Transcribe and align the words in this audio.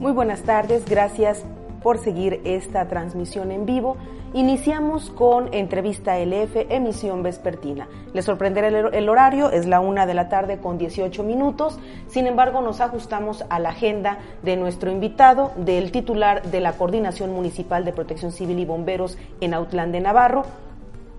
Muy 0.00 0.12
buenas 0.12 0.44
tardes, 0.44 0.86
gracias 0.88 1.44
por 1.82 1.98
seguir 1.98 2.40
esta 2.44 2.88
transmisión 2.88 3.50
en 3.50 3.66
vivo. 3.66 3.98
Iniciamos 4.32 5.10
con 5.10 5.52
entrevista 5.52 6.18
LF, 6.18 6.56
emisión 6.70 7.22
vespertina. 7.22 7.86
Les 8.14 8.24
sorprenderá 8.24 8.68
el, 8.68 9.08
horario, 9.10 9.50
es 9.50 9.66
la 9.66 9.80
una 9.80 10.06
de 10.06 10.14
la 10.14 10.30
tarde 10.30 10.56
con 10.56 10.78
18 10.78 11.22
minutos. 11.22 11.78
Sin 12.08 12.26
embargo, 12.26 12.62
nos 12.62 12.80
ajustamos 12.80 13.44
a 13.50 13.58
la 13.58 13.68
agenda 13.68 14.16
de 14.42 14.56
nuestro 14.56 14.90
invitado, 14.90 15.52
del 15.56 15.92
titular 15.92 16.44
de 16.44 16.60
la 16.60 16.72
Coordinación 16.72 17.34
Municipal 17.34 17.84
de 17.84 17.92
Protección 17.92 18.32
Civil 18.32 18.58
y 18.58 18.64
Bomberos 18.64 19.18
en 19.42 19.52
Autlán 19.52 19.92
de 19.92 20.00
Navarro, 20.00 20.46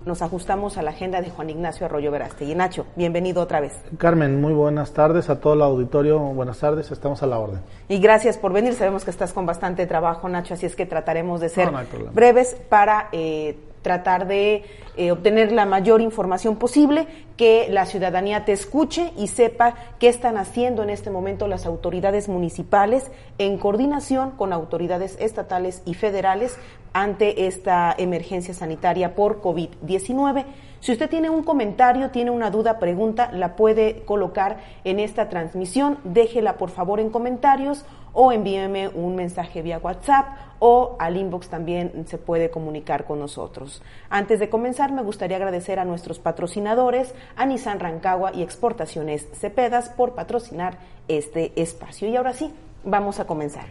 nos 0.06 0.22
ajustamos 0.22 0.78
a 0.78 0.82
la 0.82 0.90
agenda 0.90 1.20
de 1.20 1.30
Juan 1.30 1.50
Ignacio 1.50 1.86
Arroyo 1.86 2.12
Y 2.40 2.54
Nacho, 2.54 2.86
bienvenido 2.96 3.42
otra 3.42 3.60
vez. 3.60 3.72
Carmen, 3.98 4.40
muy 4.40 4.52
buenas 4.52 4.92
tardes 4.92 5.30
a 5.30 5.40
todo 5.40 5.54
el 5.54 5.62
auditorio. 5.62 6.18
Buenas 6.18 6.58
tardes, 6.58 6.90
estamos 6.90 7.22
a 7.22 7.26
la 7.26 7.38
orden. 7.38 7.60
Y 7.88 7.98
gracias 7.98 8.38
por 8.38 8.52
venir. 8.52 8.74
Sabemos 8.74 9.04
que 9.04 9.10
estás 9.10 9.32
con 9.32 9.46
bastante 9.46 9.86
trabajo, 9.86 10.28
Nacho, 10.28 10.54
así 10.54 10.66
es 10.66 10.76
que 10.76 10.86
trataremos 10.86 11.40
de 11.40 11.48
ser 11.48 11.70
breves 12.12 12.56
para 12.68 13.08
eh, 13.12 13.56
tratar 13.82 14.26
de 14.26 14.64
eh, 14.96 15.10
obtener 15.10 15.52
la 15.52 15.66
mayor 15.66 16.00
información 16.00 16.56
posible, 16.56 17.06
que 17.36 17.66
la 17.70 17.86
ciudadanía 17.86 18.44
te 18.44 18.52
escuche 18.52 19.12
y 19.16 19.28
sepa 19.28 19.74
qué 19.98 20.08
están 20.08 20.36
haciendo 20.36 20.82
en 20.82 20.90
este 20.90 21.10
momento 21.10 21.48
las 21.48 21.66
autoridades 21.66 22.28
municipales 22.28 23.10
en 23.38 23.58
coordinación 23.58 24.32
con 24.32 24.52
autoridades 24.52 25.16
estatales 25.18 25.82
y 25.84 25.94
federales 25.94 26.56
ante 26.92 27.46
esta 27.46 27.94
emergencia 27.96 28.54
sanitaria 28.54 29.14
por 29.14 29.40
COVID-19. 29.40 30.44
Si 30.82 30.90
usted 30.90 31.08
tiene 31.08 31.30
un 31.30 31.44
comentario, 31.44 32.10
tiene 32.10 32.32
una 32.32 32.50
duda, 32.50 32.80
pregunta, 32.80 33.30
la 33.30 33.54
puede 33.54 34.02
colocar 34.04 34.56
en 34.82 34.98
esta 34.98 35.28
transmisión. 35.28 35.98
Déjela 36.02 36.56
por 36.56 36.70
favor 36.70 36.98
en 36.98 37.08
comentarios 37.08 37.84
o 38.12 38.32
envíeme 38.32 38.88
un 38.88 39.14
mensaje 39.14 39.62
vía 39.62 39.78
WhatsApp 39.78 40.26
o 40.58 40.96
al 40.98 41.16
inbox 41.16 41.48
también 41.48 42.04
se 42.08 42.18
puede 42.18 42.50
comunicar 42.50 43.04
con 43.04 43.20
nosotros. 43.20 43.80
Antes 44.10 44.40
de 44.40 44.50
comenzar, 44.50 44.90
me 44.90 45.04
gustaría 45.04 45.36
agradecer 45.36 45.78
a 45.78 45.84
nuestros 45.84 46.18
patrocinadores, 46.18 47.14
a 47.36 47.46
Nissan 47.46 47.78
Rancagua 47.78 48.32
y 48.34 48.42
Exportaciones 48.42 49.28
Cepedas 49.34 49.88
por 49.88 50.16
patrocinar 50.16 50.78
este 51.06 51.52
espacio. 51.54 52.08
Y 52.08 52.16
ahora 52.16 52.32
sí, 52.32 52.52
vamos 52.82 53.20
a 53.20 53.24
comenzar. 53.28 53.66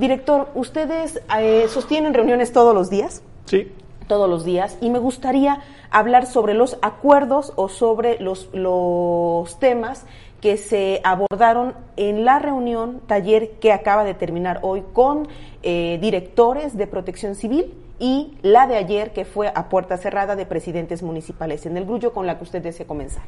Director, 0.00 0.48
¿ustedes 0.56 1.22
eh, 1.38 1.66
sostienen 1.68 2.12
reuniones 2.12 2.52
todos 2.52 2.74
los 2.74 2.90
días? 2.90 3.22
Sí 3.44 3.72
todos 4.10 4.28
los 4.28 4.44
días 4.44 4.76
y 4.80 4.90
me 4.90 4.98
gustaría 4.98 5.60
hablar 5.88 6.26
sobre 6.26 6.52
los 6.52 6.76
acuerdos 6.82 7.52
o 7.54 7.68
sobre 7.68 8.18
los, 8.18 8.50
los 8.52 9.56
temas 9.60 10.04
que 10.40 10.56
se 10.56 11.00
abordaron 11.04 11.74
en 11.96 12.24
la 12.24 12.40
reunión 12.40 13.02
taller 13.06 13.52
que 13.60 13.72
acaba 13.72 14.02
de 14.02 14.14
terminar 14.14 14.58
hoy 14.62 14.82
con 14.92 15.28
eh, 15.62 15.96
directores 16.00 16.76
de 16.76 16.88
protección 16.88 17.36
civil 17.36 17.72
y 18.00 18.36
la 18.42 18.66
de 18.66 18.78
ayer 18.78 19.12
que 19.12 19.24
fue 19.24 19.52
a 19.54 19.68
puerta 19.68 19.96
cerrada 19.96 20.34
de 20.34 20.44
presidentes 20.44 21.04
municipales 21.04 21.64
en 21.64 21.76
el 21.76 21.84
Grullo 21.84 22.12
con 22.12 22.26
la 22.26 22.36
que 22.36 22.42
usted 22.42 22.60
desea 22.60 22.88
comenzar. 22.88 23.22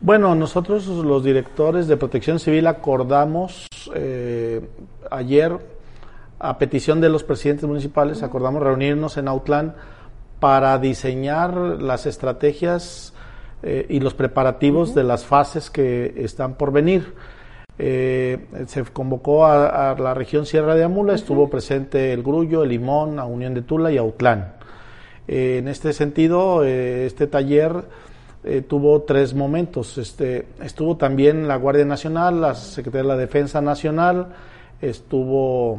Bueno, 0.00 0.34
nosotros 0.34 0.88
los 0.88 1.22
directores 1.22 1.86
de 1.86 1.96
protección 1.96 2.40
civil 2.40 2.66
acordamos 2.66 3.68
eh, 3.94 4.68
ayer 5.12 5.60
a 6.40 6.58
petición 6.58 7.00
de 7.00 7.08
los 7.08 7.22
presidentes 7.22 7.68
municipales, 7.68 8.24
acordamos 8.24 8.64
reunirnos 8.64 9.16
en 9.16 9.28
Autlán 9.28 9.76
para 10.42 10.76
diseñar 10.80 11.54
las 11.56 12.04
estrategias 12.04 13.14
eh, 13.62 13.86
y 13.88 14.00
los 14.00 14.12
preparativos 14.12 14.92
de 14.92 15.04
las 15.04 15.24
fases 15.24 15.70
que 15.70 16.14
están 16.16 16.54
por 16.54 16.72
venir. 16.72 17.14
Eh, 17.78 18.38
se 18.66 18.82
convocó 18.82 19.46
a, 19.46 19.94
la 19.96 20.14
región 20.14 20.44
Sierra 20.44 20.74
de 20.74 20.82
Amula, 20.82 21.14
estuvo 21.14 21.48
presente 21.48 22.12
el 22.12 22.24
Grullo, 22.24 22.64
el 22.64 22.70
Limón, 22.70 23.20
a 23.20 23.24
Unión 23.24 23.54
de 23.54 23.62
Tula 23.62 23.92
y 23.92 23.98
Autlán. 23.98 24.54
Eh, 25.28 25.58
en 25.58 25.68
este 25.68 25.92
sentido, 25.92 26.64
este 26.64 27.28
taller 27.28 27.84
tuvo 28.66 29.02
tres 29.02 29.34
momentos. 29.34 29.96
Este, 29.96 30.46
estuvo 30.60 30.96
también 30.96 31.46
la 31.46 31.54
Guardia 31.54 31.84
Nacional, 31.84 32.40
la 32.40 32.56
Secretaría 32.56 33.02
de 33.02 33.08
la 33.14 33.16
Defensa 33.16 33.60
Nacional, 33.60 34.26
estuvo 34.80 35.78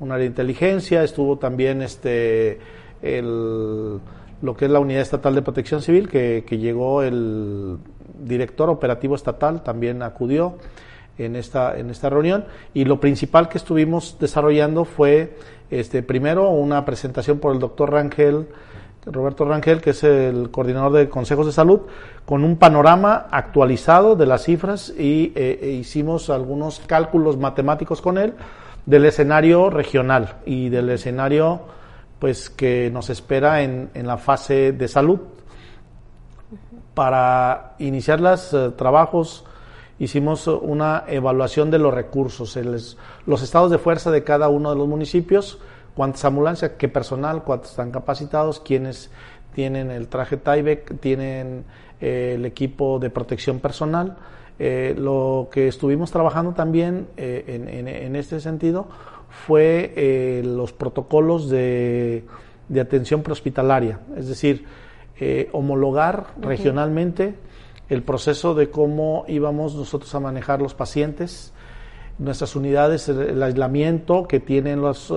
una 0.00 0.16
de 0.16 0.24
inteligencia, 0.24 1.04
estuvo 1.04 1.38
también 1.38 1.82
este, 1.82 2.58
el, 3.02 4.00
lo 4.40 4.56
que 4.56 4.64
es 4.66 4.70
la 4.70 4.80
Unidad 4.80 5.02
Estatal 5.02 5.34
de 5.34 5.42
Protección 5.42 5.82
Civil, 5.82 6.08
que, 6.08 6.44
llegó 6.50 7.02
el 7.02 7.78
director 8.18 8.70
operativo 8.70 9.14
estatal, 9.14 9.62
también 9.62 10.02
acudió 10.02 10.56
en 11.18 11.36
esta, 11.36 11.78
en 11.78 11.90
esta 11.90 12.10
reunión. 12.10 12.44
Y 12.74 12.84
lo 12.84 13.00
principal 13.00 13.48
que 13.48 13.58
estuvimos 13.58 14.16
desarrollando 14.18 14.84
fue 14.84 15.36
este, 15.70 16.02
primero 16.02 16.50
una 16.50 16.84
presentación 16.84 17.38
por 17.38 17.52
el 17.52 17.58
doctor 17.58 17.92
Rangel, 17.92 18.46
Roberto 19.04 19.44
Rangel, 19.44 19.80
que 19.80 19.90
es 19.90 20.04
el 20.04 20.50
coordinador 20.50 20.92
de 20.92 21.08
consejos 21.08 21.46
de 21.46 21.52
salud, 21.52 21.80
con 22.24 22.44
un 22.44 22.56
panorama 22.56 23.26
actualizado 23.30 24.14
de 24.14 24.26
las 24.26 24.44
cifras 24.44 24.92
y 24.96 25.32
eh, 25.34 25.58
e 25.60 25.70
hicimos 25.70 26.30
algunos 26.30 26.80
cálculos 26.86 27.36
matemáticos 27.36 28.00
con 28.00 28.16
él 28.16 28.34
del 28.86 29.04
escenario 29.04 29.70
regional 29.70 30.36
y 30.46 30.68
del 30.68 30.90
escenario 30.90 31.62
pues 32.22 32.50
que 32.50 32.88
nos 32.88 33.10
espera 33.10 33.62
en, 33.62 33.90
la 33.94 34.16
fase 34.16 34.70
de 34.70 34.86
salud. 34.86 35.18
Para 36.94 37.74
iniciar 37.80 38.20
los 38.20 38.54
eh, 38.54 38.70
trabajos 38.76 39.44
hicimos 39.98 40.46
una 40.46 41.02
evaluación 41.08 41.72
de 41.72 41.80
los 41.80 41.92
recursos, 41.92 42.56
los 43.26 43.42
estados 43.42 43.72
de 43.72 43.78
fuerza 43.78 44.12
de 44.12 44.22
cada 44.22 44.48
uno 44.50 44.70
de 44.70 44.76
los 44.76 44.86
municipios, 44.86 45.58
cuántas 45.96 46.24
ambulancias, 46.24 46.74
qué 46.78 46.88
personal, 46.88 47.42
cuántos 47.42 47.72
están 47.72 47.90
capacitados, 47.90 48.60
quiénes 48.60 49.10
tienen 49.52 49.90
el 49.90 50.06
traje 50.06 50.36
Tyvek, 50.36 51.00
tienen 51.00 51.64
eh, 52.00 52.34
el 52.36 52.44
equipo 52.46 53.00
de 53.00 53.10
protección 53.10 53.58
personal 53.58 54.16
eh, 54.60 54.94
lo 54.96 55.48
que 55.50 55.66
estuvimos 55.66 56.12
trabajando 56.12 56.52
también 56.52 57.08
en, 57.16 58.14
este 58.14 58.38
sentido 58.38 58.86
fue 59.46 59.92
eh, 59.96 60.42
los 60.44 60.72
protocolos 60.72 61.48
de, 61.48 62.24
atención 62.80 63.22
prehospitalaria, 63.22 64.00
es 64.16 64.28
decir, 64.28 64.64
homologar 65.52 66.28
regionalmente 66.40 67.36
el 67.88 68.02
proceso 68.02 68.54
de 68.54 68.70
cómo 68.70 69.24
íbamos 69.28 69.76
nosotros 69.76 70.12
a 70.16 70.20
manejar 70.20 70.60
los 70.60 70.74
pacientes, 70.74 71.52
nuestras 72.18 72.56
unidades, 72.56 73.08
el, 73.08 73.40
aislamiento 73.40 74.26
que 74.26 74.40
tienen 74.40 74.82
las 74.82 75.10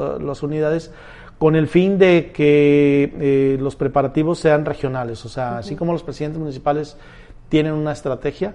unidades, 0.43 0.91
con 1.39 1.55
el 1.55 1.67
fin 1.67 1.97
de 1.97 2.31
que 2.33 3.57
los 3.59 3.75
preparativos 3.75 4.37
sean 4.39 4.65
regionales, 4.65 5.25
o 5.25 5.29
sea, 5.29 5.57
así 5.57 5.75
como 5.75 5.93
los 5.93 6.03
presidentes 6.03 6.39
municipales 6.39 6.97
tienen 7.49 7.73
una 7.73 7.93
estrategia, 7.93 8.53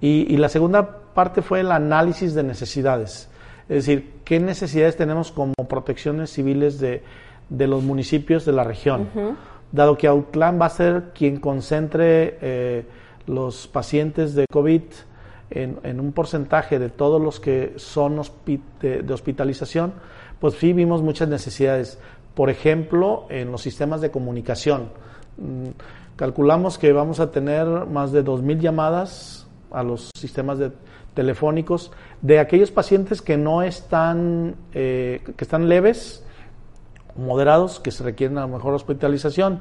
y, 0.00 0.36
la 0.36 0.48
segunda 0.48 1.00
parte 1.12 1.42
fue 1.42 1.60
el 1.60 1.72
análisis 1.72 2.34
de 2.34 2.44
necesidades. 2.44 3.28
Es 3.68 3.86
decir, 3.86 4.20
qué 4.24 4.40
necesidades 4.40 4.96
tenemos 4.96 5.30
como 5.30 5.52
protecciones 5.68 6.30
civiles 6.30 6.80
de, 6.80 7.02
los 7.50 7.82
municipios 7.82 8.44
de 8.44 8.52
la 8.52 8.64
región. 8.64 9.08
Dado 9.72 9.98
que 9.98 10.06
Autlán 10.06 10.58
va 10.60 10.66
a 10.66 10.70
ser 10.70 11.10
quien 11.14 11.38
concentre 11.38 12.38
eh, 12.40 12.86
los 13.26 13.68
pacientes 13.68 14.34
de 14.34 14.46
COVID 14.50 14.82
en, 15.50 16.00
un 16.00 16.12
porcentaje 16.12 16.78
de 16.78 16.88
todos 16.88 17.20
los 17.20 17.40
que 17.40 17.74
son 17.76 18.20
de, 18.80 19.02
de, 19.02 19.14
hospitalización, 19.14 19.92
pues 20.40 20.54
sí 20.54 20.72
vimos 20.72 21.02
muchas 21.02 21.28
necesidades. 21.28 21.98
Por 22.34 22.50
ejemplo, 22.50 23.26
en 23.28 23.50
los 23.50 23.62
sistemas 23.62 24.00
de 24.00 24.10
comunicación. 24.10 24.90
Mm, 25.36 25.70
calculamos 26.16 26.78
que 26.78 26.92
vamos 26.92 27.20
a 27.20 27.30
tener 27.30 27.66
más 27.66 28.12
de 28.12 28.24
2.000 28.24 28.60
llamadas 28.60 29.46
a 29.70 29.82
los 29.82 30.10
sistemas 30.16 30.58
de, 30.58 30.72
telefónicos 31.18 31.90
de 32.22 32.38
aquellos 32.38 32.70
pacientes 32.70 33.22
que 33.22 33.36
no 33.36 33.62
están, 33.62 34.54
eh, 34.72 35.20
que 35.36 35.42
están 35.42 35.68
leves, 35.68 36.24
moderados, 37.16 37.80
que 37.80 37.90
se 37.90 38.04
requieren 38.04 38.38
a 38.38 38.42
lo 38.42 38.46
mejor 38.46 38.72
hospitalización. 38.74 39.58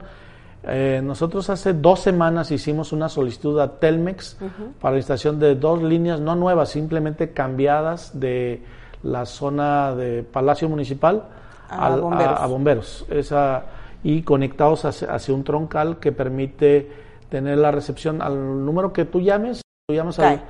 Eh, 0.62 1.01
nosotros 1.04 1.50
hace 1.50 1.74
dos 1.74 2.01
semanas 2.01 2.51
hicimos 2.51 2.94
una 2.94 3.09
solicitud 3.09 3.59
a 3.59 3.80
Telmex 3.80 4.38
para 4.80 4.92
la 4.92 4.98
instalación 5.00 5.39
de 5.39 5.56
dos 5.56 5.81
líneas, 5.81 6.19
no 6.19 6.36
nuevas, 6.36 6.69
simplemente 6.69 7.31
cambiadas 7.31 8.19
de 8.19 8.62
la 9.01 9.25
zona 9.25 9.95
de 9.95 10.21
Palacio 10.21 10.69
Municipal 10.69 11.24
a, 11.69 12.45
bomberos, 12.45 13.04
Esa, 13.09 13.63
y 14.04 14.21
conectados 14.21 14.86
hacia, 14.86 15.12
hacia, 15.12 15.33
un 15.33 15.44
troncal 15.44 15.98
que 15.98 16.12
permite 16.12 16.92
tener 17.30 17.57
la 17.57 17.71
recepción 17.71 18.21
al 18.21 18.63
número 18.63 18.94
que 18.94 19.06
tú 19.06 19.21
llames 19.21 19.63
eh, 19.89 20.42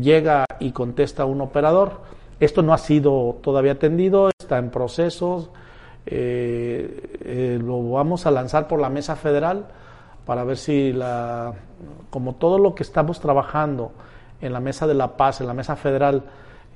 llega 0.00 0.44
y 0.60 0.72
contesta 0.72 1.24
un 1.24 1.40
operador. 1.40 2.00
Esto 2.40 2.62
no 2.62 2.72
ha 2.72 2.78
sido 2.78 3.38
todavía 3.42 3.72
atendido, 3.72 4.30
está 4.38 4.58
en 4.58 4.70
proceso. 4.70 5.52
Eh, 6.06 7.18
eh, 7.24 7.58
lo 7.60 7.90
vamos 7.90 8.26
a 8.26 8.30
lanzar 8.30 8.68
por 8.68 8.80
la 8.80 8.88
mesa 8.88 9.16
federal 9.16 9.66
para 10.24 10.44
ver 10.44 10.56
si 10.56 10.92
la, 10.92 11.52
como 12.10 12.34
todo 12.34 12.58
lo 12.58 12.74
que 12.74 12.82
estamos 12.82 13.20
trabajando 13.20 13.92
en 14.40 14.52
la 14.52 14.60
mesa 14.60 14.86
de 14.86 14.94
la 14.94 15.16
paz, 15.16 15.40
en 15.40 15.46
la 15.46 15.54
mesa 15.54 15.76
federal, 15.76 16.24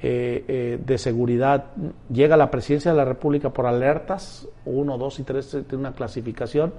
de 0.00 0.96
seguridad. 0.96 1.66
Llega 2.10 2.34
a 2.34 2.38
la 2.38 2.50
presidencia 2.50 2.90
de 2.90 2.96
la 2.96 3.04
República 3.04 3.50
por 3.50 3.66
alertas, 3.66 4.48
uno, 4.64 4.96
dos 4.96 5.18
y 5.18 5.24
tres, 5.24 5.50
tiene 5.50 5.76
una 5.76 5.92
clasificación, 5.92 6.72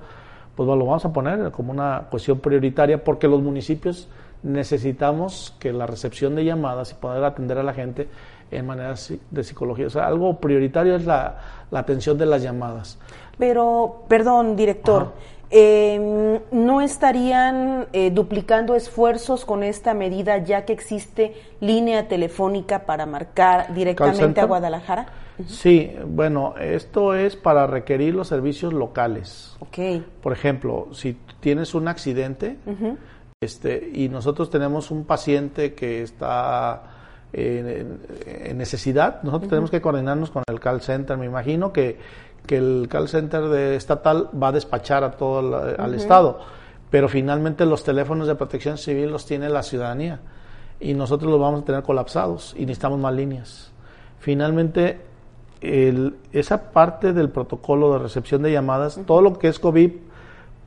pues 0.55 0.67
lo 0.67 0.77
vamos 0.77 1.05
a 1.05 1.13
poner 1.13 1.51
como 1.51 1.71
una 1.71 2.07
cuestión 2.09 2.39
prioritaria 2.39 3.03
porque 3.03 3.27
los 3.27 3.41
municipios 3.41 4.09
necesitamos 4.43 5.55
que 5.59 5.71
la 5.73 5.85
recepción 5.85 6.35
de 6.35 6.45
llamadas 6.45 6.91
y 6.91 6.95
poder 6.95 7.23
atender 7.23 7.57
a 7.57 7.63
la 7.63 7.73
gente 7.73 8.07
en 8.51 8.65
manera 8.65 8.95
de 9.29 9.43
psicología. 9.43 9.87
O 9.87 9.89
sea, 9.89 10.07
algo 10.07 10.39
prioritario 10.39 10.95
es 10.95 11.05
la, 11.05 11.65
atención 11.71 12.17
de 12.17 12.25
las 12.25 12.41
llamadas. 12.41 12.97
Pero, 13.37 14.03
perdón, 14.07 14.55
director, 14.55 15.13
em, 15.49 16.39
¿no 16.51 16.81
estarían 16.81 17.87
eh, 17.93 18.11
duplicando 18.11 18.75
esfuerzos 18.75 19.45
con 19.45 19.63
esta 19.63 19.93
medida 19.93 20.37
ya 20.39 20.65
que 20.65 20.73
existe 20.73 21.33
línea 21.61 22.07
telefónica 22.07 22.85
para 22.85 23.05
marcar 23.05 23.73
directamente 23.73 24.41
a 24.41 24.45
Guadalajara? 24.45 25.07
Sí, 25.47 25.91
bueno, 26.05 26.55
esto 26.59 27.15
es 27.15 27.35
para 27.35 27.67
requerir 27.67 28.13
los 28.13 28.27
servicios 28.27 28.73
locales. 28.73 29.55
Ok. 29.59 30.03
Por 30.21 30.33
ejemplo, 30.33 30.89
si 30.91 31.17
tienes 31.39 31.73
un 31.73 31.87
accidente 31.87 32.57
este, 33.43 33.89
y 33.95 34.07
nosotros 34.07 34.51
tenemos 34.51 34.91
un 34.91 35.03
paciente 35.03 35.73
que 35.73 36.03
está 36.03 36.83
en, 37.33 37.97
necesidad, 38.55 39.23
nosotros 39.23 39.49
tenemos 39.49 39.71
que 39.71 39.81
coordinarnos 39.81 40.29
con 40.29 40.43
el 40.47 40.59
call 40.59 40.79
center. 40.81 41.17
Me 41.17 41.25
imagino 41.25 41.73
que, 41.73 41.97
que 42.45 42.57
el 42.57 42.87
call 42.87 43.07
center 43.07 43.45
de 43.45 43.75
estatal 43.75 44.29
va 44.39 44.49
a 44.49 44.51
despachar 44.51 45.03
a 45.03 45.09
todo 45.13 45.39
el, 45.39 45.79
al 45.79 45.95
Estado, 45.95 46.39
pero 46.91 47.09
finalmente 47.09 47.65
los 47.65 47.83
teléfonos 47.83 48.27
de 48.27 48.35
protección 48.35 48.77
civil 48.77 49.09
los 49.09 49.25
tiene 49.25 49.49
la 49.49 49.63
ciudadanía 49.63 50.19
y 50.79 50.93
nosotros 50.93 51.31
los 51.31 51.41
vamos 51.41 51.63
a 51.63 51.65
tener 51.65 51.81
colapsados 51.81 52.53
y 52.55 52.67
necesitamos 52.67 52.99
más 52.99 53.15
líneas. 53.15 53.71
Finalmente, 54.19 55.01
el, 55.61 56.15
esa 56.31 56.71
parte 56.71 57.11
del 57.11 57.29
protocolo 57.29 57.93
de 57.93 57.97
recepción 58.03 58.43
de 58.43 58.51
llamadas, 58.51 58.99
todo 59.07 59.23
lo 59.23 59.39
que 59.39 59.47
es 59.47 59.57
COVID, 59.57 59.93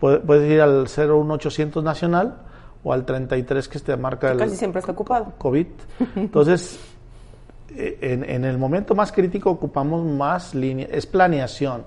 puedes 0.01 0.51
ir 0.51 0.61
al 0.61 0.89
01800 0.89 1.85
nacional 1.85 2.39
o 2.85 2.93
al 2.93 3.05
33 3.05 3.69
que 3.69 3.79
te 3.81 3.97
marca 3.97 4.31
el... 4.31 4.39
Casi 4.39 4.57
siempre 4.57 4.81
está 4.81 4.93
ocupado. 4.93 5.33
COVID. 5.39 5.67
Entonces, 6.17 6.79
eh, 7.71 7.99
en, 8.01 8.45
el 8.45 8.59
momento 8.59 8.95
más 8.95 9.11
crítico 9.11 9.51
ocupamos 9.51 10.05
más 10.05 10.55
líneas, 10.55 10.91
es 10.93 11.07
planeación. 11.07 11.85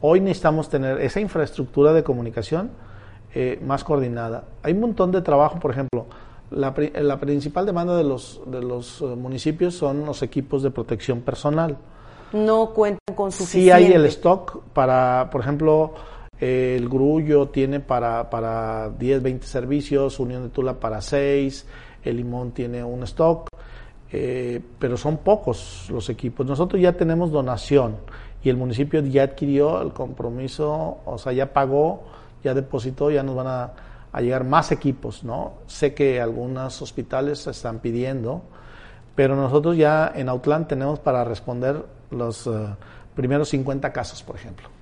Hoy 0.00 0.20
necesitamos 0.20 0.68
tener 0.68 1.00
esa 1.00 1.20
infraestructura 1.20 1.92
de 1.92 2.02
comunicación 2.02 2.70
eh, 3.34 3.60
más 3.66 3.84
coordinada. 3.84 4.44
Hay 4.62 4.72
un 4.72 4.80
montón 4.80 5.12
de 5.12 5.20
trabajo, 5.20 5.58
por 5.58 5.72
ejemplo, 5.72 6.06
la, 6.50 6.72
la 7.02 7.20
principal 7.20 7.66
demanda 7.66 7.96
de 7.96 8.04
los, 8.04 8.40
de 8.46 8.62
los 8.62 9.02
eh, 9.02 9.04
municipios 9.04 9.74
son 9.74 10.06
los 10.06 10.22
equipos 10.22 10.62
de 10.62 10.70
protección 10.70 11.20
personal 11.22 11.76
no 12.32 12.70
cuentan 12.70 13.14
con 13.14 13.32
suficiente. 13.32 13.64
Sí 13.64 13.70
hay 13.70 13.92
el 13.92 14.04
stock 14.06 14.62
para, 14.72 15.28
por 15.30 15.40
ejemplo, 15.40 15.94
el 16.40 16.88
Grullo 16.88 17.48
tiene 17.48 17.80
para, 17.80 18.28
para 18.28 18.90
10, 18.90 19.22
20 19.22 19.46
servicios, 19.46 20.20
Unión 20.20 20.42
de 20.42 20.48
Tula 20.50 20.74
para 20.74 21.00
6, 21.00 21.66
el 22.04 22.16
Limón 22.16 22.52
tiene 22.52 22.84
un 22.84 23.02
stock, 23.04 23.48
eh, 24.12 24.60
pero 24.78 24.96
son 24.96 25.18
pocos 25.18 25.88
los 25.90 26.08
equipos. 26.08 26.46
Nosotros 26.46 26.80
ya 26.80 26.92
tenemos 26.92 27.30
donación 27.30 27.96
y 28.42 28.50
el 28.50 28.56
municipio 28.56 29.00
ya 29.00 29.24
adquirió 29.24 29.80
el 29.82 29.92
compromiso, 29.92 30.98
o 31.04 31.18
sea, 31.18 31.32
ya 31.32 31.52
pagó, 31.52 32.04
ya 32.44 32.54
depositó, 32.54 33.10
ya 33.10 33.22
nos 33.22 33.34
van 33.34 33.46
a, 33.46 33.72
llegar 34.20 34.44
más 34.44 34.72
equipos, 34.72 35.24
¿no? 35.24 35.54
Sé 35.66 35.92
que 35.92 36.22
algunos 36.22 36.80
hospitales 36.80 37.46
están 37.46 37.80
pidiendo, 37.80 38.40
pero 39.14 39.36
nosotros 39.36 39.76
ya 39.76 40.10
en 40.14 40.30
Outland 40.30 40.68
tenemos 40.68 40.98
para 41.00 41.22
responder 41.22 41.84
los 42.10 42.46
eh, 42.46 42.50
primeros 43.14 43.50
50 43.50 43.92
casos, 43.92 44.22
por 44.22 44.36
ejemplo. 44.36 44.75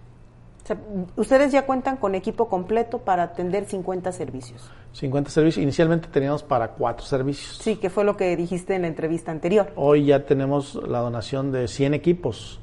Ustedes 1.17 1.53
ya 1.53 1.67
cuentan 1.67 1.97
con 1.97 2.15
equipo 2.15 2.49
completo 2.49 2.99
para 2.99 3.25
atender 3.25 3.67
50 3.67 4.13
servicios. 4.13 4.71
50 4.93 5.31
servicios. 5.31 5.63
Inicialmente 5.63 6.09
teníamos 6.09 6.43
para 6.43 6.69
cuatro 6.69 7.07
servicios. 7.07 7.59
Sí, 7.59 7.77
que 7.77 7.91
fue 7.91 8.05
lo 8.05 8.17
que 8.17 8.37
dijiste 8.37 8.75
en 8.75 8.83
la 8.83 8.89
entrevista 8.89 9.31
anterior. 9.31 9.73
Hoy 9.77 10.07
ya 10.07 10.25
tenemos 10.25 10.75
la 10.89 11.01
donación 11.01 11.53
de 11.53 11.69
100 11.69 11.95
equipos. 11.95 12.61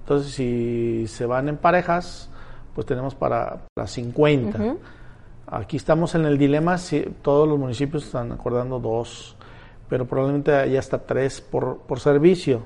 Entonces, 0.00 0.32
si 0.32 1.06
se 1.08 1.26
van 1.26 1.48
en 1.48 1.56
parejas, 1.56 2.30
pues 2.74 2.86
tenemos 2.86 3.14
para, 3.14 3.66
para 3.74 3.86
50. 3.88 4.76
Aquí 5.46 5.76
estamos 5.76 6.14
en 6.14 6.24
el 6.24 6.38
dilema, 6.38 6.78
si 6.78 7.00
todos 7.22 7.48
los 7.48 7.58
municipios 7.58 8.04
están 8.04 8.32
acordando 8.32 8.78
dos 8.78 9.36
pero 9.88 10.06
probablemente 10.06 10.52
haya 10.54 10.78
hasta 10.78 11.06
tres 11.06 11.40
por, 11.40 11.78
por 11.78 12.00
servicio. 12.00 12.62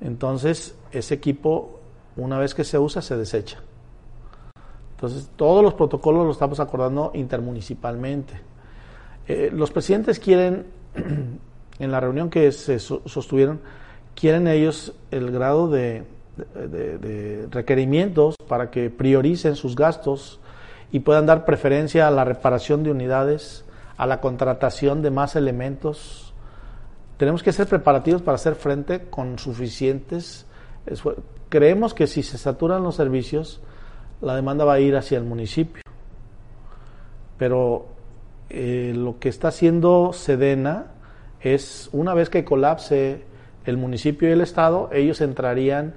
Entonces, 0.00 0.76
ese 0.90 1.14
equipo, 1.14 1.80
una 2.16 2.38
vez 2.38 2.54
que 2.54 2.64
se 2.64 2.78
usa, 2.78 3.02
se 3.02 3.16
desecha. 3.16 3.60
Entonces, 5.02 5.30
todos 5.34 5.64
los 5.64 5.74
protocolos 5.74 6.24
los 6.24 6.36
estamos 6.36 6.60
acordando 6.60 7.10
intermunicipalmente. 7.14 8.34
Eh, 9.26 9.50
los 9.52 9.72
presidentes 9.72 10.20
quieren, 10.20 10.66
en 11.80 11.90
la 11.90 11.98
reunión 11.98 12.30
que 12.30 12.52
se 12.52 12.78
sostuvieron, 12.78 13.60
quieren 14.14 14.46
ellos 14.46 14.94
el 15.10 15.32
grado 15.32 15.68
de, 15.68 16.04
de, 16.36 17.48
requerimientos 17.50 18.36
para 18.46 18.70
que 18.70 18.90
prioricen 18.90 19.56
sus 19.56 19.74
gastos 19.74 20.38
y 20.92 21.00
puedan 21.00 21.26
dar 21.26 21.44
preferencia 21.44 22.06
a 22.06 22.10
la 22.12 22.24
reparación 22.24 22.84
de 22.84 22.92
unidades, 22.92 23.64
a 23.96 24.06
la 24.06 24.20
contratación 24.20 25.02
de 25.02 25.10
más 25.10 25.34
elementos 25.34 26.32
tenemos 27.16 27.42
que 27.42 27.52
ser 27.52 27.68
preparativos 27.68 28.22
para 28.22 28.34
hacer 28.34 28.56
frente 28.56 29.04
con 29.10 29.38
suficientes 29.38 30.46
Creemos 31.48 31.94
que 31.94 32.06
si 32.06 32.22
se 32.22 32.38
saturan 32.38 32.82
los 32.82 32.96
servicios, 32.96 33.60
la 34.22 34.36
demanda 34.36 34.64
va 34.64 34.74
a 34.74 34.80
ir 34.80 34.96
hacia 34.96 35.18
el 35.18 35.24
municipio. 35.24 35.82
Pero 37.36 37.86
eh, 38.48 38.92
lo 38.94 39.18
que 39.18 39.28
está 39.28 39.48
haciendo 39.48 40.12
Sedena 40.12 40.92
es, 41.40 41.90
una 41.92 42.14
vez 42.14 42.30
que 42.30 42.44
colapse 42.44 43.24
el 43.64 43.76
municipio 43.76 44.28
y 44.28 44.32
el 44.32 44.40
Estado, 44.40 44.88
ellos 44.92 45.20
entrarían 45.20 45.94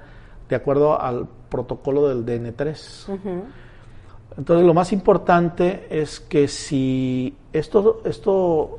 de 0.50 0.56
acuerdo 0.56 1.00
al 1.00 1.28
protocolo 1.50 2.08
del 2.08 2.26
DN3. 2.26 3.48
Entonces, 4.38 4.66
lo 4.66 4.74
más 4.74 4.92
importante 4.92 5.88
es 5.90 6.20
que 6.20 6.48
si 6.48 7.38
esto, 7.54 8.02
esto, 8.06 8.78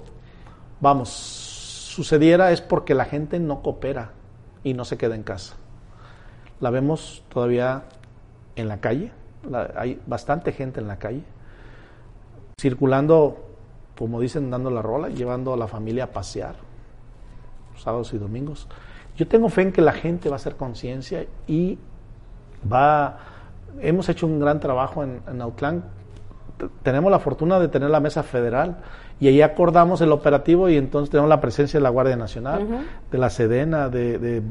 vamos, 0.81 1.09
sucediera 1.09 2.53
es 2.53 2.61
porque 2.61 2.95
la 2.95 3.07
gente 3.07 3.39
no 3.39 3.63
coopera 3.63 4.11
y 4.63 4.75
no 4.75 4.85
se 4.85 4.99
queda 4.99 5.15
en 5.15 5.23
casa. 5.23 5.55
La 6.61 6.71
vemos 6.71 7.23
todavía 7.29 7.85
en 8.57 8.69
la 8.69 8.81
calle, 8.81 9.13
hay 9.77 10.01
bastante 10.07 10.53
gente 10.53 10.81
en 10.81 10.89
la 10.89 10.99
calle, 10.99 11.23
circulando, 12.61 13.49
como 13.99 14.21
dicen, 14.21 14.51
dando 14.51 14.71
la 14.71 14.83
rola, 14.83 15.09
llevando 15.09 15.53
a 15.53 15.57
la 15.57 15.67
familia 15.67 16.05
a 16.05 16.07
pasear, 16.09 16.57
sábados 17.77 18.13
y 18.15 18.19
domingos. 18.19 18.69
Yo 19.17 19.27
tengo 19.27 19.49
fe 19.49 19.63
en 19.63 19.73
que 19.73 19.83
la 19.83 19.93
gente 19.93 20.29
va 20.29 20.35
a 20.35 20.37
hacer 20.37 20.57
conciencia 20.57 21.27
y 21.47 21.79
va... 22.71 23.19
Hemos 23.81 24.09
hecho 24.09 24.27
un 24.27 24.41
gran 24.41 24.59
trabajo 24.61 25.03
en, 25.03 25.21
en 25.29 25.41
Autlán. 25.41 25.85
Tenemos 26.83 27.11
la 27.11 27.19
fortuna 27.19 27.59
de 27.59 27.69
tener 27.69 27.91
la 27.91 28.01
mesa 28.01 28.23
federal 28.23 28.79
y 29.19 29.29
ahí 29.29 29.41
acordamos 29.41 30.01
el 30.03 30.13
operativo 30.13 30.69
y 30.69 30.77
entonces 30.77 31.11
tenemos 31.11 31.29
la 31.29 31.41
presencia 31.41 31.79
de 31.79 31.83
la 31.83 31.89
Guardia 31.89 32.17
Nacional, 32.17 32.87
de 33.11 33.19
la 33.19 33.31
Sedena, 33.31 33.89
de, 33.89 34.43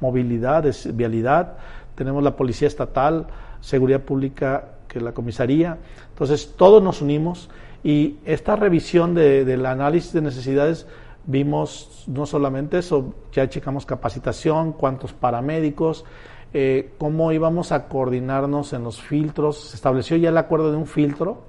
movilidad, 0.00 0.62
de 0.62 0.74
vialidad, 0.92 1.54
tenemos 1.94 2.22
la 2.22 2.34
Policía 2.34 2.66
Estatal, 2.66 3.26
Seguridad 3.64 4.00
Pública, 4.02 4.64
que 4.86 5.00
la 5.00 5.12
comisaría. 5.12 5.78
Entonces 6.10 6.52
todos 6.56 6.82
nos 6.82 7.00
unimos 7.00 7.48
y 7.82 8.16
esta 8.26 8.56
revisión 8.56 9.14
del 9.14 9.64
análisis 9.64 10.12
de 10.12 10.20
necesidades 10.20 10.86
vimos 11.24 12.04
no 12.06 12.26
solamente 12.26 12.78
eso, 12.78 13.14
ya 13.32 13.48
checamos 13.48 13.86
capacitación, 13.86 14.72
cuántos 14.72 15.14
paramédicos, 15.14 16.04
eh, 16.52 16.92
cómo 16.98 17.32
íbamos 17.32 17.72
a 17.72 17.88
coordinarnos 17.88 18.74
en 18.74 18.84
los 18.84 19.00
filtros. 19.00 19.70
Se 19.70 19.76
estableció 19.76 20.18
ya 20.18 20.28
el 20.28 20.36
acuerdo 20.36 20.70
de 20.70 20.76
un 20.76 20.86
filtro, 20.86 21.44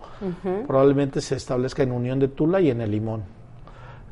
probablemente 0.65 1.19
se 1.19 1.35
establezca 1.35 1.83
en 1.83 1.91
Unión 1.91 2.17
de 2.19 2.29
Tula 2.29 2.61
y 2.61 2.69
en 2.69 2.79
el 2.79 2.91
Limón. 2.91 3.23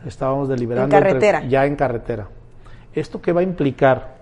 Estábamos 0.06 0.50
deliberando. 0.50 0.94
En 0.94 1.02
carretera. 1.02 1.46
ya 1.46 1.66
en 1.66 1.78
carretera. 1.78 2.28
¿Esto 2.94 3.22
qué 3.22 3.32
va 3.32 3.40
a 3.40 3.44
implicar? 3.44 4.13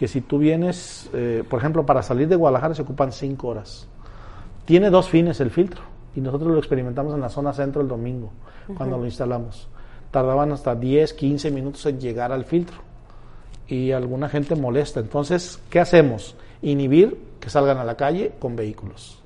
Que 0.00 0.08
si 0.08 0.22
tú 0.22 0.38
vienes, 0.38 1.10
eh, 1.12 1.44
por 1.46 1.58
ejemplo, 1.58 1.84
para 1.84 2.02
salir 2.02 2.26
de 2.26 2.34
Guadalajara 2.34 2.74
se 2.74 2.80
ocupan 2.80 3.12
cinco 3.12 3.48
horas. 3.48 3.86
Tiene 4.64 4.88
dos 4.88 5.10
fines 5.10 5.40
el 5.40 5.50
filtro 5.50 5.82
y 6.16 6.22
nosotros 6.22 6.50
lo 6.50 6.58
experimentamos 6.58 7.12
en 7.12 7.20
la 7.20 7.28
zona 7.28 7.52
centro 7.52 7.82
el 7.82 7.88
domingo, 7.88 8.30
cuando 8.78 8.96
lo 8.96 9.04
instalamos. 9.04 9.68
Tardaban 10.10 10.52
hasta 10.52 10.74
10, 10.74 11.12
15 11.12 11.50
minutos 11.50 11.84
en 11.84 12.00
llegar 12.00 12.32
al 12.32 12.46
filtro 12.46 12.78
y 13.68 13.92
alguna 13.92 14.30
gente 14.30 14.56
molesta. 14.56 15.00
Entonces, 15.00 15.60
¿qué 15.68 15.80
hacemos? 15.80 16.34
Inhibir 16.62 17.20
que 17.38 17.50
salgan 17.50 17.76
a 17.76 17.84
la 17.84 17.98
calle 17.98 18.32
con 18.38 18.56
vehículos. 18.56 19.22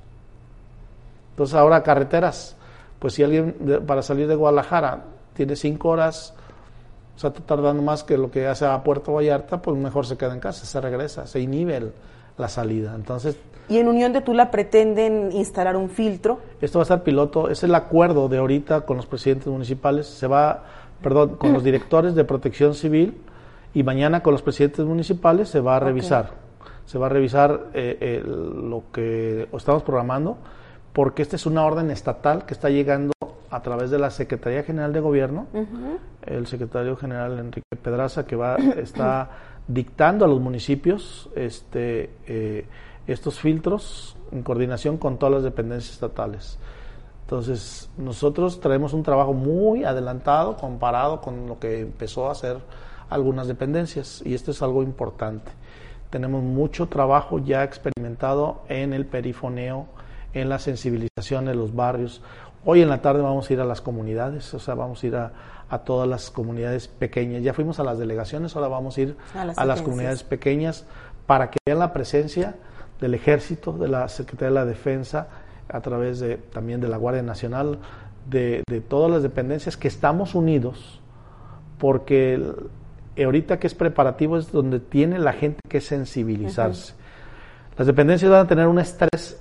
Entonces, 1.31 1.55
ahora 1.55 1.83
carreteras, 1.83 2.57
pues 2.99 3.13
si 3.13 3.23
alguien 3.23 3.55
para 3.87 4.01
salir 4.01 4.27
de 4.27 4.35
Guadalajara 4.35 5.05
tiene 5.35 5.55
cinco 5.55 5.87
horas, 5.87 6.33
o 7.15 7.19
sea, 7.19 7.29
está 7.29 7.41
tardando 7.41 7.81
más 7.81 8.03
que 8.03 8.17
lo 8.17 8.29
que 8.29 8.47
hace 8.47 8.65
a 8.65 8.83
Puerto 8.83 9.13
Vallarta, 9.13 9.61
pues 9.61 9.77
mejor 9.77 10.05
se 10.05 10.17
queda 10.17 10.33
en 10.33 10.39
casa, 10.39 10.65
se 10.65 10.81
regresa, 10.81 11.27
se 11.27 11.39
inhibe 11.39 11.91
la 12.37 12.49
salida. 12.49 12.93
Entonces, 12.95 13.37
¿Y 13.67 13.79
en 13.79 13.87
Unión 13.87 14.13
de 14.13 14.21
Tula 14.21 14.51
pretenden 14.51 15.31
instalar 15.31 15.75
un 15.75 15.89
filtro? 15.89 16.39
Esto 16.61 16.79
va 16.79 16.83
a 16.83 16.85
ser 16.85 17.01
piloto, 17.01 17.49
es 17.49 17.63
el 17.63 17.73
acuerdo 17.73 18.29
de 18.29 18.37
ahorita 18.37 18.81
con 18.81 18.97
los 18.97 19.07
presidentes 19.07 19.47
municipales, 19.47 20.05
se 20.05 20.27
va, 20.27 20.63
perdón, 21.01 21.37
con 21.37 21.53
los 21.53 21.63
directores 21.63 22.13
de 22.13 22.23
protección 22.25 22.75
civil 22.75 23.17
y 23.73 23.81
mañana 23.81 24.21
con 24.21 24.33
los 24.33 24.43
presidentes 24.43 24.85
municipales 24.85 25.49
se 25.49 25.61
va 25.61 25.77
a 25.77 25.79
revisar. 25.79 26.45
Se 26.85 26.99
va 26.99 27.07
a 27.07 27.09
revisar 27.09 27.69
eh, 27.73 28.21
lo 28.23 28.83
que 28.91 29.49
estamos 29.51 29.81
programando, 29.81 30.37
porque 30.93 31.23
esta 31.23 31.35
es 31.35 31.47
una 31.47 31.65
orden 31.65 31.89
estatal 31.89 32.45
que 32.45 32.53
está 32.53 32.69
llegando 32.69 33.13
a 33.55 33.61
través 33.61 33.89
de 33.89 33.97
la 33.97 34.09
Secretaría 34.09 34.63
General 34.63 34.91
de 34.91 34.99
Gobierno, 34.99 35.47
el 36.23 36.45
secretario 36.45 36.97
general 36.97 37.39
Enrique 37.39 37.77
Pedraza, 37.81 38.25
que 38.25 38.35
va 38.35 38.57
está 38.57 39.29
dictando 39.67 40.25
a 40.25 40.27
los 40.27 40.41
municipios 40.41 41.29
este, 41.35 42.09
eh, 42.27 42.65
estos 43.07 43.39
filtros 43.39 44.17
en 44.33 44.43
coordinación 44.43 44.97
con 44.97 45.17
todas 45.17 45.35
las 45.35 45.43
dependencias 45.43 45.93
estatales. 45.93 46.59
Entonces, 47.21 47.89
nosotros 47.97 48.59
traemos 48.59 48.93
un 48.93 49.03
trabajo 49.03 49.33
muy 49.33 49.85
adelantado 49.85 50.57
comparado 50.57 51.21
con 51.21 51.47
lo 51.47 51.57
que 51.57 51.79
empezó 51.79 52.27
a 52.27 52.33
hacer 52.33 52.57
algunas 53.09 53.47
dependencias, 53.47 54.21
y 54.25 54.33
esto 54.33 54.51
es 54.51 54.61
algo 54.61 54.83
importante. 54.83 55.51
Tenemos 56.09 56.43
mucho 56.43 56.87
trabajo 56.87 57.39
ya 57.39 57.63
experimentado 57.63 58.63
en 58.67 58.91
el 58.91 59.05
perifoneo, 59.05 59.87
en 60.35 60.49
la 60.49 60.59
sensibilización 60.59 61.45
de 61.45 61.55
los 61.55 61.73
barrios. 61.73 62.21
Hoy 62.67 62.81
en 62.81 62.89
la 62.89 62.99
tarde 62.99 63.21
vamos 63.21 63.47
a 63.47 63.53
ir 63.53 63.61
a 63.61 63.63
las 63.63 63.79
comunidades, 63.79 64.51
o 64.55 64.59
sea, 64.59 64.73
vamos 64.73 65.03
a 65.03 65.07
ir 65.07 65.15
a, 65.15 65.31
todas 65.85 66.09
las 66.09 66.31
comunidades 66.31 66.87
pequeñas. 66.87 67.43
Ya 67.43 67.53
fuimos 67.53 67.79
a 67.79 67.83
las 67.83 67.99
delegaciones, 67.99 68.55
ahora 68.55 68.69
vamos 68.69 68.97
a 68.97 69.01
ir 69.01 69.15
a 69.35 69.65
las, 69.65 69.83
comunidades 69.83 70.23
pequeñas 70.23 70.85
para 71.27 71.51
que 71.51 71.59
vean 71.63 71.77
la 71.77 71.93
presencia 71.93 72.55
del 72.99 73.13
ejército, 73.13 73.73
de 73.73 73.87
la 73.87 74.07
Secretaría 74.07 74.47
de 74.47 74.55
la 74.55 74.65
Defensa, 74.65 75.27
a 75.69 75.81
través 75.81 76.19
de, 76.19 76.37
también 76.37 76.81
de 76.81 76.87
la 76.87 76.97
Guardia 76.97 77.21
Nacional, 77.21 77.77
de, 78.27 78.63
todas 78.87 79.11
las 79.11 79.21
dependencias 79.21 79.77
que 79.77 79.87
estamos 79.87 80.33
unidos, 80.33 81.01
porque 81.77 82.41
ahorita 83.15 83.59
que 83.59 83.67
es 83.67 83.75
preparativo 83.75 84.37
es 84.37 84.51
donde 84.51 84.79
tiene 84.79 85.19
la 85.19 85.33
gente 85.33 85.59
que 85.69 85.81
sensibilizarse. 85.81 86.95
Las 87.77 87.85
dependencias 87.85 88.31
van 88.31 88.45
a 88.45 88.47
tener 88.47 88.65
un 88.65 88.79
estrés 88.79 89.39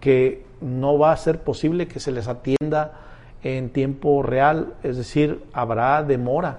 que 0.00 0.49
no 0.60 0.98
va 0.98 1.12
a 1.12 1.16
ser 1.16 1.40
posible 1.40 1.88
que 1.88 2.00
se 2.00 2.12
les 2.12 2.28
atienda 2.28 2.92
en 3.42 3.70
tiempo 3.70 4.22
real, 4.22 4.74
es 4.82 4.96
decir, 4.96 5.42
habrá 5.52 6.02
demora. 6.02 6.58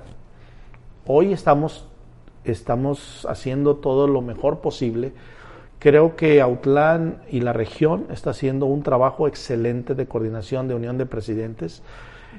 Hoy 1.05 1.33
estamos, 1.33 1.85
estamos 2.43 3.25
haciendo 3.29 3.75
todo 3.75 4.07
lo 4.07 4.21
mejor 4.21 4.59
posible. 4.59 5.13
Creo 5.79 6.15
que 6.15 6.41
Autlán 6.41 7.21
y 7.29 7.41
la 7.41 7.53
región 7.53 8.05
está 8.11 8.31
haciendo 8.31 8.65
un 8.65 8.83
trabajo 8.83 9.27
excelente 9.27 9.95
de 9.95 10.05
coordinación 10.05 10.67
de 10.67 10.75
unión 10.75 10.97
de 10.97 11.05
presidentes. 11.05 11.81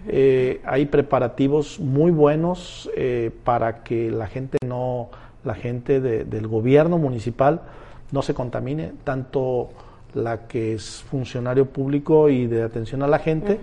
Eh, 0.08 0.60
hay 0.64 0.86
preparativos 0.86 1.78
muy 1.78 2.10
buenos 2.10 2.90
eh, 2.96 3.30
para 3.44 3.82
que 3.82 4.10
la 4.10 4.26
gente 4.26 4.58
no, 4.66 5.10
la 5.44 5.54
gente 5.54 6.00
del 6.00 6.46
gobierno 6.46 6.98
municipal 6.98 7.62
no 8.10 8.22
se 8.22 8.34
contamine, 8.34 8.92
tanto 9.04 9.70
la 10.14 10.46
que 10.46 10.74
es 10.74 11.02
funcionario 11.10 11.66
público 11.66 12.28
y 12.28 12.46
de 12.46 12.62
atención 12.62 13.02
a 13.02 13.06
la 13.06 13.18
gente, 13.18 13.58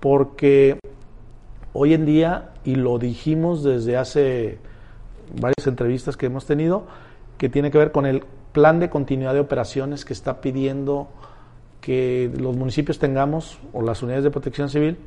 porque 0.00 0.78
hoy 1.72 1.94
en 1.94 2.06
día, 2.06 2.50
y 2.64 2.74
lo 2.74 2.98
dijimos 2.98 3.62
desde 3.62 3.96
hace 3.96 4.58
varias 5.40 5.66
entrevistas 5.66 6.16
que 6.16 6.26
hemos 6.26 6.46
tenido, 6.46 6.84
que 7.38 7.48
tiene 7.48 7.70
que 7.70 7.78
ver 7.78 7.92
con 7.92 8.06
el 8.06 8.24
plan 8.52 8.80
de 8.80 8.90
continuidad 8.90 9.34
de 9.34 9.40
operaciones 9.40 10.04
que 10.04 10.12
está 10.12 10.40
pidiendo 10.40 11.08
que 11.80 12.30
los 12.38 12.56
municipios 12.56 12.98
tengamos, 12.98 13.58
o 13.72 13.80
las 13.82 14.02
unidades 14.02 14.24
de 14.24 14.30
protección 14.30 14.68
civil, 14.68 14.98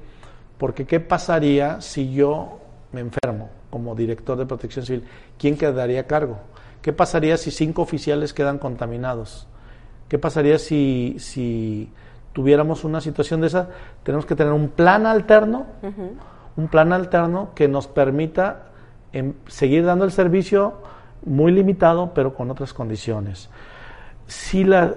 porque 0.58 0.86
¿qué 0.86 1.00
pasaría 1.00 1.82
si 1.82 2.12
yo 2.14 2.60
me 2.92 3.02
enfermo 3.02 3.50
como 3.70 3.96
director 3.96 4.38
de 4.38 4.46
protección 4.46 4.86
civil? 4.86 5.04
¿Quién 5.38 5.58
quedaría 5.58 6.02
a 6.02 6.08
cargo? 6.08 6.38
¿Qué 6.82 6.94
pasaría 6.94 7.38
si 7.38 7.52
cinco 7.52 7.82
oficiales 7.82 8.34
quedan 8.34 8.58
contaminados? 8.58 9.48
¿Qué 10.14 10.20
pasaría 10.20 10.60
si, 10.60 11.16
si 11.18 11.90
tuviéramos 12.34 12.84
una 12.84 13.02
situación 13.02 13.42
de 13.42 13.48
esa? 13.48 13.70
Tenemos 14.04 14.28
que 14.28 14.36
tener 14.36 14.54
un 14.54 14.68
plan 14.70 15.08
alterno, 15.08 15.66
un 16.56 16.68
plan 16.68 16.94
alterno 16.94 17.50
que 17.56 17.68
nos 17.68 17.88
permita 17.88 18.66
em, 19.12 19.34
seguir 19.48 19.84
dando 19.84 20.06
el 20.06 20.12
servicio 20.12 20.76
muy 21.26 21.52
limitado, 21.52 22.14
pero 22.14 22.36
con 22.36 22.52
otras 22.52 22.76
condiciones. 22.76 23.50
Sí 24.28 24.64
la, 24.64 24.94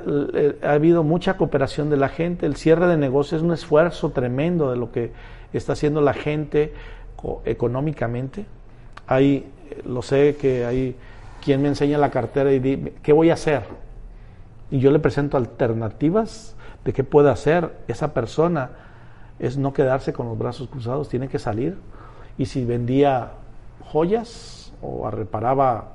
ha 0.63 0.73
habido 0.73 1.03
mucha 1.03 1.39
cooperación 1.39 1.89
de 1.89 1.97
la 1.97 2.11
gente, 2.11 2.45
el 2.45 2.57
cierre 2.57 2.87
de 2.87 2.99
negocios 2.99 3.41
es 3.41 3.43
un 3.43 3.55
esfuerzo 3.55 4.11
tremendo 4.11 4.71
de 4.71 4.77
lo 4.77 4.93
que 4.93 5.13
está 5.55 5.73
haciendo 5.73 6.03
la 6.03 6.13
gente 6.13 6.75
económicamente. 7.47 8.45
Hay, 9.07 9.51
lo 9.87 10.03
sé 10.03 10.37
que 10.39 10.67
hay 10.67 10.95
quien 11.43 11.63
me 11.63 11.69
enseña 11.69 11.97
la 11.97 12.11
cartera 12.11 12.53
y 12.53 12.59
dice, 12.59 12.93
¿qué 13.03 13.15
voy 13.15 13.31
a 13.31 13.33
hacer? 13.33 13.86
Y 14.71 14.79
yo 14.79 14.91
le 14.91 14.99
presento 14.99 15.37
alternativas 15.37 16.57
de 16.85 16.93
qué 16.93 17.05
puede 17.05 17.31
hacer 17.31 17.77
esa 17.89 18.15
persona, 18.15 18.71
es 19.39 19.57
no 19.59 19.73
quedarse 19.73 20.13
con 20.13 20.27
los 20.29 20.39
brazos 20.39 20.69
cruzados, 20.69 21.09
tiene 21.09 21.29
que 21.29 21.39
salir. 21.39 21.77
Y 22.39 22.47
si 22.47 22.65
vendía 22.65 23.33
joyas 23.85 24.73
o 24.83 25.11
reparaba 25.11 25.93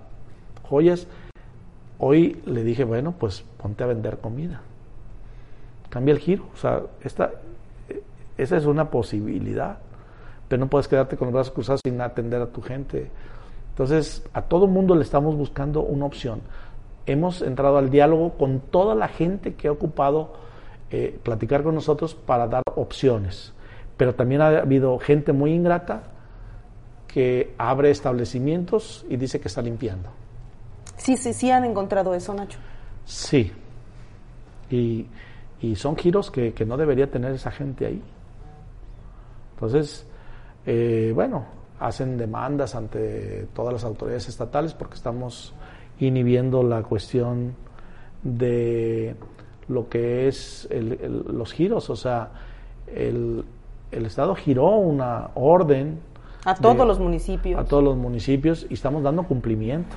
joyas, 0.64 1.08
hoy 1.98 2.42
le 2.46 2.64
dije, 2.64 2.84
bueno, 2.84 3.14
pues 3.18 3.44
ponte 3.58 3.84
a 3.84 3.88
vender 3.88 4.18
comida. 4.20 4.62
Cambia 5.90 6.14
el 6.14 6.20
giro. 6.20 6.46
O 6.54 6.58
sea, 6.58 6.82
esta, 7.02 7.32
esa 8.38 8.58
es 8.58 8.66
una 8.66 8.90
posibilidad. 8.90 9.78
Pero 10.48 10.60
no 10.60 10.70
puedes 10.70 10.88
quedarte 10.88 11.18
con 11.18 11.28
los 11.28 11.34
brazos 11.34 11.54
cruzados 11.54 11.82
sin 11.84 12.00
atender 12.02 12.42
a 12.42 12.48
tu 12.48 12.62
gente. 12.62 13.10
Entonces, 13.70 14.24
a 14.34 14.42
todo 14.42 14.68
mundo 14.68 14.96
le 14.96 15.04
estamos 15.04 15.36
buscando 15.36 15.82
una 15.82 16.06
opción 16.06 16.42
hemos 17.06 17.42
entrado 17.42 17.78
al 17.78 17.90
diálogo 17.90 18.34
con 18.38 18.60
toda 18.60 18.96
la 18.96 19.08
gente 19.08 19.56
que 19.56 19.68
ha 19.68 19.72
ocupado 19.72 20.34
eh, 20.90 21.20
platicar 21.24 21.64
con 21.64 21.76
nosotros 21.76 22.16
para 22.16 22.48
dar 22.48 22.64
opciones. 22.76 23.54
Pero 23.98 24.16
también 24.16 24.42
ha 24.42 24.48
habido 24.60 24.98
gente 25.00 25.34
muy 25.34 25.54
ingrata 25.54 26.04
que 27.08 27.54
abre 27.58 27.92
establecimientos 27.92 29.06
y 29.10 29.18
dice 29.18 29.40
que 29.40 29.48
está 29.48 29.62
limpiando. 29.62 30.10
Sí, 30.98 31.18
sí, 31.18 31.34
sí 31.34 31.52
han 31.52 31.66
encontrado 31.66 32.14
eso, 32.14 32.34
Nacho. 32.34 32.60
Sí. 33.06 33.52
Y, 34.70 35.08
son 35.76 35.96
giros 35.96 36.32
que, 36.32 36.54
no 36.66 36.78
debería 36.78 37.10
tener 37.10 37.34
esa 37.34 37.52
gente 37.52 37.86
ahí. 37.86 38.02
Entonces, 39.56 40.06
eh, 40.66 41.12
bueno, 41.14 41.46
hacen 41.80 42.18
demandas 42.18 42.76
ante 42.76 43.48
todas 43.54 43.74
las 43.74 43.84
autoridades 43.84 44.30
estatales 44.30 44.74
porque 44.74 44.96
estamos 44.96 45.54
inhibiendo 46.08 46.64
la 46.64 46.84
cuestión 46.84 47.56
de 48.24 49.16
lo 49.68 49.90
que 49.90 50.28
es 50.28 50.68
los 50.70 51.54
giros, 51.54 51.90
o 51.90 51.96
sea, 51.96 52.32
el, 52.88 53.44
Estado 53.92 54.36
giró 54.36 54.78
una 54.78 55.32
orden. 55.36 56.00
A 56.46 56.56
todos 56.56 56.88
los 56.88 57.00
municipios. 57.00 57.60
A 57.60 57.66
todos 57.66 57.84
los 57.84 57.98
municipios 57.98 58.66
y 58.70 58.74
estamos 58.74 59.04
dando 59.04 59.24
cumplimiento. 59.24 59.96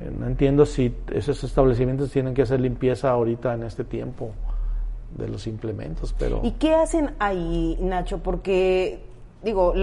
Eh, 0.00 0.10
no 0.18 0.26
entiendo 0.26 0.64
si 0.64 0.94
esos 1.12 1.44
establecimientos 1.44 2.10
tienen 2.10 2.32
que 2.32 2.42
hacer 2.42 2.60
limpieza 2.60 3.10
ahorita 3.10 3.54
en 3.54 3.64
este 3.64 3.84
tiempo 3.84 4.32
de 5.16 5.28
los 5.28 5.46
implementos, 5.46 6.14
pero... 6.18 6.40
¿Y 6.42 6.52
qué 6.52 6.74
hacen 6.74 7.14
ahí, 7.18 7.76
Nacho? 7.80 8.18
Porque 8.18 9.09
digo, 9.42 9.74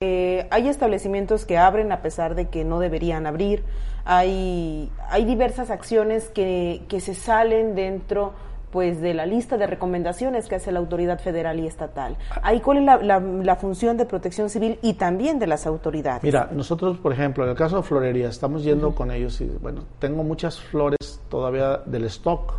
eh, 0.00 0.46
hay 0.50 0.68
establecimientos 0.68 1.44
que 1.44 1.58
abren 1.58 1.92
a 1.92 2.02
pesar 2.02 2.34
de 2.34 2.48
que 2.48 2.64
no 2.64 2.80
deberían 2.80 3.26
abrir, 3.26 3.64
hay, 4.04 4.90
hay 5.08 5.24
diversas 5.24 5.70
acciones 5.70 6.28
que, 6.28 6.82
que 6.88 7.00
se 7.00 7.14
salen 7.14 7.74
dentro 7.74 8.32
pues 8.74 9.00
de 9.00 9.14
la 9.14 9.24
lista 9.24 9.56
de 9.56 9.68
recomendaciones 9.68 10.48
que 10.48 10.56
hace 10.56 10.72
la 10.72 10.80
autoridad 10.80 11.20
federal 11.20 11.60
y 11.60 11.66
estatal. 11.68 12.16
Ahí 12.42 12.58
cuál 12.58 12.78
es 12.78 12.84
la, 12.84 13.20
la, 13.20 13.54
función 13.54 13.96
de 13.96 14.04
protección 14.04 14.50
civil 14.50 14.80
y 14.82 14.94
también 14.94 15.38
de 15.38 15.46
las 15.46 15.64
autoridades. 15.68 16.24
Mira, 16.24 16.48
nosotros, 16.50 16.98
por 16.98 17.12
ejemplo, 17.12 17.44
en 17.44 17.50
el 17.50 17.56
caso 17.56 17.76
de 17.76 17.84
florería, 17.84 18.28
estamos 18.28 18.64
yendo 18.64 18.92
con 18.92 19.12
ellos 19.12 19.40
y, 19.40 19.44
bueno, 19.62 19.84
tengo 20.00 20.24
muchas 20.24 20.58
flores 20.58 21.20
todavía 21.28 21.82
del 21.86 22.06
stock. 22.06 22.54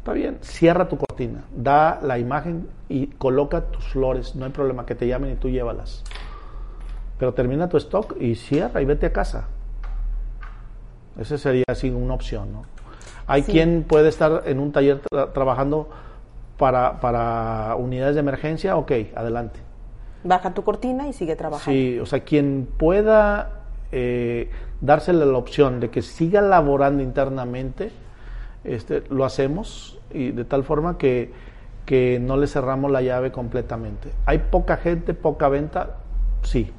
Está 0.00 0.14
bien, 0.14 0.38
cierra 0.40 0.88
tu 0.88 0.96
cortina, 0.96 1.44
da 1.54 2.00
la 2.02 2.18
imagen 2.18 2.68
y 2.88 3.08
coloca 3.08 3.66
tus 3.66 3.84
flores, 3.84 4.34
no 4.34 4.46
hay 4.46 4.50
problema, 4.50 4.86
que 4.86 4.94
te 4.94 5.06
llamen 5.06 5.32
y 5.32 5.34
tú 5.36 5.50
llévalas. 5.50 6.04
Pero 7.18 7.34
termina 7.34 7.68
tu 7.68 7.76
stock 7.76 8.16
y 8.18 8.34
cierra 8.34 8.80
y 8.80 8.86
vete 8.86 9.04
a 9.04 9.12
casa. 9.12 9.48
Esa 11.18 11.36
sería 11.36 11.64
así 11.68 11.90
una 11.90 12.14
opción, 12.14 12.50
¿no? 12.50 12.62
Hay 13.26 13.42
quien 13.42 13.84
puede 13.86 14.08
estar 14.08 14.44
en 14.46 14.58
un 14.58 14.72
taller 14.72 15.02
trabajando 15.34 15.90
para, 16.56 16.98
para 17.00 17.76
unidades 17.76 18.14
de 18.14 18.20
emergencia, 18.20 18.78
ok, 18.78 18.92
adelante. 19.14 19.60
Baja 20.24 20.54
tu 20.54 20.64
cortina 20.64 21.08
y 21.08 21.12
sigue 21.12 21.36
trabajando. 21.36 21.78
Sí, 21.78 21.98
o 22.00 22.06
sea, 22.06 22.20
quien 22.20 22.66
pueda 22.78 23.60
eh, 23.92 24.50
dársele 24.80 25.26
la 25.26 25.36
opción 25.36 25.78
de 25.78 25.90
que 25.90 26.00
siga 26.00 26.40
laborando 26.40 27.02
internamente, 27.02 27.92
este, 28.64 29.02
lo 29.08 29.24
hacemos 29.24 29.98
y 30.12 30.30
de 30.30 30.44
tal 30.44 30.64
forma 30.64 30.98
que, 30.98 31.32
que 31.86 32.18
no 32.20 32.36
le 32.36 32.46
cerramos 32.46 32.90
la 32.90 33.02
llave 33.02 33.32
completamente. 33.32 34.10
Hay 34.26 34.38
poca 34.38 34.76
gente, 34.76 35.14
poca 35.14 35.48
venta, 35.48 35.96
sí. 36.42 36.70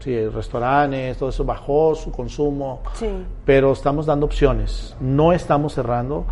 Sí, 0.00 0.28
restaurantes, 0.28 1.18
todo 1.18 1.28
eso 1.28 1.44
bajó 1.44 1.94
su 1.94 2.10
consumo, 2.10 2.80
sí. 2.94 3.06
pero 3.44 3.72
estamos 3.72 4.06
dando 4.06 4.24
opciones, 4.24 4.96
no 4.98 5.34
estamos 5.34 5.74
cerrando. 5.74 6.24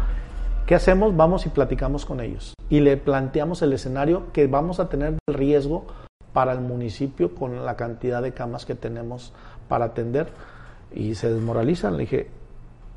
¿Qué 0.64 0.74
hacemos? 0.74 1.14
Vamos 1.14 1.44
y 1.44 1.50
platicamos 1.50 2.06
con 2.06 2.20
ellos 2.20 2.54
y 2.70 2.80
le 2.80 2.96
planteamos 2.96 3.62
el 3.62 3.72
escenario 3.72 4.32
que 4.32 4.46
vamos 4.46 4.80
a 4.80 4.88
tener 4.88 5.16
el 5.26 5.34
riesgo 5.34 5.86
para 6.32 6.52
el 6.52 6.60
municipio 6.60 7.34
con 7.34 7.64
la 7.64 7.76
cantidad 7.76 8.22
de 8.22 8.32
camas 8.32 8.66
que 8.66 8.74
tenemos 8.74 9.32
para 9.68 9.86
atender 9.86 10.28
y 10.94 11.14
se 11.14 11.32
desmoralizan. 11.32 11.94
Le 11.94 12.00
dije, 12.00 12.30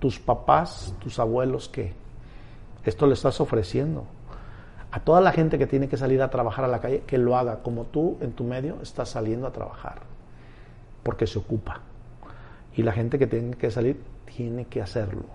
tus 0.01 0.20
papás, 0.20 0.96
tus 1.00 1.20
abuelos, 1.20 1.70
¿qué? 1.70 1.93
Esto 2.84 3.05
le 3.05 3.13
estás 3.13 3.39
ofreciendo. 3.39 4.05
A 4.89 5.00
toda 5.00 5.22
la 5.22 5.31
gente 5.31 5.60
que 5.60 5.67
tiene 5.67 5.88
que 5.88 5.96
salir 5.96 6.24
a 6.24 6.31
trabajar 6.31 6.65
a 6.65 6.67
la 6.67 6.81
calle, 6.81 7.03
que 7.05 7.20
lo 7.20 7.38
haga 7.38 7.62
como 7.62 7.84
tú 7.84 8.17
en 8.20 8.34
tu 8.34 8.43
medio 8.43 8.79
estás 8.81 9.10
saliendo 9.10 9.46
a 9.46 9.51
trabajar, 9.51 10.01
porque 11.03 11.27
se 11.27 11.38
ocupa. 11.38 11.81
Y 12.75 12.81
la 12.81 12.91
gente 12.93 13.20
que 13.20 13.27
tiene 13.27 13.55
que 13.55 13.70
salir 13.70 14.01
tiene 14.36 14.65
que 14.65 14.81
hacerlo, 14.81 15.25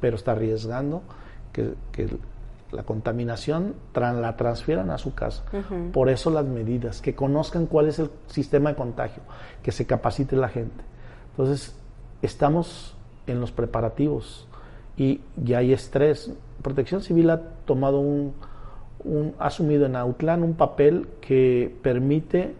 pero 0.00 0.16
está 0.16 0.32
arriesgando 0.32 1.02
que, 1.52 1.76
la 2.72 2.84
contaminación 2.84 3.74
la 3.94 4.36
transfieran 4.36 4.90
a 4.90 4.98
su 4.98 5.14
casa. 5.14 5.42
Por 5.92 6.08
eso 6.08 6.30
las 6.30 6.46
medidas, 6.46 7.00
que 7.00 7.16
conozcan 7.16 7.66
cuál 7.66 7.88
es 7.88 7.98
el 7.98 8.10
sistema 8.26 8.70
de 8.70 8.76
contagio, 8.76 9.22
que 9.62 9.72
se 9.72 9.86
capacite 9.86 10.36
la 10.36 10.48
gente. 10.48 10.84
Entonces, 11.32 11.74
estamos 12.22 12.96
en 13.30 13.40
los 13.40 13.52
preparativos 13.52 14.46
y 14.96 15.20
ya 15.36 15.58
hay 15.58 15.72
estrés. 15.72 16.32
Protección 16.62 17.02
Civil 17.02 17.30
ha 17.30 17.40
tomado 17.64 18.00
un, 18.00 18.34
ha 19.38 19.46
asumido 19.46 19.86
en 19.86 19.96
Autlán 19.96 20.42
un 20.42 20.54
papel 20.54 21.08
que 21.20 21.74
permite 21.82 22.54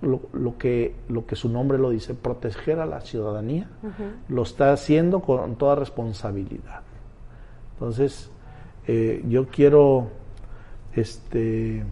lo, 0.00 0.58
que, 0.58 0.94
lo 1.08 1.26
que 1.26 1.36
su 1.36 1.48
nombre 1.48 1.78
lo 1.78 1.90
dice, 1.90 2.14
proteger 2.14 2.78
a 2.78 2.86
la 2.86 3.00
ciudadanía. 3.00 3.68
Lo 4.28 4.42
está 4.42 4.72
haciendo 4.72 5.20
con 5.20 5.56
toda 5.56 5.74
responsabilidad. 5.74 6.82
Entonces, 7.74 8.30
eh, 8.86 9.24
yo 9.28 9.46
quiero 9.46 10.08
este, 10.94 11.84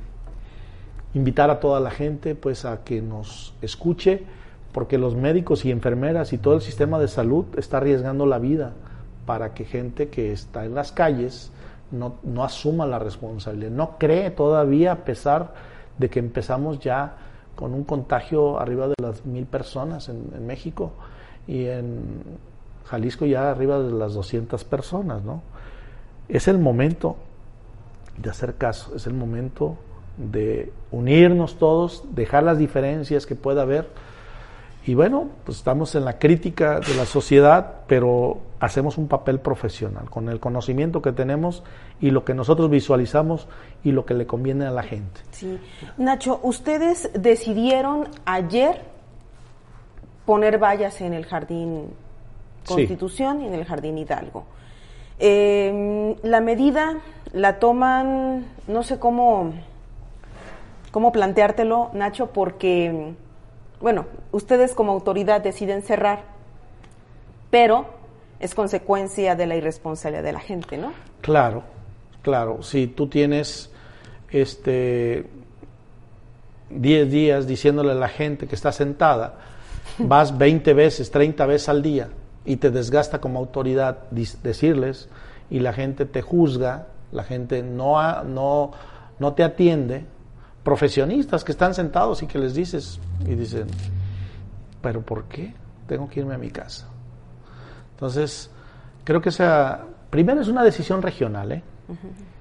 invitar 1.14 1.50
a 1.50 1.58
toda 1.58 1.80
la 1.80 1.90
gente 1.90 2.34
pues 2.34 2.64
a 2.64 2.84
que 2.84 3.00
nos 3.00 3.54
escuche 3.62 4.24
porque 4.72 4.98
los 4.98 5.16
médicos 5.16 5.64
y 5.64 5.70
enfermeras 5.70 6.32
y 6.32 6.38
todo 6.38 6.54
el 6.54 6.60
sistema 6.60 6.98
de 6.98 7.08
salud 7.08 7.46
está 7.56 7.78
arriesgando 7.78 8.26
la 8.26 8.38
vida 8.38 8.72
para 9.26 9.52
que 9.54 9.64
gente 9.64 10.08
que 10.08 10.32
está 10.32 10.64
en 10.64 10.74
las 10.74 10.92
calles 10.92 11.50
no, 11.90 12.14
no 12.22 12.44
asuma 12.44 12.86
la 12.86 12.98
responsabilidad, 12.98 13.70
no 13.70 13.98
cree 13.98 14.30
todavía 14.30 14.92
a 14.92 15.04
pesar 15.04 15.54
de 15.98 16.08
que 16.08 16.20
empezamos 16.20 16.78
ya 16.78 17.16
con 17.56 17.74
un 17.74 17.84
contagio 17.84 18.60
arriba 18.60 18.88
de 18.88 18.94
las 19.02 19.26
mil 19.26 19.46
personas 19.46 20.08
en, 20.08 20.30
en 20.34 20.46
México 20.46 20.92
y 21.46 21.66
en 21.66 22.22
Jalisco 22.86 23.26
ya 23.26 23.50
arriba 23.50 23.78
de 23.80 23.92
las 23.92 24.14
200 24.14 24.64
personas, 24.64 25.22
¿no? 25.22 25.42
Es 26.28 26.48
el 26.48 26.58
momento 26.58 27.16
de 28.16 28.30
hacer 28.30 28.54
caso, 28.54 28.94
es 28.94 29.06
el 29.06 29.14
momento 29.14 29.76
de 30.16 30.72
unirnos 30.90 31.56
todos, 31.56 32.04
dejar 32.14 32.42
las 32.42 32.58
diferencias 32.58 33.26
que 33.26 33.34
pueda 33.34 33.62
haber 33.62 33.88
y 34.86 34.94
bueno, 34.94 35.28
pues 35.44 35.58
estamos 35.58 35.94
en 35.94 36.04
la 36.04 36.18
crítica 36.18 36.80
de 36.80 36.94
la 36.94 37.04
sociedad, 37.04 37.82
pero 37.86 38.38
hacemos 38.60 38.96
un 38.96 39.08
papel 39.08 39.38
profesional 39.38 40.08
con 40.08 40.28
el 40.28 40.40
conocimiento 40.40 41.02
que 41.02 41.12
tenemos 41.12 41.62
y 42.00 42.10
lo 42.10 42.24
que 42.24 42.32
nosotros 42.32 42.70
visualizamos 42.70 43.46
y 43.84 43.92
lo 43.92 44.06
que 44.06 44.14
le 44.14 44.26
conviene 44.26 44.66
a 44.66 44.70
la 44.70 44.82
gente. 44.82 45.20
Sí. 45.32 45.58
Nacho, 45.98 46.40
ustedes 46.42 47.10
decidieron 47.14 48.08
ayer 48.24 48.80
poner 50.24 50.58
vallas 50.58 51.00
en 51.02 51.12
el 51.12 51.26
Jardín 51.26 51.88
Constitución 52.66 53.42
y 53.42 53.48
en 53.48 53.54
el 53.54 53.64
Jardín 53.66 53.98
Hidalgo. 53.98 54.44
Em, 55.18 56.16
la 56.22 56.40
medida 56.40 57.00
la 57.32 57.58
toman, 57.58 58.46
no 58.66 58.82
sé 58.82 58.98
cómo, 58.98 59.52
cómo 60.90 61.12
planteártelo, 61.12 61.90
Nacho, 61.92 62.28
porque 62.28 63.14
bueno, 63.80 64.06
ustedes 64.32 64.74
como 64.74 64.92
autoridad 64.92 65.40
deciden 65.40 65.82
cerrar, 65.82 66.24
pero 67.50 67.86
es 68.38 68.54
consecuencia 68.54 69.34
de 69.34 69.46
la 69.46 69.56
irresponsabilidad 69.56 70.22
de 70.22 70.32
la 70.32 70.40
gente, 70.40 70.76
¿no? 70.76 70.92
Claro, 71.20 71.62
claro. 72.22 72.62
Si 72.62 72.86
tú 72.86 73.06
tienes 73.06 73.70
este 74.30 75.26
10 76.70 77.10
días 77.10 77.46
diciéndole 77.46 77.92
a 77.92 77.96
la 77.96 78.08
gente 78.08 78.46
que 78.46 78.54
está 78.54 78.72
sentada, 78.72 79.34
vas 79.98 80.36
20 80.36 80.72
veces, 80.74 81.10
30 81.10 81.46
veces 81.46 81.68
al 81.68 81.82
día 81.82 82.08
y 82.44 82.56
te 82.56 82.70
desgasta 82.70 83.20
como 83.20 83.38
autoridad 83.38 83.98
decirles 84.10 85.08
y 85.50 85.60
la 85.60 85.72
gente 85.72 86.06
te 86.06 86.22
juzga, 86.22 86.86
la 87.12 87.24
gente 87.24 87.62
no, 87.62 88.22
no, 88.24 88.72
no 89.18 89.32
te 89.34 89.42
atiende, 89.42 90.04
profesionistas 90.62 91.44
que 91.44 91.52
están 91.52 91.74
sentados 91.74 92.22
y 92.22 92.26
que 92.26 92.38
les 92.38 92.54
dices 92.54 93.00
y 93.26 93.34
dicen, 93.34 93.66
pero 94.82 95.02
¿por 95.02 95.24
qué? 95.24 95.54
Tengo 95.86 96.08
que 96.08 96.20
irme 96.20 96.34
a 96.34 96.38
mi 96.38 96.50
casa. 96.50 96.88
Entonces, 97.92 98.50
creo 99.04 99.20
que 99.20 99.30
sea, 99.30 99.84
primero 100.10 100.40
es 100.40 100.48
una 100.48 100.62
decisión 100.62 101.02
regional, 101.02 101.52
¿eh? 101.52 101.62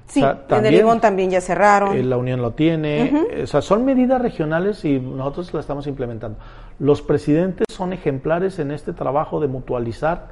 Sí, 0.07 0.23
en 0.23 0.65
el 0.65 0.75
Limón 0.75 0.99
también 0.99 1.29
ya 1.29 1.39
cerraron. 1.39 1.95
Eh, 1.95 2.03
la 2.03 2.17
Unión 2.17 2.41
lo 2.41 2.51
tiene. 2.51 3.27
O 3.43 3.47
sea, 3.47 3.61
son 3.61 3.85
medidas 3.85 4.19
regionales 4.19 4.83
y 4.83 4.99
nosotros 4.99 5.53
las 5.53 5.63
estamos 5.63 5.85
implementando. 5.85 6.39
Los 6.79 7.01
presidentes 7.03 7.65
son 7.69 7.93
ejemplares 7.93 8.57
en 8.57 8.71
este 8.71 8.93
trabajo 8.93 9.39
de 9.39 9.47
mutualizar 9.47 10.27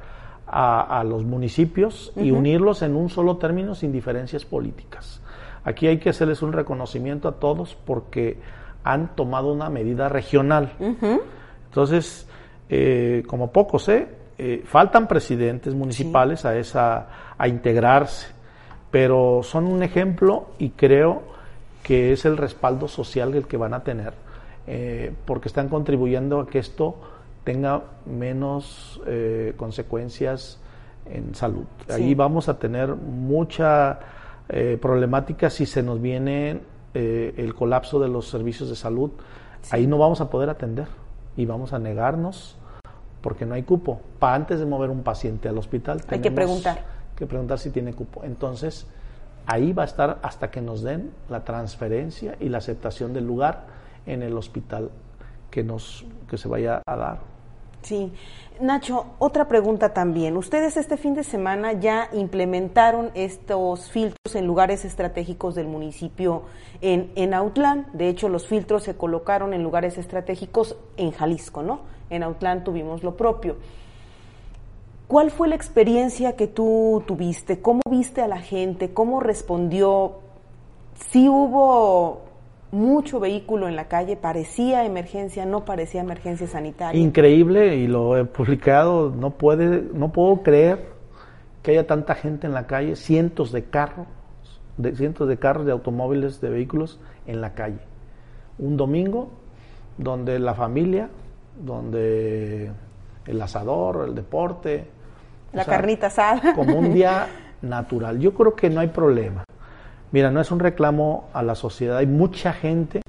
a, 0.50 1.04
los 1.04 1.24
municipios 1.24 2.12
y 2.16 2.30
unirlos 2.30 2.82
en 2.82 2.96
un 2.96 3.10
solo 3.10 3.36
término 3.36 3.74
sin 3.74 3.92
diferencias 3.92 4.44
políticas. 4.44 5.20
Aquí 5.64 5.86
hay 5.86 5.98
que 5.98 6.10
hacerles 6.10 6.42
un 6.42 6.52
reconocimiento 6.52 7.28
a 7.28 7.32
todos 7.32 7.76
porque 7.84 8.38
han 8.84 9.14
tomado 9.14 9.52
una 9.52 9.68
medida 9.68 10.08
regional. 10.08 10.72
Entonces, 11.68 12.26
eh, 12.68 13.22
como 13.26 13.50
pocos, 13.50 13.88
¿eh? 13.88 14.08
¿eh? 14.36 14.62
faltan 14.64 15.08
presidentes 15.08 15.74
municipales 15.74 16.44
a, 16.44 16.56
esa, 16.56 17.08
a 17.36 17.48
integrarse, 17.48 18.28
pero 18.90 19.40
son 19.42 19.66
un 19.66 19.82
ejemplo 19.82 20.48
y 20.58 20.70
creo 20.70 21.22
que 21.82 22.12
es 22.12 22.24
el 22.24 22.36
respaldo 22.36 22.88
social 22.88 23.34
el 23.34 23.46
que 23.46 23.56
van 23.56 23.74
a 23.74 23.82
tener, 23.82 24.12
eh, 24.66 25.12
porque 25.24 25.48
están 25.48 25.68
contribuyendo 25.68 26.40
a 26.40 26.46
que 26.46 26.58
esto 26.58 26.96
tenga 27.44 27.82
menos 28.04 29.00
consecuencias 29.56 30.60
en 31.06 31.34
salud. 31.34 31.64
Ahí 31.88 32.14
vamos 32.14 32.50
a 32.50 32.58
tener 32.58 32.94
mucha 32.94 33.98
eh, 34.48 34.78
problemáticas 34.80 35.52
si 35.54 35.66
se 35.66 35.82
nos 35.82 36.00
viene 36.00 36.60
eh, 36.94 37.34
el 37.36 37.54
colapso 37.54 38.00
de 38.00 38.08
los 38.08 38.28
servicios 38.28 38.68
de 38.68 38.76
salud. 38.76 39.10
Ahí 39.70 39.86
no 39.86 39.98
vamos 39.98 40.20
a 40.20 40.30
poder 40.30 40.48
atender 40.48 40.86
y 41.36 41.44
vamos 41.46 41.72
a 41.72 41.78
negarnos 41.78 42.56
porque 43.20 43.44
no 43.44 43.54
hay 43.54 43.62
cupo. 43.62 44.00
Para 44.18 44.34
antes 44.34 44.58
de 44.60 44.66
mover 44.66 44.90
un 44.90 45.02
paciente 45.02 45.48
al 45.48 45.58
hospital, 45.58 46.00
hay 46.08 46.20
que 46.20 46.30
preguntar. 46.30 46.84
Que 47.16 47.26
preguntar 47.26 47.58
si 47.58 47.70
tiene 47.70 47.92
cupo. 47.92 48.22
Entonces, 48.24 48.86
ahí 49.46 49.72
va 49.72 49.82
a 49.82 49.86
estar 49.86 50.18
hasta 50.22 50.50
que 50.50 50.60
nos 50.60 50.82
den 50.82 51.10
la 51.28 51.44
transferencia 51.44 52.36
y 52.40 52.48
la 52.48 52.58
aceptación 52.58 53.12
del 53.12 53.26
lugar 53.26 53.66
en 54.06 54.22
el 54.22 54.36
hospital 54.36 54.90
que 55.50 55.64
nos 55.64 56.06
que 56.28 56.38
se 56.38 56.48
vaya 56.48 56.82
a 56.86 56.96
dar. 56.96 57.37
Sí. 57.82 58.12
Nacho, 58.60 59.06
otra 59.20 59.46
pregunta 59.46 59.94
también. 59.94 60.36
Ustedes 60.36 60.76
este 60.76 60.96
fin 60.96 61.14
de 61.14 61.22
semana 61.22 61.74
ya 61.74 62.08
implementaron 62.12 63.12
estos 63.14 63.88
filtros 63.88 64.34
en 64.34 64.46
lugares 64.46 64.84
estratégicos 64.84 65.54
del 65.54 65.68
municipio 65.68 66.42
en, 66.80 67.12
en 67.14 67.34
Autlán. 67.34 67.86
De 67.92 68.08
hecho, 68.08 68.28
los 68.28 68.48
filtros 68.48 68.82
se 68.82 68.96
colocaron 68.96 69.54
en 69.54 69.62
lugares 69.62 69.96
estratégicos 69.96 70.76
en 70.96 71.12
Jalisco, 71.12 71.62
¿no? 71.62 71.82
En 72.10 72.24
Autlán 72.24 72.64
tuvimos 72.64 73.04
lo 73.04 73.16
propio. 73.16 73.56
¿Cuál 75.06 75.30
fue 75.30 75.48
la 75.48 75.54
experiencia 75.54 76.34
que 76.34 76.48
tú 76.48 77.02
tuviste? 77.06 77.62
¿Cómo 77.62 77.80
viste 77.88 78.22
a 78.22 78.28
la 78.28 78.40
gente? 78.40 78.92
¿Cómo 78.92 79.20
respondió? 79.20 80.18
¿Sí 80.94 81.28
hubo 81.28 82.27
mucho 82.70 83.20
vehículo 83.20 83.68
en 83.68 83.76
la 83.76 83.88
calle, 83.88 84.16
parecía 84.16 84.84
emergencia, 84.84 85.46
no 85.46 85.64
parecía 85.64 86.00
emergencia 86.00 86.46
sanitaria. 86.46 87.00
Increíble 87.00 87.76
y 87.76 87.86
lo 87.86 88.16
he 88.16 88.24
publicado, 88.24 89.10
no 89.10 89.30
puede, 89.30 89.82
no 89.94 90.12
puedo 90.12 90.42
creer 90.42 90.90
que 91.62 91.72
haya 91.72 91.86
tanta 91.86 92.14
gente 92.14 92.46
en 92.46 92.54
la 92.54 92.66
calle, 92.66 92.96
cientos 92.96 93.52
de 93.52 93.64
carros, 93.64 94.06
de 94.76 94.94
cientos 94.94 95.28
de 95.28 95.38
carros, 95.38 95.66
de 95.66 95.72
automóviles, 95.72 96.40
de 96.40 96.50
vehículos 96.50 97.00
en 97.26 97.40
la 97.40 97.54
calle. 97.54 97.80
un 98.58 98.76
domingo 98.76 99.30
donde 99.96 100.38
la 100.38 100.54
familia, 100.54 101.08
donde 101.60 102.70
el 103.26 103.42
asador, 103.42 104.06
el 104.08 104.14
deporte. 104.14 104.88
La 105.52 105.64
carnita 105.64 106.06
asada. 106.06 106.54
Como 106.54 106.78
un 106.78 106.92
día 106.92 107.26
natural. 107.62 108.18
Yo 108.18 108.32
creo 108.32 108.54
que 108.54 108.70
no 108.70 108.80
hay 108.80 108.88
problema. 108.88 109.44
Mira, 110.10 110.30
no 110.30 110.40
es 110.40 110.50
un 110.50 110.60
reclamo 110.60 111.28
a 111.32 111.42
la 111.42 111.54
sociedad. 111.54 111.98
Hay 111.98 112.06
mucha 112.06 112.52
gente, 112.52 113.02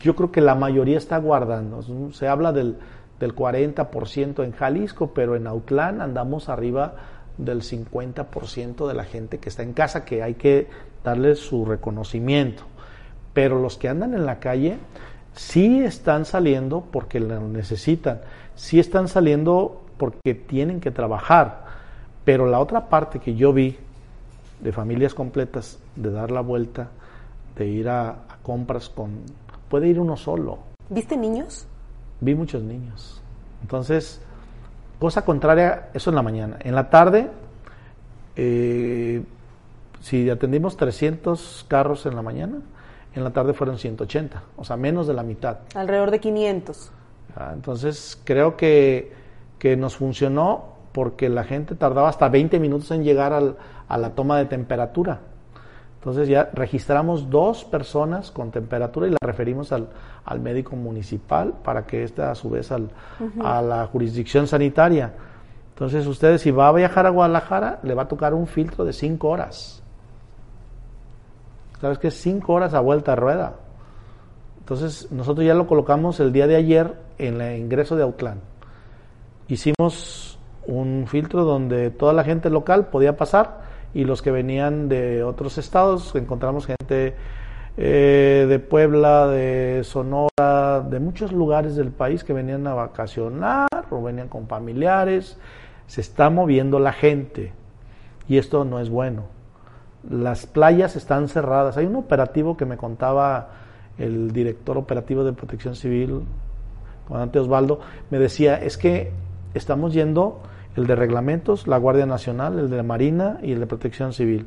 yo 0.00 0.16
creo 0.16 0.32
que 0.32 0.40
la 0.40 0.54
mayoría 0.54 0.98
está 0.98 1.18
guardando. 1.18 1.82
Se 2.12 2.26
habla 2.26 2.52
del, 2.52 2.76
del 3.20 3.34
40% 3.34 4.44
en 4.44 4.52
Jalisco, 4.52 5.12
pero 5.14 5.36
en 5.36 5.46
Autlán 5.46 6.00
andamos 6.00 6.48
arriba 6.48 6.94
del 7.38 7.62
50% 7.62 8.86
de 8.86 8.94
la 8.94 9.04
gente 9.04 9.38
que 9.38 9.48
está 9.48 9.62
en 9.62 9.72
casa, 9.72 10.04
que 10.04 10.22
hay 10.22 10.34
que 10.34 10.68
darle 11.04 11.36
su 11.36 11.64
reconocimiento. 11.64 12.64
Pero 13.32 13.60
los 13.60 13.78
que 13.78 13.88
andan 13.88 14.14
en 14.14 14.26
la 14.26 14.40
calle 14.40 14.78
sí 15.34 15.82
están 15.82 16.24
saliendo 16.24 16.84
porque 16.90 17.20
lo 17.20 17.40
necesitan, 17.40 18.20
sí 18.54 18.78
están 18.78 19.08
saliendo 19.08 19.82
porque 19.96 20.34
tienen 20.34 20.80
que 20.80 20.90
trabajar. 20.90 21.64
Pero 22.24 22.46
la 22.46 22.60
otra 22.60 22.88
parte 22.88 23.18
que 23.18 23.34
yo 23.34 23.52
vi 23.52 23.78
de 24.62 24.72
familias 24.72 25.12
completas, 25.12 25.78
de 25.96 26.10
dar 26.10 26.30
la 26.30 26.40
vuelta, 26.40 26.88
de 27.56 27.66
ir 27.66 27.88
a, 27.88 28.16
compras 28.42 28.88
con... 28.88 29.20
Puede 29.68 29.88
ir 29.88 29.98
uno 29.98 30.16
solo. 30.16 30.58
¿Viste 30.88 31.16
niños? 31.16 31.66
Vi 32.20 32.34
muchos 32.34 32.62
niños. 32.62 33.20
Entonces, 33.60 34.20
cosa 34.98 35.24
contraria, 35.24 35.90
eso 35.94 36.10
en 36.10 36.16
la 36.16 36.22
mañana. 36.22 36.56
En 36.60 36.74
la 36.74 36.90
tarde, 36.90 37.30
eh, 38.36 39.22
si 40.00 40.30
atendimos 40.30 40.76
300 40.76 41.66
carros 41.68 42.06
en 42.06 42.14
la 42.14 42.22
mañana, 42.22 42.58
en 43.14 43.24
la 43.24 43.30
tarde 43.30 43.54
fueron 43.54 43.78
180, 43.78 44.42
o 44.56 44.64
sea, 44.64 44.76
menos 44.76 45.06
de 45.06 45.14
la 45.14 45.22
mitad. 45.22 45.58
Alrededor 45.74 46.10
de 46.10 46.20
500. 46.20 46.92
Ah, 47.36 47.50
entonces, 47.52 48.20
creo 48.24 48.56
que, 48.56 49.12
que 49.58 49.76
nos 49.76 49.96
funcionó 49.96 50.72
porque 50.92 51.28
la 51.28 51.44
gente 51.44 51.74
tardaba 51.74 52.08
hasta 52.08 52.28
20 52.28 52.60
minutos 52.60 52.90
en 52.90 53.02
llegar 53.02 53.32
al, 53.32 53.56
a 53.92 53.98
la 53.98 54.10
toma 54.10 54.38
de 54.38 54.46
temperatura. 54.46 55.20
Entonces 55.98 56.26
ya 56.26 56.48
registramos 56.54 57.28
dos 57.28 57.62
personas 57.64 58.30
con 58.30 58.50
temperatura 58.50 59.06
y 59.06 59.10
la 59.10 59.18
referimos 59.22 59.70
al, 59.70 59.88
al 60.24 60.40
médico 60.40 60.74
municipal 60.76 61.52
para 61.62 61.86
que 61.86 62.02
ésta 62.02 62.30
a 62.30 62.34
su 62.34 62.48
vez 62.48 62.72
al, 62.72 62.88
a 63.44 63.60
la 63.60 63.86
jurisdicción 63.86 64.46
sanitaria. 64.46 65.12
Entonces 65.74 66.06
ustedes 66.06 66.40
si 66.40 66.50
va 66.50 66.68
a 66.68 66.72
viajar 66.72 67.06
a 67.06 67.10
Guadalajara 67.10 67.80
le 67.82 67.94
va 67.94 68.04
a 68.04 68.08
tocar 68.08 68.32
un 68.32 68.46
filtro 68.46 68.84
de 68.86 68.94
cinco 68.94 69.28
horas. 69.28 69.82
¿Sabes 71.78 71.98
qué? 71.98 72.10
Cinco 72.10 72.54
horas 72.54 72.72
a 72.72 72.80
vuelta 72.80 73.12
a 73.12 73.16
rueda. 73.16 73.56
Entonces 74.58 75.12
nosotros 75.12 75.46
ya 75.46 75.54
lo 75.54 75.66
colocamos 75.66 76.18
el 76.18 76.32
día 76.32 76.46
de 76.46 76.56
ayer 76.56 76.96
en 77.18 77.42
el 77.42 77.58
ingreso 77.58 77.94
de 77.94 78.04
Autlán. 78.04 78.40
Hicimos 79.48 80.38
un 80.66 81.04
filtro 81.06 81.44
donde 81.44 81.90
toda 81.90 82.14
la 82.14 82.24
gente 82.24 82.48
local 82.48 82.86
podía 82.86 83.16
pasar 83.16 83.71
y 83.94 84.04
los 84.04 84.22
que 84.22 84.30
venían 84.30 84.88
de 84.88 85.22
otros 85.22 85.58
estados, 85.58 86.14
encontramos 86.14 86.66
gente 86.66 87.14
eh, 87.76 88.46
de 88.48 88.58
Puebla, 88.58 89.26
de 89.28 89.82
Sonora, 89.84 90.80
de 90.88 91.00
muchos 91.00 91.32
lugares 91.32 91.76
del 91.76 91.90
país 91.90 92.24
que 92.24 92.32
venían 92.32 92.66
a 92.66 92.74
vacacionar 92.74 93.68
o 93.90 94.02
venían 94.02 94.28
con 94.28 94.46
familiares. 94.46 95.38
Se 95.86 96.00
está 96.00 96.30
moviendo 96.30 96.78
la 96.78 96.92
gente 96.92 97.52
y 98.28 98.38
esto 98.38 98.64
no 98.64 98.80
es 98.80 98.90
bueno. 98.90 99.24
Las 100.08 100.46
playas 100.46 100.96
están 100.96 101.28
cerradas. 101.28 101.76
Hay 101.76 101.86
un 101.86 101.96
operativo 101.96 102.56
que 102.56 102.66
me 102.66 102.76
contaba 102.76 103.50
el 103.98 104.32
director 104.32 104.78
operativo 104.78 105.22
de 105.24 105.32
Protección 105.32 105.76
Civil, 105.76 106.22
comandante 107.06 107.38
Osvaldo, 107.38 107.80
me 108.10 108.18
decía, 108.18 108.56
es 108.56 108.78
que 108.78 109.12
estamos 109.54 109.92
yendo 109.92 110.40
el 110.76 110.86
de 110.86 110.94
reglamentos, 110.96 111.66
la 111.66 111.78
Guardia 111.78 112.06
Nacional, 112.06 112.58
el 112.58 112.70
de 112.70 112.76
la 112.76 112.82
Marina 112.82 113.38
y 113.42 113.52
el 113.52 113.60
de 113.60 113.66
Protección 113.66 114.12
Civil. 114.12 114.46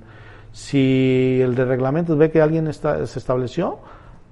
Si 0.52 1.40
el 1.42 1.54
de 1.56 1.66
reglamentos 1.66 2.18
ve 2.18 2.32
que 2.32 2.42
alguien 2.42 2.68
está, 2.68 3.06
se 3.06 3.20
estableció, 3.20 3.80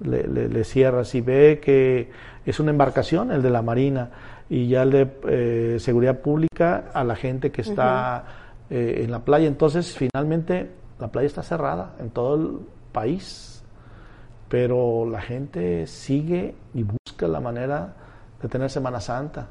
le, 0.00 0.64
cierra. 0.64 1.04
Si 1.04 1.20
ve 1.20 1.60
que 1.62 2.10
es 2.44 2.60
una 2.60 2.70
embarcación, 2.70 3.30
el 3.30 3.42
de 3.42 3.50
la 3.50 3.62
Marina. 3.62 4.10
Y 4.48 4.68
ya 4.68 4.82
el 4.82 4.90
de 4.90 5.12
eh, 5.28 5.76
seguridad 5.80 6.20
pública 6.20 6.90
a 6.92 7.04
la 7.04 7.16
gente 7.16 7.50
que 7.50 7.62
está 7.62 8.24
eh, 8.70 9.02
en 9.04 9.10
la 9.10 9.20
playa. 9.20 9.46
Entonces, 9.46 9.96
finalmente, 9.96 10.70
la 10.98 11.08
playa 11.08 11.26
está 11.26 11.42
cerrada 11.42 11.94
en 11.98 12.10
todo 12.10 12.34
el 12.34 12.58
país. 12.92 13.62
Pero 14.48 15.08
la 15.08 15.20
gente 15.20 15.86
sigue 15.86 16.54
y 16.74 16.84
busca 16.84 17.26
la 17.26 17.40
manera 17.40 17.94
de 18.40 18.48
tener 18.48 18.70
Semana 18.70 19.00
Santa. 19.00 19.48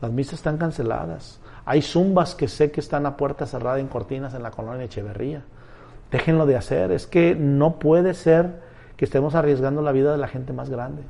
Las 0.00 0.12
misas 0.12 0.34
están 0.34 0.58
canceladas. 0.58 1.40
Hay 1.64 1.82
zumbas 1.82 2.34
que 2.34 2.48
sé 2.48 2.70
que 2.70 2.80
están 2.80 3.06
a 3.06 3.16
puerta 3.16 3.46
cerrada 3.46 3.78
en 3.78 3.88
cortinas 3.88 4.34
en 4.34 4.42
la 4.42 4.50
colonia 4.50 4.84
Echeverría. 4.84 5.42
Déjenlo 6.10 6.46
de 6.46 6.56
hacer. 6.56 6.92
Es 6.92 7.06
que 7.06 7.34
no 7.34 7.78
puede 7.78 8.14
ser 8.14 8.60
que 8.96 9.04
estemos 9.04 9.34
arriesgando 9.34 9.82
la 9.82 9.92
vida 9.92 10.12
de 10.12 10.18
la 10.18 10.28
gente 10.28 10.52
más 10.52 10.70
grande. 10.70 11.02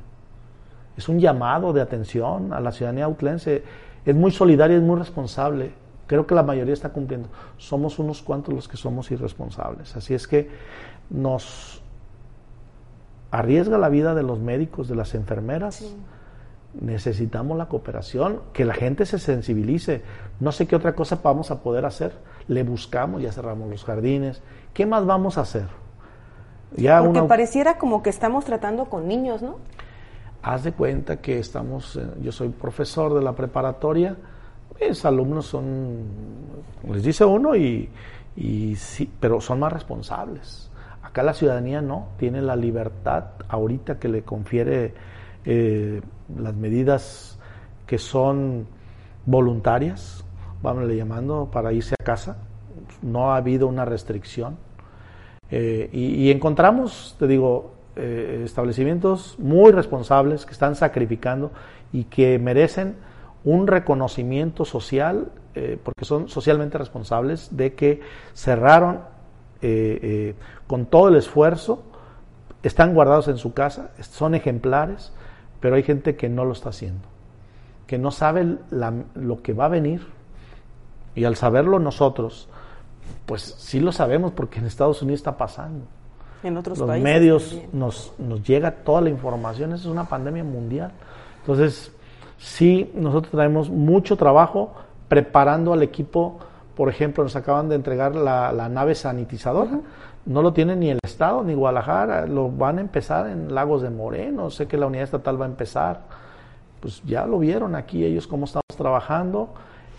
Es 0.95 1.09
un 1.09 1.19
llamado 1.19 1.73
de 1.73 1.81
atención 1.81 2.53
a 2.53 2.59
la 2.59 2.71
ciudadanía 2.71 3.05
autlense. 3.05 3.63
Es 4.05 4.15
muy 4.15 4.31
solidaria, 4.31 4.77
es 4.77 4.83
muy 4.83 4.97
responsable. 4.97 5.73
Creo 6.07 6.25
que 6.25 6.33
la 6.33 6.43
mayoría 6.43 6.73
está 6.73 6.89
cumpliendo. 6.89 7.29
Somos 7.57 7.99
unos 7.99 8.21
cuantos 8.21 8.53
los 8.53 8.67
que 8.67 8.77
somos 8.77 9.11
irresponsables. 9.11 9.95
Así 9.95 10.13
es 10.13 10.27
que 10.27 10.49
nos 11.09 11.81
arriesga 13.29 13.77
la 13.77 13.89
vida 13.89 14.15
de 14.15 14.23
los 14.23 14.39
médicos, 14.39 14.87
de 14.87 14.95
las 14.95 15.13
enfermeras 15.13 15.93
necesitamos 16.81 17.57
la 17.57 17.67
cooperación, 17.67 18.41
que 18.53 18.65
la 18.65 18.73
gente 18.73 19.05
se 19.05 19.19
sensibilice. 19.19 20.01
No 20.39 20.51
sé 20.51 20.67
qué 20.67 20.75
otra 20.75 20.93
cosa 20.95 21.19
vamos 21.23 21.51
a 21.51 21.61
poder 21.61 21.85
hacer. 21.85 22.13
Le 22.47 22.63
buscamos, 22.63 23.21
ya 23.21 23.31
cerramos 23.31 23.69
los 23.69 23.83
jardines. 23.83 24.41
¿Qué 24.73 24.85
más 24.85 25.05
vamos 25.05 25.37
a 25.37 25.41
hacer? 25.41 25.67
Ya 26.75 27.01
Porque 27.01 27.21
pareciera 27.23 27.77
como 27.77 28.03
que 28.03 28.09
estamos 28.09 28.45
tratando 28.45 28.85
con 28.85 29.07
niños, 29.07 29.41
¿no? 29.41 29.57
Haz 30.43 30.63
de 30.63 30.71
cuenta 30.73 31.17
que 31.17 31.39
estamos, 31.39 31.95
eh, 31.95 32.05
yo 32.21 32.31
soy 32.31 32.49
profesor 32.49 33.13
de 33.13 33.21
la 33.21 33.33
preparatoria, 33.33 34.15
mis 34.79 35.03
alumnos 35.05 35.47
son, 35.47 36.05
les 36.89 37.03
dice 37.03 37.25
uno, 37.25 37.55
y, 37.55 37.89
y 38.35 38.75
sí, 38.75 39.11
pero 39.19 39.41
son 39.41 39.59
más 39.59 39.73
responsables. 39.73 40.69
Acá 41.01 41.23
la 41.23 41.33
ciudadanía 41.33 41.81
no, 41.81 42.09
tiene 42.17 42.41
la 42.41 42.55
libertad 42.55 43.25
ahorita 43.47 43.97
que 43.97 44.07
le 44.07 44.21
confiere 44.23 44.93
eh, 45.49 46.01
las 46.37 46.53
medidas 46.55 47.39
que 47.85 47.97
son 47.97 48.67
voluntarias, 49.25 50.25
vamos 50.61 50.89
llamando, 50.91 51.49
para 51.49 51.71
irse 51.71 51.95
a 51.97 52.03
casa. 52.03 52.35
No 53.01 53.31
ha 53.31 53.37
habido 53.37 53.67
una 53.67 53.85
restricción. 53.85 54.57
Eh, 55.49 55.89
y, 55.93 56.29
encontramos, 56.31 57.15
te 57.17 57.27
digo, 57.27 57.75
eh, 57.95 58.41
establecimientos 58.43 59.39
muy 59.39 59.71
responsables 59.71 60.45
que 60.45 60.51
están 60.51 60.75
sacrificando 60.75 61.51
y 61.93 62.03
que 62.03 62.37
merecen 62.39 62.97
un 63.45 63.67
reconocimiento 63.67 64.65
social, 64.65 65.31
porque 65.83 66.05
son 66.05 66.27
socialmente 66.27 66.77
responsables, 66.77 67.55
de 67.55 67.73
que 67.73 68.01
cerraron 68.35 68.99
con 70.67 70.85
todo 70.85 71.07
el 71.07 71.15
esfuerzo, 71.15 71.81
están 72.61 72.93
guardados 72.93 73.27
en 73.27 73.37
su 73.37 73.53
casa, 73.53 73.89
son 74.01 74.35
ejemplares, 74.35 75.13
pero 75.59 75.75
hay 75.75 75.83
gente 75.83 76.15
que 76.15 76.29
no 76.29 76.45
lo 76.45 76.53
está 76.53 76.69
haciendo, 76.69 77.07
que 77.85 77.97
no 77.97 78.11
sabe 78.11 78.57
lo 79.15 79.41
que 79.41 79.53
va 79.53 79.65
a 79.65 79.69
venir. 79.69 80.05
Y 81.15 81.25
al 81.25 81.35
saberlo 81.35 81.79
nosotros, 81.79 82.47
pues 83.25 83.41
sí 83.41 83.79
lo 83.79 83.91
sabemos 83.91 84.31
porque 84.33 84.59
en 84.59 84.65
Estados 84.65 85.01
Unidos 85.01 85.19
está 85.19 85.37
pasando. 85.37 85.85
En 86.43 86.55
otros 86.57 86.77
Los 86.77 86.99
medios 86.99 87.59
nos, 87.73 88.13
nos 88.19 88.43
llega 88.43 88.71
toda 88.71 89.01
la 89.01 89.09
información, 89.09 89.73
es 89.73 89.85
una 89.85 90.07
pandemia 90.07 90.43
mundial. 90.43 90.91
Entonces, 91.39 91.91
sí, 92.37 92.91
nosotros 92.93 93.31
traemos 93.31 93.69
mucho 93.69 94.17
trabajo 94.17 94.73
preparando 95.07 95.73
al 95.73 95.83
equipo. 95.83 96.39
Por 96.75 96.89
ejemplo, 96.89 97.23
nos 97.23 97.35
acaban 97.35 97.69
de 97.69 97.75
entregar 97.75 98.15
la, 98.15 98.69
nave 98.69 98.95
sanitizadora 98.95 99.79
no 100.27 100.41
lo 100.41 100.53
tiene 100.53 100.75
ni 100.75 100.89
el 100.89 100.99
Estado 101.03 101.43
ni 101.43 101.53
Guadalajara, 101.53 102.27
lo 102.27 102.49
van 102.49 102.77
a 102.77 102.81
empezar 102.81 103.27
en 103.27 103.55
Lagos 103.55 103.81
de 103.81 103.89
Moreno, 103.89 104.51
sé 104.51 104.67
que 104.67 104.77
la 104.77 104.85
unidad 104.85 105.05
estatal 105.05 105.39
va 105.39 105.45
a 105.45 105.47
empezar, 105.47 106.01
pues 106.81 107.01
ya 107.05 107.25
lo 107.25 107.39
vieron 107.39 107.75
aquí 107.75 108.03
ellos 108.03 108.27
cómo 108.27 108.45
estamos 108.45 108.75
trabajando, 108.77 109.49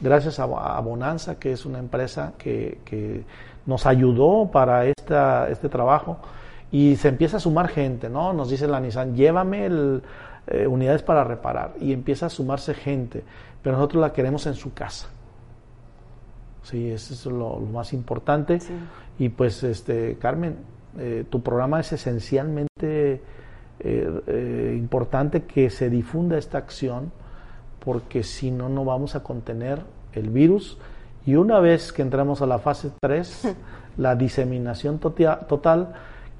gracias 0.00 0.38
a, 0.38 0.44
Bonanza, 0.80 1.38
que 1.38 1.52
es 1.52 1.64
una 1.64 1.78
empresa 1.78 2.34
que, 2.36 3.24
nos 3.66 3.84
ayudó 3.84 4.50
para 4.50 4.86
esta, 4.86 5.48
este 5.50 5.68
trabajo, 5.68 6.18
y 6.70 6.96
se 6.96 7.08
empieza 7.08 7.36
a 7.38 7.40
sumar 7.40 7.68
gente, 7.68 8.08
¿no? 8.08 8.32
Nos 8.32 8.48
dice 8.48 8.66
la 8.66 8.80
Nissan, 8.80 9.14
llévame 9.14 9.66
el, 9.66 10.02
eh, 10.46 10.66
unidades 10.66 11.02
para 11.02 11.24
reparar, 11.24 11.72
y 11.80 11.92
empieza 11.92 12.26
a 12.26 12.30
sumarse 12.30 12.72
gente, 12.72 13.24
pero 13.62 13.76
nosotros 13.76 14.00
la 14.00 14.12
queremos 14.12 14.46
en 14.46 14.54
su 14.54 14.72
casa. 14.72 15.08
Sí, 16.62 16.90
eso 16.90 17.14
es 17.14 17.26
lo, 17.26 17.58
más 17.60 17.92
importante. 17.92 18.58
Y 19.18 19.28
pues, 19.30 19.62
este, 19.62 20.16
Carmen, 20.20 20.56
eh, 20.98 21.24
tu 21.28 21.42
programa 21.42 21.80
es 21.80 21.92
esencialmente 21.92 23.22
eh, 23.80 24.74
importante 24.76 25.44
que 25.44 25.70
se 25.70 25.88
difunda 25.88 26.36
esta 26.36 26.58
acción 26.58 27.12
porque 27.84 28.22
si 28.22 28.50
no, 28.50 28.68
no 28.68 28.84
vamos 28.84 29.14
a 29.14 29.22
contener 29.22 29.82
el 30.12 30.30
virus 30.30 30.78
y 31.24 31.36
una 31.36 31.60
vez 31.60 31.92
que 31.92 32.02
entramos 32.02 32.42
a 32.42 32.46
la 32.46 32.58
fase 32.58 32.90
3, 33.00 33.54
la 33.98 34.16
diseminación 34.16 34.98
total, 34.98 35.94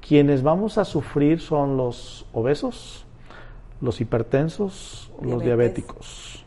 quienes 0.05 0.43
vamos 0.43 0.77
a 0.77 0.85
sufrir 0.85 1.39
son 1.39 1.77
los 1.77 2.25
obesos, 2.33 3.05
los 3.81 4.01
hipertensos, 4.01 5.11
los 5.21 5.43
diabéticos, 5.43 6.43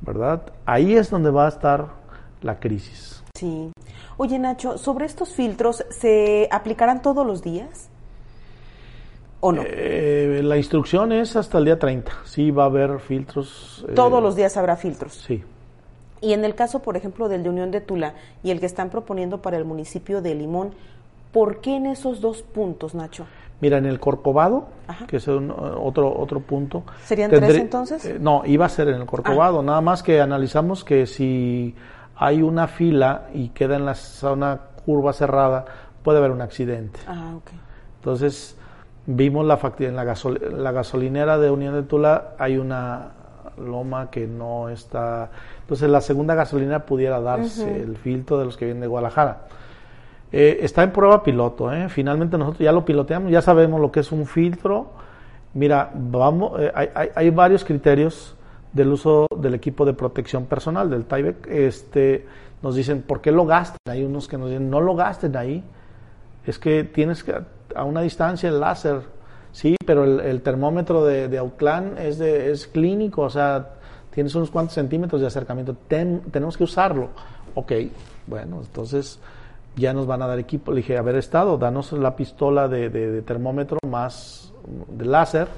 ¿verdad? 0.00 0.52
Ahí 0.66 0.94
es 0.94 1.10
donde 1.10 1.30
va 1.30 1.46
a 1.46 1.48
estar 1.48 1.88
la 2.42 2.58
crisis. 2.58 3.22
Sí. 3.34 3.70
Oye, 4.16 4.38
Nacho, 4.38 4.78
sobre 4.78 5.06
estos 5.06 5.32
filtros, 5.32 5.84
¿se 5.90 6.48
aplicarán 6.50 7.02
todos 7.02 7.26
los 7.26 7.42
días? 7.42 7.88
¿O 9.40 9.52
no? 9.52 9.62
Eh, 9.64 10.40
la 10.42 10.56
instrucción 10.56 11.12
es 11.12 11.36
hasta 11.36 11.58
el 11.58 11.66
día 11.66 11.78
30. 11.78 12.12
Sí, 12.24 12.50
va 12.50 12.64
a 12.64 12.66
haber 12.66 12.98
filtros. 12.98 13.84
Eh, 13.88 13.92
todos 13.94 14.22
los 14.22 14.34
días 14.34 14.56
habrá 14.56 14.76
filtros. 14.76 15.14
Sí. 15.14 15.44
Y 16.20 16.32
en 16.32 16.44
el 16.44 16.56
caso, 16.56 16.80
por 16.80 16.96
ejemplo, 16.96 17.28
del 17.28 17.44
de 17.44 17.50
Unión 17.50 17.70
de 17.70 17.80
Tula 17.80 18.14
y 18.42 18.50
el 18.50 18.58
que 18.58 18.66
están 18.66 18.90
proponiendo 18.90 19.40
para 19.40 19.56
el 19.56 19.64
municipio 19.64 20.20
de 20.20 20.34
Limón, 20.34 20.72
¿por 21.32 21.60
qué 21.60 21.76
en 21.76 21.86
esos 21.86 22.20
dos 22.20 22.42
puntos, 22.42 22.94
Nacho? 22.94 23.26
Mira, 23.60 23.78
en 23.78 23.86
el 23.86 23.98
Corcovado, 23.98 24.68
que 25.08 25.16
es 25.16 25.26
otro, 25.28 26.16
otro 26.16 26.40
punto. 26.40 26.84
¿Serían 27.04 27.30
tres 27.30 27.56
entonces? 27.56 28.04
Eh, 28.04 28.18
no, 28.20 28.42
iba 28.44 28.66
a 28.66 28.68
ser 28.68 28.88
en 28.88 28.96
el 28.96 29.06
Corcovado, 29.06 29.60
ah. 29.60 29.62
nada 29.64 29.80
más 29.80 30.02
que 30.02 30.20
analizamos 30.20 30.84
que 30.84 31.06
si 31.06 31.74
hay 32.18 32.42
una 32.42 32.66
fila 32.66 33.28
y 33.32 33.50
queda 33.50 33.76
en 33.76 33.86
la 33.86 33.94
zona 33.94 34.58
curva 34.84 35.12
cerrada, 35.12 35.64
puede 36.02 36.18
haber 36.18 36.32
un 36.32 36.40
accidente. 36.40 37.00
Ah, 37.06 37.34
ok. 37.36 37.50
Entonces, 37.96 38.58
vimos 39.06 39.46
la 39.46 39.58
en 39.78 39.96
la, 39.96 40.04
la 40.04 40.72
gasolinera 40.72 41.38
de 41.38 41.50
Unión 41.50 41.74
de 41.74 41.82
Tula, 41.82 42.34
hay 42.38 42.58
una 42.58 43.12
loma 43.56 44.10
que 44.10 44.26
no 44.26 44.68
está... 44.68 45.30
Entonces, 45.60 45.88
la 45.88 46.00
segunda 46.00 46.34
gasolinera 46.34 46.86
pudiera 46.86 47.20
darse 47.20 47.82
el 47.82 47.96
filtro 47.96 48.38
de 48.38 48.44
los 48.44 48.56
que 48.56 48.64
vienen 48.64 48.80
de 48.80 48.86
Guadalajara. 48.86 49.42
Eh, 50.30 50.58
está 50.60 50.82
en 50.82 50.92
prueba 50.92 51.22
piloto, 51.22 51.72
¿eh? 51.72 51.88
finalmente 51.88 52.36
nosotros 52.36 52.60
ya 52.60 52.72
lo 52.72 52.84
piloteamos, 52.84 53.32
ya 53.32 53.40
sabemos 53.40 53.80
lo 53.80 53.90
que 53.90 54.00
es 54.00 54.12
un 54.12 54.26
filtro. 54.26 54.90
Mira, 55.54 55.90
vamos, 55.94 56.60
eh, 56.60 57.10
hay, 57.14 57.30
varios 57.30 57.64
criterios 57.64 58.36
del 58.72 58.88
uso 58.88 59.26
del 59.36 59.54
equipo 59.54 59.84
de 59.84 59.94
protección 59.94 60.46
personal 60.46 60.90
del 60.90 61.04
TIBEC. 61.04 61.46
Este, 61.48 62.26
nos 62.62 62.74
dicen, 62.74 63.02
¿por 63.02 63.20
qué 63.20 63.30
lo 63.32 63.46
gastan? 63.46 63.78
Hay 63.88 64.04
unos 64.04 64.28
que 64.28 64.38
nos 64.38 64.50
dicen, 64.50 64.70
no 64.70 64.80
lo 64.80 64.94
gasten 64.94 65.36
ahí. 65.36 65.62
Es 66.44 66.58
que 66.58 66.84
tienes 66.84 67.24
que, 67.24 67.34
a 67.74 67.84
una 67.84 68.00
distancia 68.00 68.48
el 68.48 68.60
láser, 68.60 69.02
sí, 69.52 69.76
pero 69.84 70.04
el, 70.04 70.42
termómetro 70.42 71.04
de, 71.04 71.28
de 71.28 71.50
es, 71.98 72.18
de, 72.18 72.50
es 72.50 72.66
clínico, 72.66 73.22
o 73.22 73.30
sea, 73.30 73.74
tienes 74.10 74.34
unos 74.34 74.50
cuantos 74.50 74.74
centímetros 74.74 75.20
de 75.20 75.26
acercamiento, 75.26 75.76
tenemos 75.88 76.56
que 76.56 76.64
usarlo. 76.64 77.10
Ok, 77.54 77.72
bueno, 78.26 78.60
entonces 78.60 79.20
ya 79.76 79.92
nos 79.92 80.06
van 80.06 80.22
a 80.22 80.26
dar 80.26 80.38
equipo. 80.38 80.72
Le 80.72 80.78
dije, 80.78 80.96
haber 80.96 81.16
estado, 81.16 81.56
danos 81.56 81.92
la 81.92 82.16
pistola 82.16 82.68
de, 82.68 83.22
termómetro 83.22 83.78
más 83.86 84.52
de 84.88 85.04
láser 85.04 85.48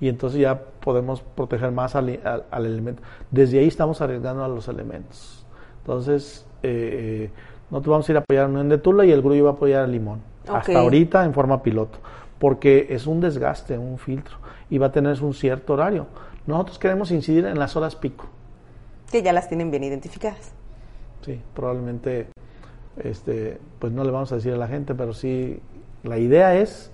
y 0.00 0.08
entonces 0.08 0.40
ya 0.40 0.58
podemos 0.58 1.20
proteger 1.20 1.70
más 1.72 1.94
al, 1.94 2.08
elemento. 2.52 3.02
Desde 3.30 3.58
ahí 3.58 3.68
estamos 3.68 4.00
arriesgando 4.00 4.42
a 4.42 4.48
los 4.48 4.66
elementos. 4.66 5.44
Entonces, 5.82 6.46
eh, 6.62 7.30
nosotros 7.70 7.92
vamos 7.92 8.08
a 8.08 8.12
ir 8.12 8.16
a 8.16 8.20
apoyar 8.20 8.44
a 8.44 8.48
Unión 8.48 8.68
de 8.70 8.78
Tula 8.78 9.04
y 9.04 9.12
el 9.12 9.20
grupo 9.20 9.44
va 9.44 9.50
a 9.50 9.52
apoyar 9.52 9.84
a 9.84 9.86
Limón. 9.86 10.22
Hasta 10.48 10.78
ahorita 10.78 11.24
en 11.24 11.34
forma 11.34 11.62
piloto. 11.62 11.98
Porque 12.38 12.86
es 12.88 13.06
un 13.06 13.20
desgaste, 13.20 13.76
un 13.76 13.98
filtro. 13.98 14.36
Y 14.70 14.78
va 14.78 14.86
a 14.86 14.92
tener 14.92 15.22
un 15.22 15.34
cierto 15.34 15.74
horario. 15.74 16.06
Nosotros 16.46 16.78
queremos 16.78 17.10
incidir 17.10 17.44
en 17.44 17.58
las 17.58 17.76
horas 17.76 17.94
pico. 17.94 18.26
Que 19.10 19.22
ya 19.22 19.34
las 19.34 19.48
tienen 19.48 19.70
bien 19.70 19.84
identificadas. 19.84 20.52
Sí, 21.26 21.38
probablemente 21.54 22.28
este, 22.96 23.58
pues 23.78 23.92
no 23.92 24.02
le 24.04 24.10
vamos 24.10 24.32
a 24.32 24.36
decir 24.36 24.54
a 24.54 24.56
la 24.56 24.68
gente, 24.68 24.94
pero 24.94 25.12
sí, 25.12 25.60
la 26.02 26.16
idea 26.16 26.56
es 26.56 26.90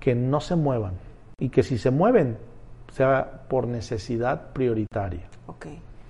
que 0.00 0.16
no 0.16 0.40
se 0.40 0.56
muevan 0.56 0.94
y 1.40 1.48
que 1.48 1.62
si 1.62 1.78
se 1.78 1.90
mueven 1.90 2.38
sea 2.92 3.42
por 3.48 3.66
necesidad 3.66 4.52
prioritaria. 4.52 5.28
Ok, 5.46 5.66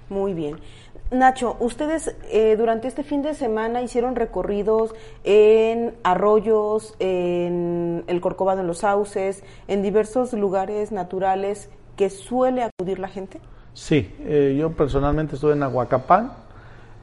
muy 0.09 0.35
bien. 0.35 0.57
Nacho, 1.11 1.57
ustedes 1.59 2.15
eh, 2.31 2.57
durante 2.57 2.87
este 2.87 3.03
fin 3.03 3.23
de 3.23 3.35
semana 3.35 3.83
hicieron 3.83 4.15
recorridos 4.15 4.95
en 5.25 5.95
arroyos, 6.05 6.95
en 7.01 8.05
el 8.07 8.21
Corcovado, 8.21 8.61
en 8.61 8.67
los 8.67 8.79
sauces, 8.79 9.43
en 9.67 9.83
diversos 9.83 10.33
lugares 10.35 10.93
naturales 10.93 11.69
que 11.97 12.11
suele 12.11 12.63
acudir 12.63 12.99
la 12.99 13.09
gente. 13.09 13.41
Sí, 13.73 14.15
eh, 14.21 14.57
yo 14.59 14.73
personalmente 14.73 15.35
estuve 15.35 15.53
en 15.53 15.63
Aguacapán, 15.63 16.33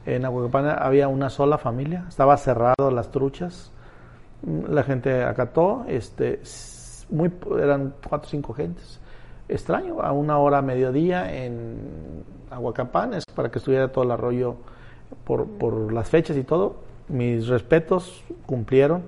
en 0.06 0.24
Aguacapana 0.24 0.74
había 0.74 1.08
una 1.08 1.28
sola 1.28 1.58
familia, 1.58 2.04
estaba 2.08 2.36
cerrado 2.36 2.90
las 2.90 3.10
truchas, 3.10 3.72
la 4.42 4.82
gente 4.84 5.22
acató, 5.22 5.84
este, 5.86 6.40
muy, 7.10 7.30
eran 7.60 7.94
cuatro 8.06 8.26
o 8.26 8.30
cinco 8.30 8.52
gentes. 8.54 9.00
Extraño, 9.48 10.00
a 10.00 10.12
una 10.12 10.38
hora 10.38 10.60
mediodía 10.62 11.34
en 11.34 12.24
Aguacapán, 12.50 13.14
es 13.14 13.24
para 13.34 13.50
que 13.50 13.58
estuviera 13.58 13.88
todo 13.88 14.04
el 14.04 14.10
arroyo 14.10 14.56
por, 15.24 15.46
por 15.46 15.92
las 15.92 16.08
fechas 16.08 16.36
y 16.36 16.44
todo. 16.44 16.76
Mis 17.08 17.48
respetos 17.48 18.22
cumplieron. 18.46 19.02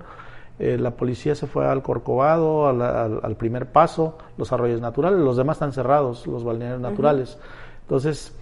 Eh, 0.59 0.77
la 0.79 0.93
policía 0.93 1.35
se 1.35 1.47
fue 1.47 1.67
al 1.67 1.83
Corcovado, 1.83 2.69
al, 2.69 3.37
primer 3.37 3.67
paso, 3.67 4.19
los 4.37 4.53
arroyos 4.53 4.81
naturales, 4.81 5.19
los 5.21 5.37
demás 5.37 5.57
están 5.57 5.73
cerrados, 5.73 6.27
los 6.27 6.45
balnearios 6.45 6.81
naturales. 6.81 7.39
Entonces, 7.83 8.35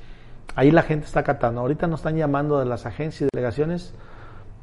Ahí 0.58 0.72
la 0.72 0.82
gente 0.82 1.06
está 1.06 1.22
catando. 1.22 1.60
Ahorita 1.60 1.86
nos 1.86 2.00
están 2.00 2.16
llamando 2.16 2.58
de 2.58 2.64
las 2.64 2.84
agencias 2.84 3.28
y 3.32 3.36
delegaciones 3.36 3.94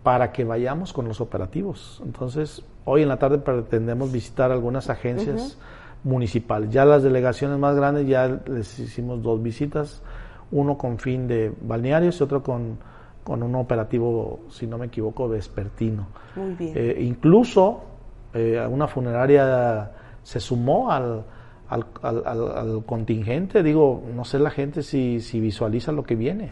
para 0.05 0.31
que 0.31 0.43
vayamos 0.43 0.93
con 0.93 1.07
los 1.07 1.19
operativos. 1.19 1.99
Entonces, 2.05 2.61
hoy 2.85 3.01
en 3.01 3.07
la 3.07 3.17
tarde 3.17 3.39
pretendemos 3.39 4.11
visitar 4.11 4.51
algunas 4.51 4.91
agencias 4.91 5.57
municipales. 6.03 6.69
Ya 6.69 6.85
las 6.85 7.01
delegaciones 7.01 7.57
más 7.57 7.75
grandes 7.75 8.07
ya 8.07 8.27
les 8.45 8.77
hicimos 8.77 9.23
dos 9.23 9.41
visitas, 9.41 10.03
uno 10.51 10.77
con 10.77 10.99
fin 10.99 11.27
de 11.27 11.51
balnearios 11.59 12.19
y 12.19 12.23
otro 12.23 12.43
con, 12.43 12.77
con 13.23 13.41
un 13.41 13.55
operativo, 13.55 14.41
si 14.49 14.67
no 14.67 14.77
me 14.77 14.85
equivoco, 14.85 15.27
vespertino. 15.27 16.05
Muy 16.35 16.53
bien. 16.53 16.73
Eh, 16.75 16.97
incluso 17.01 17.81
eh, 18.31 18.63
una 18.69 18.85
funeraria 18.87 19.91
se 20.21 20.39
sumó 20.39 20.91
al, 20.91 21.23
al, 21.67 21.83
al, 22.03 22.83
contingente, 22.85 23.63
digo, 23.63 24.03
no 24.15 24.23
sé 24.23 24.37
la 24.37 24.51
gente 24.51 24.83
si, 24.83 25.19
si 25.19 25.39
visualiza 25.39 25.91
lo 25.91 26.03
que 26.03 26.15
viene. 26.15 26.51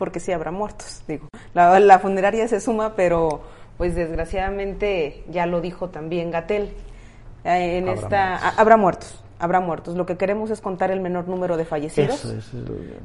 Porque 0.00 0.18
sí 0.18 0.32
habrá 0.32 0.50
muertos, 0.50 1.02
digo. 1.06 1.28
La, 1.52 1.98
funeraria 1.98 2.48
se 2.48 2.58
suma, 2.58 2.96
pero 2.96 3.42
pues 3.76 3.94
desgraciadamente 3.94 5.24
ya 5.30 5.44
lo 5.44 5.60
dijo 5.60 5.90
también 5.90 6.30
Gatel. 6.30 6.70
Eh, 7.44 7.76
en 7.76 7.88
habrá 7.88 8.00
esta 8.00 8.28
muertos. 8.28 8.58
habrá 8.58 8.76
muertos, 8.78 9.24
habrá 9.38 9.60
muertos. 9.60 9.96
Lo 9.96 10.06
que 10.06 10.16
queremos 10.16 10.50
es 10.50 10.62
contar 10.62 10.90
el 10.90 11.00
menor 11.00 11.28
número 11.28 11.58
de 11.58 11.66
fallecidos. 11.66 12.34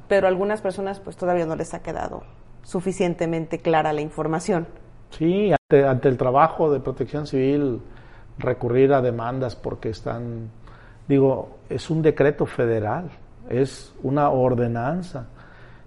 pero 0.07 0.27
a 0.27 0.29
algunas 0.29 0.61
personas 0.61 1.01
pues 1.01 1.17
todavía 1.17 1.45
no 1.45 1.57
les 1.57 1.73
ha 1.73 1.83
quedado 1.83 2.23
suficientemente 2.63 3.59
clara 3.59 3.91
la 3.91 3.99
información. 3.99 4.67
Sí, 5.09 5.51
ante, 5.51 5.85
ante 5.85 6.07
el 6.07 6.15
trabajo 6.15 6.71
de 6.71 6.79
Protección 6.79 7.27
Civil 7.27 7.81
recurrir 8.37 8.93
a 8.93 9.01
demandas 9.01 9.57
porque 9.57 9.89
están, 9.89 10.49
digo, 11.09 11.57
es 11.69 11.89
un 11.89 12.01
decreto 12.01 12.45
federal, 12.45 13.09
es 13.49 13.93
una 14.01 14.29
ordenanza. 14.29 15.27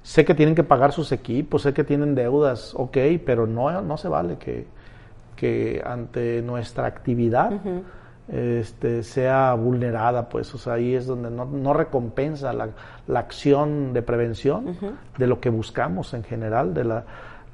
Sé 0.03 0.25
que 0.25 0.35
tienen 0.35 0.55
que 0.55 0.65
pagar 0.65 0.93
sus 0.93 1.13
equipos, 1.13 1.63
sé 1.63 1.75
que 1.75 1.85
tienen 1.85 2.15
deudas, 2.15 2.75
ok, 2.75 2.97
pero 3.25 3.47
no, 3.47 3.83
no 3.83 3.97
se 3.97 4.09
vale 4.09 4.37
que, 4.37 4.67
que 5.37 5.83
ante 5.85 6.41
nuestra 6.43 6.87
actividad 6.87 7.53
este, 8.29 9.03
sea 9.03 9.55
vulnerada, 9.55 10.29
pues, 10.29 10.55
o 10.55 10.59
sea, 10.59 10.75
ahí 10.75 10.95
es 10.95 11.07
donde 11.07 11.31
no, 11.31 11.45
no 11.47 11.73
recompensa 11.73 12.53
la, 12.53 12.71
la, 13.07 13.21
acción 13.21 13.93
de 13.93 14.03
prevención 14.03 14.77
de 15.17 15.27
lo 15.27 15.41
que 15.41 15.51
buscamos 15.51 16.13
en 16.15 16.25
general, 16.25 16.75
de 16.75 16.85
la, 16.85 17.05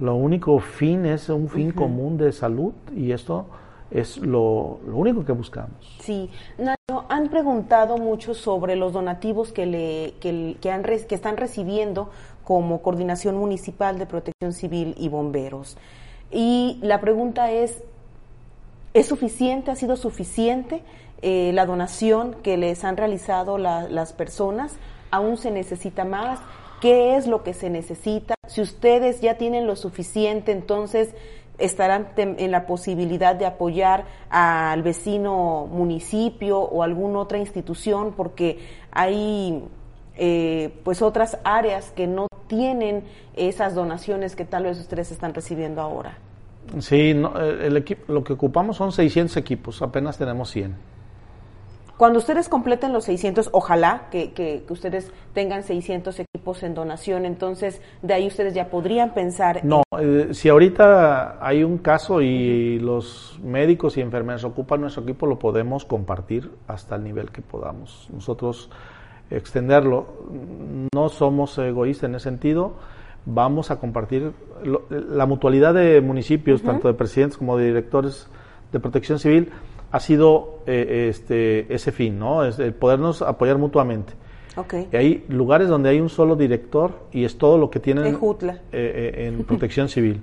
lo 0.01 0.17
único 0.17 0.59
fin 0.59 1.07
es 1.07 1.29
un 1.29 1.49
fin 1.49 1.71
común 1.71 2.17
de 2.17 2.33
salud 2.33 2.73
y 2.95 3.13
esto 3.13 3.47
es 3.91 4.19
lo, 4.19 4.81
único 4.87 5.25
que 5.25 5.33
buscamos. 5.33 5.97
Sí, 6.01 6.29
Nacho, 6.59 7.05
han 7.09 7.29
preguntado 7.29 7.97
mucho 7.97 8.35
sobre 8.35 8.75
los 8.75 8.93
donativos 8.93 9.53
que, 9.53 9.67
le, 9.67 10.15
que, 10.21 10.57
que, 10.61 10.71
han, 10.73 10.83
que 10.83 11.15
están 11.15 11.37
recibiendo 11.37 12.11
como 12.45 12.83
Coordinación 12.83 13.37
Municipal 13.37 13.99
de 13.99 14.07
Protección 14.07 14.53
Civil 14.53 14.95
y 14.99 15.09
Bomberos. 15.09 15.77
Y 16.31 16.79
la 16.83 17.01
pregunta 17.01 17.51
es, 17.51 17.83
¿es 18.93 19.07
suficiente, 19.07 19.71
ha 19.71 19.77
sido 19.77 19.97
suficiente 19.97 20.83
eh, 21.23 21.53
la 21.55 21.67
donación 21.67 22.37
que 22.43 22.57
les 22.57 22.85
han 22.85 22.97
realizado 22.97 23.59
las 23.59 24.13
personas? 24.13 24.77
¿Aún 25.11 25.37
se 25.37 25.51
necesita 25.51 26.05
más? 26.05 26.41
¿Qué 26.81 27.17
es 27.17 27.27
lo 27.27 27.43
que 27.43 27.55
se 27.55 27.71
necesita? 27.71 28.35
Si 28.47 28.61
ustedes 28.61 29.21
ya 29.21 29.39
tienen 29.39 29.67
lo 29.67 29.77
suficiente, 29.77 30.53
entonces 30.53 31.15
estarán 31.59 32.09
en 32.17 32.51
la 32.51 32.67
posibilidad 32.67 33.37
de 33.37 33.47
apoyar 33.47 34.07
al 34.29 34.83
vecino 34.83 35.69
municipio 35.71 36.59
o 36.59 36.83
alguna 36.83 37.21
otra 37.21 37.39
institución 37.39 38.13
porque 38.17 38.59
hay 38.91 39.63
eh, 40.17 40.75
pues 40.85 41.01
otras 41.03 41.39
áreas 41.45 41.91
que 41.93 42.07
no 42.07 42.27
tienen 42.47 43.05
esas 43.35 43.75
donaciones 43.75 44.37
que 44.37 44.45
tal 44.45 44.65
vez 44.65 44.79
ustedes 44.79 45.11
están 45.13 45.35
recibiendo 45.35 45.81
ahora. 45.81 46.19
Sí, 46.79 47.11
el 47.11 47.77
equipo, 47.77 48.13
lo 48.13 48.25
que 48.25 48.33
ocupamos 48.33 48.77
son 48.77 48.93
600 48.93 49.37
equipos, 49.37 49.83
apenas 49.83 50.17
tenemos 50.19 50.51
100. 50.51 50.75
Cuando 51.97 52.19
ustedes 52.19 52.49
completen 52.49 52.93
los 52.93 53.05
600, 53.05 53.51
ojalá 53.53 54.09
que, 54.11 54.33
que, 54.33 54.65
ustedes 54.69 55.13
tengan 55.33 55.63
600 55.63 56.19
equipos 56.19 56.65
en 56.65 56.75
donación, 56.75 57.25
entonces 57.25 57.81
de 58.03 58.15
ahí 58.15 58.27
ustedes 58.27 58.53
ya 58.53 58.69
podrían 58.69 59.15
pensar. 59.15 59.65
No, 59.65 59.83
eh, 60.01 60.31
si 60.33 60.49
ahorita 60.49 61.39
hay 61.41 61.63
un 61.63 61.79
caso 61.79 62.21
y 62.21 62.81
los 62.81 63.39
médicos 63.45 63.97
y 63.97 64.01
enfermeras 64.01 64.43
ocupan 64.43 64.81
nuestro 64.81 65.05
equipo, 65.05 65.27
lo 65.27 65.39
podemos 65.39 65.85
compartir 65.85 66.51
hasta 66.67 66.97
el 66.97 67.05
nivel 67.05 67.31
que 67.31 67.43
podamos. 67.43 68.09
Nosotros 68.13 68.71
extenderlo, 69.31 70.07
no 70.95 71.09
somos 71.09 71.57
egoístas 71.59 72.09
en 72.09 72.15
ese 72.17 72.25
sentido, 72.25 72.75
vamos 73.27 73.71
a 73.71 73.81
compartir 73.81 74.33
la 74.91 75.27
mutualidad 75.27 75.75
de 75.75 76.01
municipios, 76.01 76.63
tanto 76.63 76.89
de 76.89 76.95
presidentes 76.95 77.39
como 77.39 77.57
de 77.57 77.67
directores 77.67 78.29
de 78.73 78.81
protección 78.81 79.19
civil 79.19 79.51
ha 79.95 80.01
sido 80.01 80.59
eh, 80.67 81.07
este, 81.09 81.73
ese 81.73 81.93
fin, 81.93 82.19
¿no? 82.19 82.45
Es 82.45 82.59
el 82.59 82.75
podernos 82.75 83.23
apoyar 83.23 83.59
mutuamente. 83.59 84.13
Okay. 84.57 84.89
Y 84.93 84.97
hay 84.97 85.25
lugares 85.29 85.69
donde 85.69 85.89
hay 85.89 86.01
un 86.01 86.09
solo 86.09 86.35
director 86.35 87.07
y 87.13 87.25
es 87.25 87.39
todo 87.39 87.59
lo 87.59 87.71
que 87.71 87.79
tienen 87.79 88.07
en, 88.07 88.15
eh, 88.17 88.53
eh, 88.73 89.27
en 89.29 89.45
protección 89.45 89.89
civil. 89.89 90.21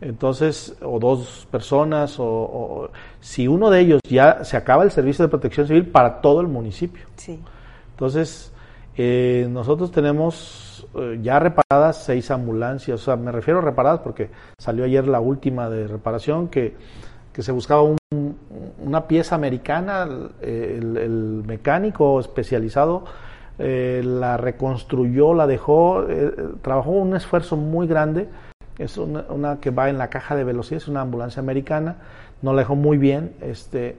Entonces, 0.00 0.76
o 0.82 0.98
dos 0.98 1.46
personas, 1.48 2.16
o, 2.18 2.90
si 3.20 3.46
uno 3.46 3.70
de 3.70 3.80
ellos 3.80 4.00
ya 4.08 4.42
se 4.42 4.56
acaba 4.56 4.82
el 4.82 4.90
servicio 4.90 5.24
de 5.24 5.28
protección 5.28 5.68
civil 5.68 5.86
para 5.86 6.20
todo 6.20 6.40
el 6.40 6.48
municipio. 6.48 7.06
Sí. 7.14 7.40
Entonces, 7.94 8.52
nosotros 8.96 9.90
tenemos 9.90 10.86
ya 11.22 11.38
reparadas 11.38 12.04
seis 12.04 12.30
ambulancias, 12.30 13.00
o 13.00 13.04
sea, 13.04 13.16
me 13.16 13.32
refiero 13.32 13.60
a 13.60 13.62
reparadas 13.62 14.00
porque 14.00 14.30
salió 14.58 14.84
ayer 14.84 15.06
la 15.08 15.20
última 15.20 15.68
de 15.68 15.88
reparación 15.88 16.48
que 16.48 16.76
que 17.34 17.42
se 17.42 17.50
buscaba 17.50 17.82
una 18.78 19.08
pieza 19.08 19.34
americana, 19.34 20.08
el, 20.40 21.42
mecánico 21.44 22.20
especializado 22.20 23.04
eh, 23.58 24.02
la 24.04 24.36
reconstruyó, 24.36 25.34
la 25.34 25.48
dejó, 25.48 26.08
eh, 26.08 26.32
trabajó 26.62 26.92
un 26.92 27.16
esfuerzo 27.16 27.56
muy 27.56 27.88
grande, 27.88 28.28
es 28.78 28.96
una, 28.98 29.58
que 29.60 29.70
va 29.70 29.90
en 29.90 29.98
la 29.98 30.10
caja 30.10 30.36
de 30.36 30.44
velocidad, 30.44 30.76
es 30.76 30.88
una 30.88 31.00
ambulancia 31.00 31.40
americana, 31.40 31.96
no 32.40 32.52
la 32.52 32.60
dejó 32.60 32.76
muy 32.76 32.98
bien, 32.98 33.34
este, 33.40 33.96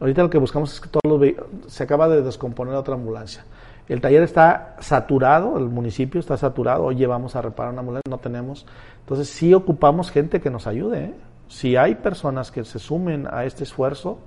ahorita 0.00 0.22
lo 0.22 0.30
que 0.30 0.38
buscamos 0.38 0.72
es 0.74 0.80
que 0.80 0.88
todos 0.88 1.20
los 1.20 1.72
se 1.72 1.84
acaba 1.84 2.08
de 2.08 2.22
descomponer 2.22 2.74
otra 2.74 2.94
ambulancia. 2.94 3.44
El 3.88 4.00
taller 4.00 4.22
está 4.24 4.76
saturado, 4.80 5.58
el 5.58 5.68
municipio 5.68 6.18
está 6.18 6.36
saturado, 6.36 6.84
hoy 6.84 6.96
llevamos 6.96 7.36
a 7.36 7.42
reparar 7.42 7.72
una 7.72 7.80
ambulancia, 7.80 8.10
no 8.10 8.18
tenemos. 8.18 8.66
Entonces 9.00 9.28
sí 9.28 9.54
ocupamos 9.54 10.10
gente 10.10 10.40
que 10.40 10.50
nos 10.50 10.66
ayude. 10.66 11.04
¿eh? 11.04 11.14
si 11.48 11.76
hay 11.76 11.94
personas 11.96 12.50
que 12.50 12.64
se 12.64 12.78
sumen 12.78 13.28
a 13.30 13.44
este 13.44 13.64
esfuerzo, 13.64 14.18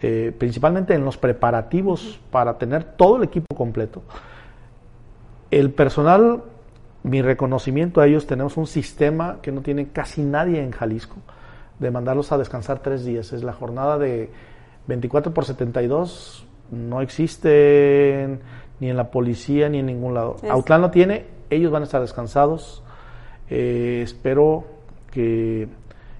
eh, 0.00 0.34
principalmente 0.36 0.94
en 0.94 1.04
los 1.04 1.16
preparativos 1.16 2.20
para 2.30 2.58
tener 2.58 2.84
todo 2.84 3.16
el 3.16 3.24
equipo 3.24 3.54
completo, 3.56 4.02
el 5.50 5.70
personal, 5.70 6.42
mi 7.02 7.22
reconocimiento 7.22 8.00
a 8.00 8.06
ellos, 8.06 8.26
tenemos 8.26 8.56
un 8.56 8.66
sistema 8.66 9.38
que 9.42 9.52
no 9.52 9.62
tiene 9.62 9.88
casi 9.88 10.22
nadie 10.22 10.62
en 10.62 10.72
Jalisco, 10.72 11.16
de 11.78 11.90
mandarlos 11.90 12.32
a 12.32 12.38
descansar 12.38 12.80
tres 12.80 13.04
días. 13.04 13.32
Es 13.32 13.42
la 13.42 13.52
jornada 13.52 13.98
de 13.98 14.30
24 14.86 15.32
por 15.34 15.44
72, 15.44 16.46
no 16.70 17.00
existe 17.00 18.38
ni 18.80 18.90
en 18.90 18.96
la 18.96 19.10
policía 19.10 19.68
ni 19.68 19.78
en 19.78 19.86
ningún 19.86 20.14
lado. 20.14 20.36
Autlán 20.48 20.82
lo 20.82 20.90
tiene, 20.90 21.26
ellos 21.50 21.70
van 21.70 21.82
a 21.82 21.84
estar 21.84 22.00
descansados. 22.00 22.82
Eh, 23.48 24.00
espero 24.02 24.64
que 25.10 25.68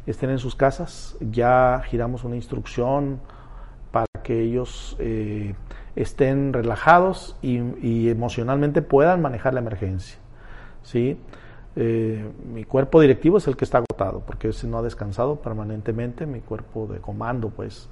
estén 0.07 0.31
en 0.31 0.39
sus 0.39 0.55
casas. 0.55 1.17
Ya 1.21 1.83
giramos 1.87 2.25
una 2.25 2.37
instrucción 2.37 3.21
para 3.91 4.07
que 4.23 4.43
ellos 4.43 4.97
eh, 4.99 5.55
estén 5.95 6.53
relajados 6.53 7.37
y, 7.43 8.09
emocionalmente 8.09 8.83
puedan 8.83 9.21
manejar 9.23 9.55
la 9.55 9.61
emergencia. 9.61 10.19
¿sí? 10.83 11.19
Eh, 11.75 12.31
mi 12.53 12.65
cuerpo 12.65 13.01
directivo 13.01 13.39
es 13.39 13.47
el 13.49 13.57
que 13.57 13.65
está 13.65 13.79
agotado, 13.79 14.21
porque 14.21 14.49
ese 14.49 14.67
no 14.67 14.79
ha 14.79 14.83
descansado 14.83 15.37
permanentemente, 15.37 16.27
mi 16.27 16.41
cuerpo 16.41 16.87
de 16.87 17.01
comando, 17.01 17.51
pues. 17.51 17.89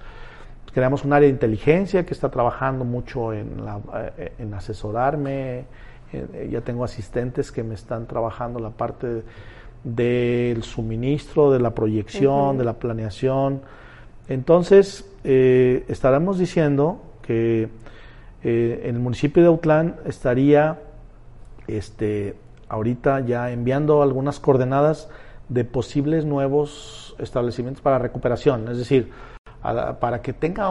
Creamos 0.72 1.04
un 1.04 1.12
área 1.12 1.26
de 1.26 1.32
inteligencia 1.32 2.04
que 2.04 2.14
está 2.14 2.30
trabajando 2.30 2.84
mucho 2.84 3.32
en, 3.32 3.64
la, 3.64 3.80
eh, 4.18 4.32
en 4.38 4.54
asesorarme, 4.54 5.64
ya 6.48 6.60
tengo 6.60 6.84
asistentes 6.84 7.50
que 7.50 7.64
me 7.64 7.74
están 7.74 8.06
trabajando 8.06 8.60
la 8.60 8.70
parte 8.70 9.06
de, 9.08 9.22
del 9.84 10.62
suministro, 10.62 11.52
de 11.52 11.60
la 11.60 11.74
proyección, 11.74 12.58
de 12.58 12.64
la 12.64 12.74
planeación. 12.74 13.60
Entonces, 14.28 15.08
eh, 15.22 15.84
estaremos 15.88 16.38
diciendo 16.38 17.02
que 17.22 17.68
eh, 18.42 18.82
en 18.84 18.96
el 18.96 19.00
municipio 19.00 19.42
de 19.42 19.48
Autlán 19.48 19.96
estaría 20.06 20.80
este, 21.68 22.34
ahorita 22.68 23.20
ya 23.20 23.50
enviando 23.50 24.02
algunas 24.02 24.40
coordenadas 24.40 25.10
de 25.50 25.64
posibles 25.64 26.24
nuevos 26.24 27.14
establecimientos 27.18 27.82
para 27.82 27.98
recuperación. 27.98 28.68
Es 28.68 28.78
decir, 28.78 29.10
para 30.00 30.20
que 30.20 30.34
tenga, 30.34 30.70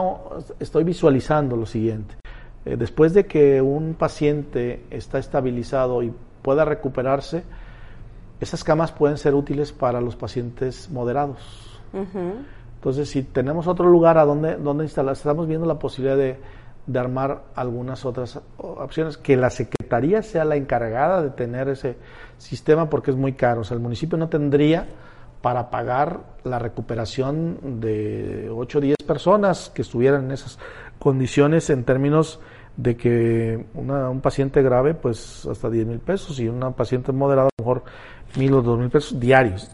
estoy 0.60 0.84
visualizando 0.84 1.56
lo 1.56 1.66
siguiente. 1.66 2.14
Eh, 2.64 2.76
después 2.76 3.12
de 3.12 3.26
que 3.26 3.60
un 3.60 3.94
paciente 3.94 4.84
está 4.90 5.18
estabilizado 5.18 6.02
y 6.02 6.12
pueda 6.42 6.64
recuperarse, 6.64 7.42
esas 8.40 8.62
camas 8.62 8.92
pueden 8.92 9.16
ser 9.16 9.34
útiles 9.34 9.72
para 9.72 10.00
los 10.00 10.14
pacientes 10.16 10.90
moderados. 10.90 11.80
Entonces, 12.76 13.08
si 13.08 13.22
tenemos 13.22 13.66
otro 13.66 13.88
lugar 13.88 14.18
a 14.18 14.24
donde, 14.24 14.56
donde 14.56 14.84
instalar, 14.84 15.14
estamos 15.14 15.46
viendo 15.46 15.66
la 15.66 15.78
posibilidad 15.78 16.16
de, 16.16 16.38
armar 16.98 17.44
algunas 17.54 18.04
otras 18.04 18.40
opciones, 18.58 19.16
que 19.16 19.36
la 19.36 19.48
Secretaría 19.48 20.22
sea 20.22 20.44
la 20.44 20.56
encargada 20.56 21.22
de 21.22 21.30
tener 21.30 21.68
ese 21.68 21.96
sistema 22.36 22.90
porque 22.90 23.10
es 23.10 23.16
muy 23.16 23.32
caro. 23.32 23.62
O 23.62 23.64
sea, 23.64 23.76
el 23.76 23.82
municipio 23.82 24.18
no 24.18 24.28
tendría 24.28 24.86
para 25.44 25.68
pagar 25.68 26.20
la 26.44 26.58
recuperación 26.58 27.78
de 27.78 28.48
8 28.50 28.78
o 28.78 28.80
10 28.80 28.96
personas 29.06 29.70
que 29.74 29.82
estuvieran 29.82 30.24
en 30.24 30.30
esas 30.30 30.58
condiciones 30.98 31.68
en 31.68 31.84
términos 31.84 32.40
de 32.78 32.96
que 32.96 33.66
un 33.74 34.20
paciente 34.22 34.62
grave, 34.62 34.94
pues 34.94 35.44
hasta 35.44 35.68
10 35.68 35.86
mil 35.86 35.98
pesos 35.98 36.40
y 36.40 36.48
una 36.48 36.70
paciente 36.70 37.12
moderada, 37.12 37.48
a 37.48 37.60
lo 37.60 37.62
mejor 37.62 37.84
mil 38.38 38.54
o 38.54 38.62
dos 38.62 38.78
mil 38.78 38.88
pesos 38.88 39.20
diarios. 39.20 39.70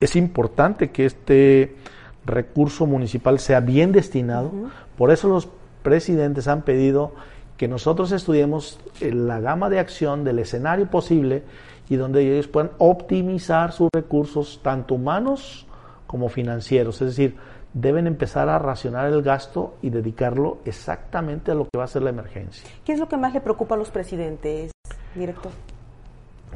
Es 0.00 0.16
importante 0.16 0.90
que 0.90 1.04
este 1.04 1.76
recurso 2.24 2.86
municipal 2.86 3.38
sea 3.38 3.60
bien 3.60 3.92
destinado, 3.92 4.50
por 4.96 5.10
eso 5.10 5.28
los 5.28 5.50
presidentes 5.82 6.48
han 6.48 6.62
pedido 6.62 7.12
que 7.58 7.68
nosotros 7.68 8.10
estudiemos 8.10 8.80
la 9.02 9.38
gama 9.38 9.68
de 9.68 9.80
acción 9.80 10.24
del 10.24 10.38
escenario 10.38 10.86
posible 10.86 11.42
y 11.88 11.96
donde 11.96 12.22
ellos 12.22 12.48
puedan 12.48 12.70
optimizar 12.78 13.72
sus 13.72 13.88
recursos, 13.94 14.60
tanto 14.62 14.94
humanos 14.94 15.66
como 16.06 16.28
financieros. 16.28 17.00
Es 17.02 17.08
decir, 17.08 17.36
deben 17.72 18.06
empezar 18.06 18.48
a 18.48 18.58
racionar 18.58 19.06
el 19.12 19.22
gasto 19.22 19.74
y 19.82 19.90
dedicarlo 19.90 20.58
exactamente 20.64 21.50
a 21.50 21.54
lo 21.54 21.64
que 21.64 21.78
va 21.78 21.84
a 21.84 21.88
ser 21.88 22.02
la 22.02 22.10
emergencia. 22.10 22.68
¿Qué 22.84 22.92
es 22.92 22.98
lo 22.98 23.08
que 23.08 23.16
más 23.16 23.34
le 23.34 23.40
preocupa 23.40 23.74
a 23.74 23.78
los 23.78 23.90
presidentes, 23.90 24.72
director? 25.14 25.52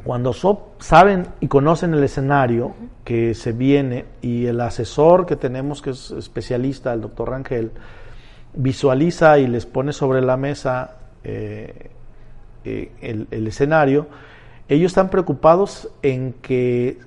Cuando 0.05 0.33
saben 0.79 1.27
y 1.41 1.49
conocen 1.49 1.93
el 1.93 2.03
escenario 2.03 2.75
que 3.05 3.35
se 3.35 3.53
viene 3.53 4.07
y 4.23 4.47
el 4.47 4.61
asesor 4.63 5.27
que 5.27 5.37
tenemos, 5.37 5.83
que 5.83 5.91
es 5.91 6.11
especialista, 6.13 6.95
el 6.95 7.03
doctor 7.03 7.29
Rangel, 7.29 7.71
visualiza 8.55 9.39
y 9.39 9.47
les 9.47 9.67
pone 9.67 9.93
sobre 9.93 10.23
la 10.23 10.39
mesa 10.39 10.97
eh, 11.23 11.91
eh, 12.65 12.93
el, 13.03 13.47
escenario, 13.47 14.07
ellos 14.71 14.93
están 14.93 15.11
preocupados 15.11 15.89
en 16.01 16.33
que 16.35 17.01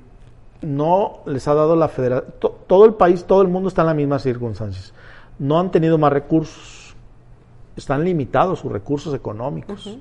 no 0.61 1.21
les 1.25 1.47
ha 1.47 1.53
dado 1.53 1.77
la 1.77 1.87
federación, 1.87 2.33
todo 2.67 2.85
el 2.85 2.95
país, 2.95 3.23
todo 3.23 3.41
el 3.41 3.47
mundo 3.47 3.69
está 3.69 3.83
en 3.83 3.87
las 3.87 3.95
mismas 3.95 4.21
circunstancias. 4.21 4.93
No 5.39 5.57
han 5.57 5.71
tenido 5.71 5.97
más 5.97 6.11
recursos, 6.11 6.93
están 7.77 8.03
limitados 8.03 8.59
sus 8.59 8.71
recursos 8.71 9.15
económicos. 9.15 9.97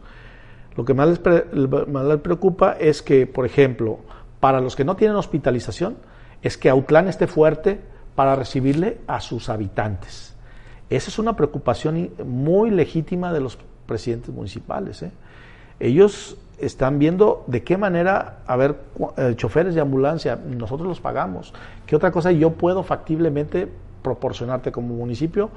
Lo 0.77 0.85
que 0.85 0.93
más 0.93 1.09
les, 1.09 2.19
preocupa 2.19 2.73
es 2.73 3.01
que, 3.01 3.29
por 3.29 3.47
ejemplo, 3.47 4.01
para 4.41 4.61
los 4.61 4.75
que 4.75 4.85
no 4.85 4.97
tienen 4.97 5.17
hospitalización, 5.17 5.99
es 6.43 6.57
que 6.57 6.69
Autlán 6.69 7.07
esté 7.07 7.29
fuerte 7.29 7.81
para 8.17 8.35
recibirle 8.35 8.99
a 9.07 9.21
sus 9.21 9.49
habitantes. 9.49 10.35
Esa 10.91 11.11
es 11.11 11.19
una 11.21 11.37
preocupación 11.37 12.11
muy 12.27 12.73
legítima 12.73 13.33
de 13.33 13.39
los 13.39 13.57
presidentes 13.87 14.35
municipales. 14.35 15.01
¿eh? 15.05 15.13
Ellos 15.79 16.37
están 16.63 16.99
viendo 16.99 17.45
de 17.49 17.65
qué 17.65 17.77
manera, 17.77 18.39
a 18.47 18.57
ver, 18.57 18.77
eh, 19.17 19.35
choferes 19.37 19.75
de 19.75 19.81
ambulancia, 19.81 20.37
nosotros 20.37 20.89
los 20.89 21.01
pagamos. 21.01 21.53
¿Qué 21.87 21.97
otra 21.97 22.13
cosa 22.13 22.31
yo 22.31 22.53
puedo 22.53 22.85
factiblemente 22.85 23.69
proporcionarte 24.03 24.71
como 24.71 24.95
municipio, 24.95 25.51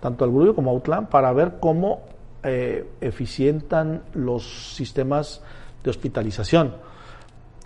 tanto 0.00 0.24
al 0.24 0.30
Grullo 0.30 0.54
como 0.54 0.70
a 0.70 0.74
Autlán, 0.74 1.06
para 1.06 1.32
ver 1.32 1.54
cómo 1.60 2.02
eh, 2.42 2.86
eficientan 3.00 4.02
los 4.12 4.74
sistemas 4.74 5.42
de 5.82 5.90
hospitalización? 5.90 6.74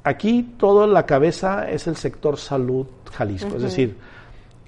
Aquí 0.05 0.55
toda 0.57 0.86
la 0.86 1.05
cabeza 1.05 1.68
es 1.68 1.88
el 1.88 1.97
sector 1.97 2.36
salud 2.36 2.86
Jalisco, 3.12 3.57
es 3.57 3.62
decir, 3.62 3.97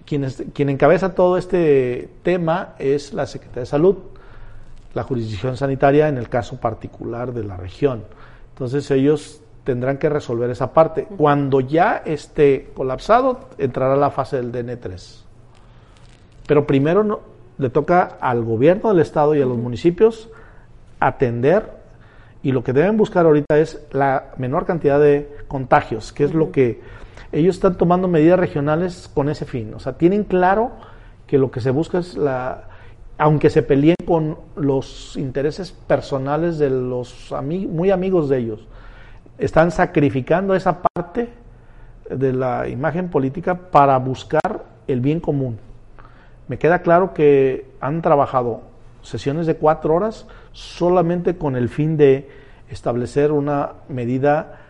quien, 0.04 0.26
quien 0.52 0.68
encabeza 0.68 1.14
todo 1.14 1.36
este 1.36 2.08
tema 2.22 2.74
es 2.78 3.12
la 3.12 3.26
Secretaría 3.26 3.60
de 3.60 3.66
Salud, 3.66 3.96
la 4.96 5.02
jurisdicción 5.02 5.58
sanitaria 5.58 6.08
en 6.08 6.16
el 6.16 6.30
caso 6.30 6.58
particular 6.58 7.34
de 7.34 7.44
la 7.44 7.58
región. 7.58 8.04
Entonces 8.54 8.90
ellos 8.90 9.42
tendrán 9.62 9.98
que 9.98 10.08
resolver 10.08 10.48
esa 10.48 10.72
parte. 10.72 11.06
Cuando 11.18 11.60
ya 11.60 12.02
esté 12.06 12.70
colapsado, 12.74 13.40
entrará 13.58 13.94
la 13.94 14.10
fase 14.10 14.36
del 14.36 14.50
DN3. 14.52 15.20
Pero 16.46 16.66
primero 16.66 17.04
no, 17.04 17.20
le 17.58 17.68
toca 17.68 18.16
al 18.20 18.42
gobierno 18.42 18.88
del 18.88 19.00
estado 19.00 19.34
y 19.34 19.42
a 19.42 19.44
los 19.44 19.58
municipios 19.58 20.30
atender 20.98 21.76
y 22.42 22.52
lo 22.52 22.64
que 22.64 22.72
deben 22.72 22.96
buscar 22.96 23.26
ahorita 23.26 23.58
es 23.58 23.86
la 23.92 24.32
menor 24.38 24.64
cantidad 24.64 24.98
de 24.98 25.28
contagios, 25.46 26.14
que 26.14 26.24
es 26.24 26.32
lo 26.32 26.52
que 26.52 26.80
ellos 27.32 27.56
están 27.56 27.76
tomando 27.76 28.08
medidas 28.08 28.40
regionales 28.40 29.10
con 29.12 29.28
ese 29.28 29.44
fin. 29.44 29.74
O 29.74 29.78
sea, 29.78 29.98
tienen 29.98 30.24
claro 30.24 30.72
que 31.26 31.36
lo 31.36 31.50
que 31.50 31.60
se 31.60 31.70
busca 31.70 31.98
es 31.98 32.16
la, 32.16 32.68
aunque 33.18 33.50
se 33.50 33.62
peleen 33.62 33.96
con 34.06 34.38
los 34.56 35.16
intereses 35.16 35.72
personales 35.72 36.58
de 36.58 36.70
los 36.70 37.34
muy 37.42 37.90
amigos 37.90 38.28
de 38.28 38.38
ellos, 38.38 38.66
están 39.38 39.70
sacrificando 39.70 40.54
esa 40.54 40.82
parte 40.82 41.30
de 42.10 42.32
la 42.32 42.68
imagen 42.68 43.08
política 43.10 43.54
para 43.70 43.98
buscar 43.98 44.64
el 44.86 45.00
bien 45.00 45.20
común. 45.20 45.58
Me 46.48 46.58
queda 46.58 46.80
claro 46.80 47.12
que 47.12 47.70
han 47.80 48.02
trabajado 48.02 48.62
sesiones 49.02 49.46
de 49.46 49.56
cuatro 49.56 49.94
horas 49.94 50.26
solamente 50.52 51.36
con 51.36 51.56
el 51.56 51.68
fin 51.68 51.96
de 51.96 52.28
establecer 52.70 53.32
una 53.32 53.72
medida 53.88 54.60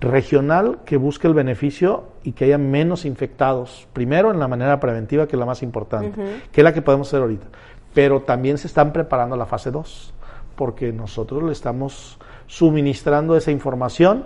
regional 0.00 0.78
que 0.84 0.96
busque 0.96 1.26
el 1.26 1.34
beneficio 1.34 2.04
y 2.22 2.32
que 2.32 2.46
haya 2.46 2.58
menos 2.58 3.04
infectados, 3.04 3.86
primero 3.92 4.30
en 4.30 4.40
la 4.40 4.48
manera 4.48 4.80
preventiva, 4.80 5.26
que 5.26 5.36
es 5.36 5.40
la 5.40 5.46
más 5.46 5.62
importante, 5.62 6.40
que 6.50 6.60
es 6.60 6.64
la 6.64 6.72
que 6.72 6.82
podemos 6.82 7.08
hacer 7.08 7.20
ahorita. 7.20 7.46
Pero 7.92 8.22
también 8.22 8.56
se 8.56 8.66
están 8.66 8.92
preparando 8.92 9.36
la 9.36 9.46
fase 9.46 9.70
2, 9.70 10.14
porque 10.56 10.92
nosotros 10.92 11.42
le 11.42 11.52
estamos 11.52 12.18
suministrando 12.46 13.36
esa 13.36 13.50
información 13.50 14.24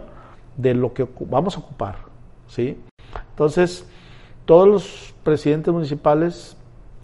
de 0.57 0.75
lo 0.75 0.95
que 0.95 1.09
vamos 1.21 1.57
a 1.57 1.61
ocupar. 1.61 1.97
¿sí? 2.47 2.81
Entonces, 3.31 3.87
todos 4.45 4.69
los 4.69 5.15
presidentes 5.25 5.73
municipales 5.73 6.57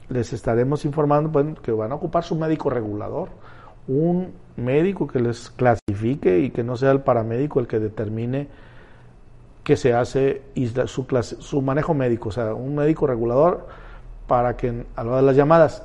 les 0.09 0.33
estaremos 0.33 0.85
informando 0.85 1.55
que 1.63 1.73
van 1.73 1.93
a 1.93 1.95
ocupar 1.97 2.25
su 2.25 2.37
médico 2.37 2.71
regulador, 2.71 3.31
un 3.89 4.33
médico 4.57 5.07
que 5.07 5.21
les 5.21 5.51
clasifique 5.51 6.41
y 6.41 6.51
que 6.51 6.63
no 6.63 6.77
sea 6.77 6.91
el 6.91 7.01
paramédico 7.01 7.61
el 7.61 7.67
que 7.67 7.79
determine 7.79 8.49
que 9.65 9.77
se 9.77 9.95
hace 9.95 10.43
su, 10.87 11.07
clase, 11.07 11.37
su 11.41 11.63
manejo 11.63 11.95
médico, 11.95 12.31
o 12.31 12.33
sea, 12.33 12.55
un 12.55 12.75
médico 12.75 13.07
regulador 13.07 13.67
para 14.27 14.57
que 14.57 14.85
a 14.97 15.05
lo 15.05 15.17
de 15.17 15.23
las 15.23 15.37
llamadas. 15.37 15.85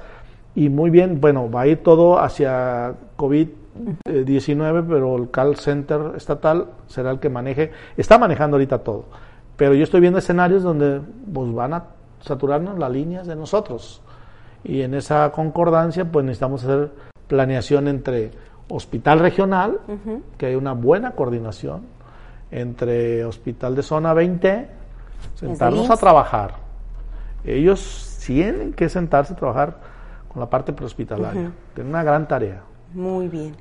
Y 0.55 0.69
muy 0.69 0.89
bien, 0.89 1.19
bueno, 1.19 1.51
va 1.51 1.61
a 1.61 1.67
ir 1.67 1.83
todo 1.83 2.19
hacia 2.19 2.93
COVID-19, 3.17 4.85
pero 4.87 5.17
el 5.17 5.29
call 5.29 5.57
center 5.57 6.13
estatal 6.15 6.69
será 6.87 7.11
el 7.11 7.19
que 7.19 7.29
maneje, 7.29 7.71
está 7.97 8.17
manejando 8.17 8.55
ahorita 8.55 8.79
todo. 8.79 9.05
Pero 9.57 9.73
yo 9.73 9.83
estoy 9.83 10.01
viendo 10.01 10.19
escenarios 10.19 10.63
donde 10.63 11.01
pues, 11.33 11.53
van 11.53 11.73
a 11.73 11.83
saturarnos 12.21 12.79
las 12.79 12.91
líneas 12.91 13.27
de 13.27 13.35
nosotros. 13.35 14.01
Y 14.63 14.81
en 14.81 14.93
esa 14.95 15.31
concordancia, 15.31 16.11
pues 16.11 16.25
necesitamos 16.25 16.63
hacer 16.63 16.91
planeación 17.27 17.87
entre 17.87 18.31
hospital 18.69 19.19
regional, 19.19 19.79
que 20.37 20.47
hay 20.47 20.55
una 20.55 20.73
buena 20.73 21.11
coordinación, 21.11 21.83
entre 22.51 23.25
hospital 23.25 23.75
de 23.75 23.83
zona 23.83 24.13
20, 24.13 24.67
sentarnos 25.35 25.89
a 25.89 25.97
trabajar. 25.97 26.55
Ellos 27.43 28.19
tienen 28.25 28.73
que 28.73 28.89
sentarse 28.89 29.33
a 29.33 29.35
trabajar 29.35 29.77
con 30.27 30.39
la 30.39 30.49
parte 30.49 30.73
prehospitalaria. 30.73 31.51
Tienen 31.73 31.93
una 31.93 32.03
gran 32.03 32.27
tarea. 32.27 32.61
Muy 32.93 33.27
bien. 33.27 33.55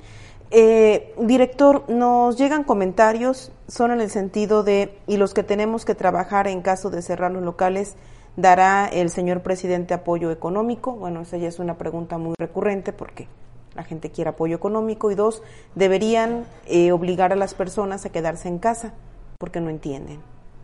Eh, 0.51 1.13
director, 1.19 1.89
nos 1.89 2.37
llegan 2.37 2.63
comentarios, 2.63 3.51
son 3.67 3.91
en 3.91 4.01
el 4.01 4.09
sentido 4.09 4.63
de, 4.63 4.97
y 5.07 5.17
los 5.17 5.33
que 5.33 5.43
tenemos 5.43 5.85
que 5.85 5.95
trabajar 5.95 6.47
en 6.47 6.61
caso 6.61 6.89
de 6.89 7.01
cerrar 7.01 7.31
los 7.31 7.43
locales, 7.43 7.95
¿dará 8.37 8.87
el 8.87 9.09
señor 9.09 9.41
presidente 9.41 9.93
apoyo 9.93 10.31
económico? 10.31 10.93
Bueno, 10.93 11.21
esa 11.21 11.37
ya 11.37 11.47
es 11.47 11.59
una 11.59 11.77
pregunta 11.77 12.17
muy 12.17 12.35
recurrente 12.37 12.93
porque 12.93 13.27
la 13.75 13.83
gente 13.83 14.09
quiere 14.09 14.29
apoyo 14.29 14.55
económico 14.55 15.11
y 15.11 15.15
dos, 15.15 15.43
deberían 15.75 16.45
eh, 16.65 16.91
obligar 16.91 17.33
a 17.33 17.35
las 17.35 17.53
personas 17.53 18.05
a 18.05 18.09
quedarse 18.09 18.47
en 18.47 18.59
casa 18.59 18.93
porque 19.37 19.59
no 19.59 19.69
entienden. 19.69 20.19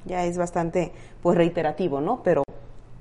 Ya 0.06 0.26
es 0.26 0.38
bastante 0.38 0.92
pues 1.22 1.38
reiterativo, 1.38 2.02
¿no? 2.02 2.24
Pero 2.24 2.44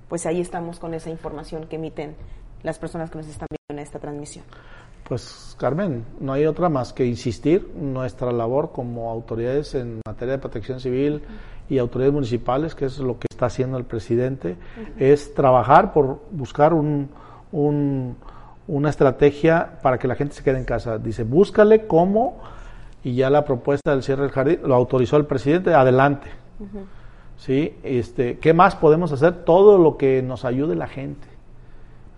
pues 0.09 0.27
ahí 0.27 0.41
estamos 0.41 0.79
con 0.79 0.93
esa 0.93 1.09
información 1.09 1.67
que 1.67 1.77
emiten 1.77 2.17
las 2.63 2.79
personas 2.79 3.11
que 3.11 3.19
nos 3.19 3.29
están 3.29 3.47
viendo 3.51 3.81
en 3.81 3.87
esta 3.87 3.99
transmisión. 3.99 4.45
Pues 5.05 5.57
Carmen, 5.59 6.05
no 6.21 6.33
hay 6.33 6.47
otra 6.47 6.69
más 6.69 6.93
que 6.93 7.07
insistir 7.07 7.73
nuestra 7.75 8.33
labor 8.33 8.73
como 8.73 9.11
autoridades 9.11 9.75
en 9.75 10.01
materia 10.07 10.33
de 10.33 10.39
protección 10.39 10.81
civil 10.81 11.23
y 11.69 11.79
autoridades 11.79 12.15
municipales, 12.15 12.75
que 12.75 12.85
es 12.85 12.99
lo 12.99 13.19
que 13.19 13.27
está 13.31 13.47
haciendo 13.47 13.79
el 13.79 13.85
presidente, 13.85 14.57
es 14.99 15.35
trabajar 15.35 15.93
por 15.93 16.21
buscar 16.31 16.75
un, 16.75 17.11
un 17.53 18.17
una 18.71 18.89
estrategia 18.89 19.81
para 19.83 19.99
que 19.99 20.07
la 20.07 20.15
gente 20.15 20.35
se 20.35 20.45
quede 20.45 20.59
en 20.59 20.65
casa. 20.65 20.99
Dice, 20.99 21.25
búscale 21.25 21.87
cómo, 21.89 22.39
y 23.03 23.15
ya 23.17 23.29
la 23.29 23.45
propuesta 23.45 23.91
del 23.91 24.03
cierre 24.03 24.23
del 24.23 24.31
jardín 24.31 24.61
lo 24.65 24.75
autorizó 24.77 25.17
el 25.17 25.27
presidente, 25.27 25.75
adelante. 25.75 26.29
¿Sí? 27.37 27.75
Este, 27.83 28.39
¿Qué 28.39 28.53
más 28.53 28.77
podemos 28.77 29.11
hacer? 29.13 29.45
Todo 29.45 29.77
lo 29.77 29.97
que 29.97 30.23
nos 30.23 30.45
ayude 30.45 30.77
la 30.77 30.87
gente 30.87 31.27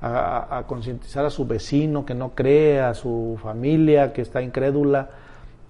a, 0.03 0.65
concientizar 0.67 1.25
a 1.25 1.31
su 1.31 1.47
vecino 1.47 2.05
que 2.05 2.15
no 2.15 2.31
cree, 2.31 2.81
a 2.81 2.93
su 2.93 3.39
familia 3.43 4.13
que 4.13 4.21
está 4.21 4.43
incrédula. 4.43 5.09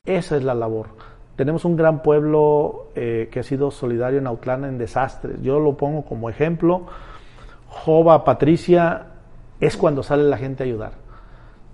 Esa 0.05 0.37
es 0.37 0.43
la 0.43 0.55
labor. 0.55 0.89
Tenemos 1.37 1.65
un 1.65 1.77
gran 1.77 2.03
pueblo 2.03 2.89
eh, 2.97 3.29
que 3.31 3.41
ha 3.41 3.43
sido 3.45 3.71
solidario 3.71 4.19
en 4.19 4.27
Autlán 4.27 4.65
en 4.65 4.79
desastres. 4.79 5.41
Yo 5.43 5.61
lo 5.61 5.77
pongo 5.77 6.03
como 6.03 6.29
ejemplo. 6.29 6.87
Jova 7.69 8.25
Patricia 8.25 9.12
es 9.63 9.77
cuando 9.77 10.03
sale 10.03 10.25
la 10.25 10.37
gente 10.37 10.65
a 10.65 10.67
ayudar. 10.67 10.93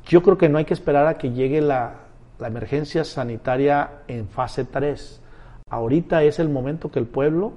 Yo 0.04 0.22
creo 0.22 0.36
que 0.36 0.50
no 0.50 0.58
hay 0.58 0.66
que 0.66 0.74
esperar 0.74 1.06
a 1.06 1.16
que 1.16 1.32
llegue 1.32 1.62
la, 1.62 1.94
emergencia 2.38 3.02
sanitaria 3.02 4.02
en 4.06 4.28
fase 4.28 4.64
3. 4.64 5.22
Ahorita 5.70 6.22
es 6.22 6.38
el 6.38 6.50
momento 6.50 6.90
que 6.90 6.98
el 6.98 7.06
pueblo 7.06 7.54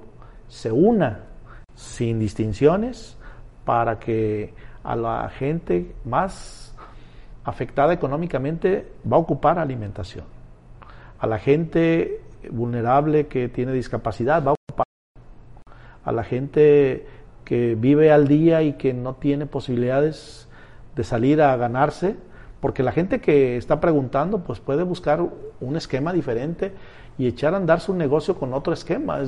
se 0.48 0.72
una 0.72 1.20
sin 1.74 2.18
distinciones 2.18 3.18
para 3.66 3.98
que 3.98 4.54
a 4.82 4.96
la 4.96 5.28
gente 5.28 5.94
más 6.04 6.74
afectada 7.44 7.92
económicamente 7.92 8.90
va 9.10 9.18
a 9.18 9.20
ocupar 9.20 9.58
alimentación. 9.58 10.24
A 11.18 11.26
la 11.26 11.38
gente 11.38 12.22
vulnerable 12.50 13.26
que 13.26 13.50
tiene 13.50 13.72
discapacidad 13.72 14.42
va 14.42 14.52
a 14.52 14.54
ocupar. 14.54 14.86
A 16.04 16.10
la 16.10 16.24
gente 16.24 17.06
que 17.52 17.74
vive 17.74 18.10
al 18.10 18.28
día 18.28 18.62
y 18.62 18.72
que 18.78 18.94
no 18.94 19.16
tiene 19.16 19.44
posibilidades 19.44 20.48
de 20.96 21.04
salir 21.04 21.42
a 21.42 21.54
ganarse, 21.58 22.16
porque 22.60 22.82
la 22.82 22.92
gente 22.92 23.20
que 23.20 23.58
está 23.58 23.78
preguntando 23.78 24.38
pues 24.38 24.58
puede 24.58 24.84
buscar 24.84 25.20
un 25.60 25.76
esquema 25.76 26.14
diferente 26.14 26.72
y 27.18 27.26
echar 27.26 27.52
a 27.52 27.58
andar 27.58 27.80
su 27.80 27.92
negocio 27.92 28.36
con 28.36 28.54
otro 28.54 28.72
esquema. 28.72 29.18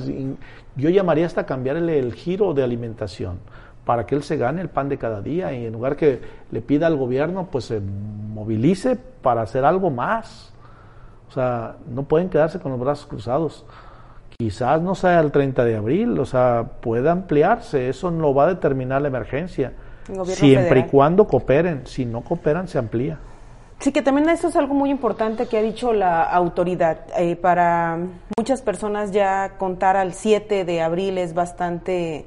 Yo 0.75 0.89
llamaría 0.89 1.27
hasta 1.27 1.45
cambiarle 1.45 1.99
el 1.99 2.15
giro 2.15 2.55
de 2.55 2.63
alimentación 2.63 3.37
para 3.85 4.07
que 4.07 4.15
él 4.15 4.23
se 4.23 4.37
gane 4.37 4.59
el 4.59 4.69
pan 4.69 4.89
de 4.89 4.97
cada 4.97 5.21
día 5.21 5.53
y 5.53 5.67
en 5.67 5.73
lugar 5.73 5.95
que 5.95 6.19
le 6.49 6.61
pida 6.63 6.87
al 6.87 6.95
gobierno 6.95 7.49
pues 7.51 7.65
se 7.65 7.79
movilice 7.79 8.95
para 8.95 9.43
hacer 9.43 9.63
algo 9.65 9.91
más. 9.91 10.51
O 11.29 11.31
sea, 11.31 11.75
no 11.87 12.05
pueden 12.05 12.29
quedarse 12.29 12.59
con 12.59 12.71
los 12.71 12.81
brazos 12.81 13.05
cruzados 13.05 13.67
quizás 14.37 14.81
no 14.81 14.95
sea 14.95 15.19
el 15.19 15.31
30 15.31 15.63
de 15.63 15.75
abril, 15.75 16.19
o 16.19 16.25
sea, 16.25 16.65
puede 16.81 17.09
ampliarse, 17.09 17.89
eso 17.89 18.11
no 18.11 18.33
va 18.33 18.45
a 18.45 18.47
determinar 18.47 19.01
la 19.01 19.07
emergencia, 19.07 19.73
siempre 20.25 20.81
y 20.81 20.83
cuando 20.83 21.27
cooperen, 21.27 21.85
si 21.85 22.05
no 22.05 22.21
cooperan 22.21 22.67
se 22.67 22.77
amplía. 22.77 23.17
Sí, 23.79 23.91
que 23.91 24.01
también 24.01 24.29
eso 24.29 24.47
es 24.47 24.55
algo 24.55 24.73
muy 24.73 24.89
importante 24.89 25.47
que 25.47 25.57
ha 25.57 25.61
dicho 25.61 25.93
la 25.93 26.23
autoridad. 26.23 27.01
Eh, 27.17 27.35
para 27.35 27.99
muchas 28.37 28.61
personas 28.61 29.11
ya 29.11 29.57
contar 29.57 29.97
al 29.97 30.13
7 30.13 30.63
de 30.63 30.81
abril 30.81 31.17
es 31.17 31.33
bastante 31.33 32.25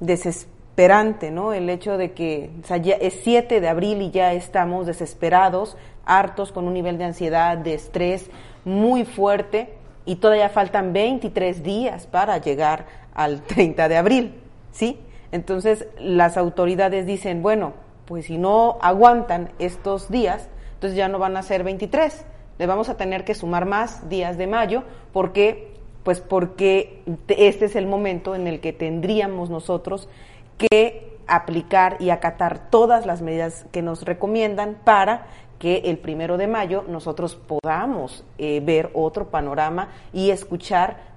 desesperante, 0.00 1.30
¿no? 1.30 1.52
El 1.52 1.70
hecho 1.70 1.96
de 1.96 2.12
que 2.12 2.50
o 2.62 2.66
sea, 2.66 2.78
ya 2.78 2.94
es 2.96 3.20
7 3.22 3.60
de 3.60 3.68
abril 3.68 4.02
y 4.02 4.10
ya 4.10 4.32
estamos 4.32 4.86
desesperados, 4.86 5.76
hartos, 6.04 6.50
con 6.50 6.66
un 6.66 6.74
nivel 6.74 6.98
de 6.98 7.04
ansiedad, 7.04 7.56
de 7.56 7.74
estrés, 7.74 8.28
muy 8.64 9.04
fuerte 9.04 9.77
y 10.08 10.16
todavía 10.16 10.48
faltan 10.48 10.94
23 10.94 11.62
días 11.62 12.06
para 12.06 12.38
llegar 12.38 12.86
al 13.14 13.42
30 13.46 13.88
de 13.88 13.96
abril, 13.98 14.40
¿sí? 14.72 14.98
Entonces 15.32 15.86
las 16.00 16.38
autoridades 16.38 17.04
dicen, 17.04 17.42
bueno, 17.42 17.74
pues 18.06 18.24
si 18.24 18.38
no 18.38 18.78
aguantan 18.80 19.50
estos 19.58 20.10
días, 20.10 20.48
entonces 20.72 20.96
ya 20.96 21.08
no 21.08 21.18
van 21.18 21.36
a 21.36 21.42
ser 21.42 21.62
23, 21.62 22.24
le 22.58 22.66
vamos 22.66 22.88
a 22.88 22.96
tener 22.96 23.24
que 23.26 23.34
sumar 23.34 23.66
más 23.66 24.08
días 24.08 24.38
de 24.38 24.46
mayo 24.46 24.82
porque 25.12 25.74
pues 26.04 26.22
porque 26.22 27.02
este 27.28 27.66
es 27.66 27.76
el 27.76 27.86
momento 27.86 28.34
en 28.34 28.46
el 28.46 28.60
que 28.60 28.72
tendríamos 28.72 29.50
nosotros 29.50 30.08
que 30.56 31.18
aplicar 31.26 31.98
y 32.00 32.08
acatar 32.08 32.70
todas 32.70 33.04
las 33.04 33.20
medidas 33.20 33.66
que 33.72 33.82
nos 33.82 34.04
recomiendan 34.04 34.78
para 34.84 35.26
que 35.58 35.78
el 35.86 35.98
primero 35.98 36.36
de 36.36 36.46
mayo 36.46 36.84
nosotros 36.88 37.34
podamos 37.34 38.24
eh, 38.38 38.60
ver 38.64 38.90
otro 38.94 39.28
panorama 39.30 39.88
y 40.12 40.30
escuchar 40.30 41.08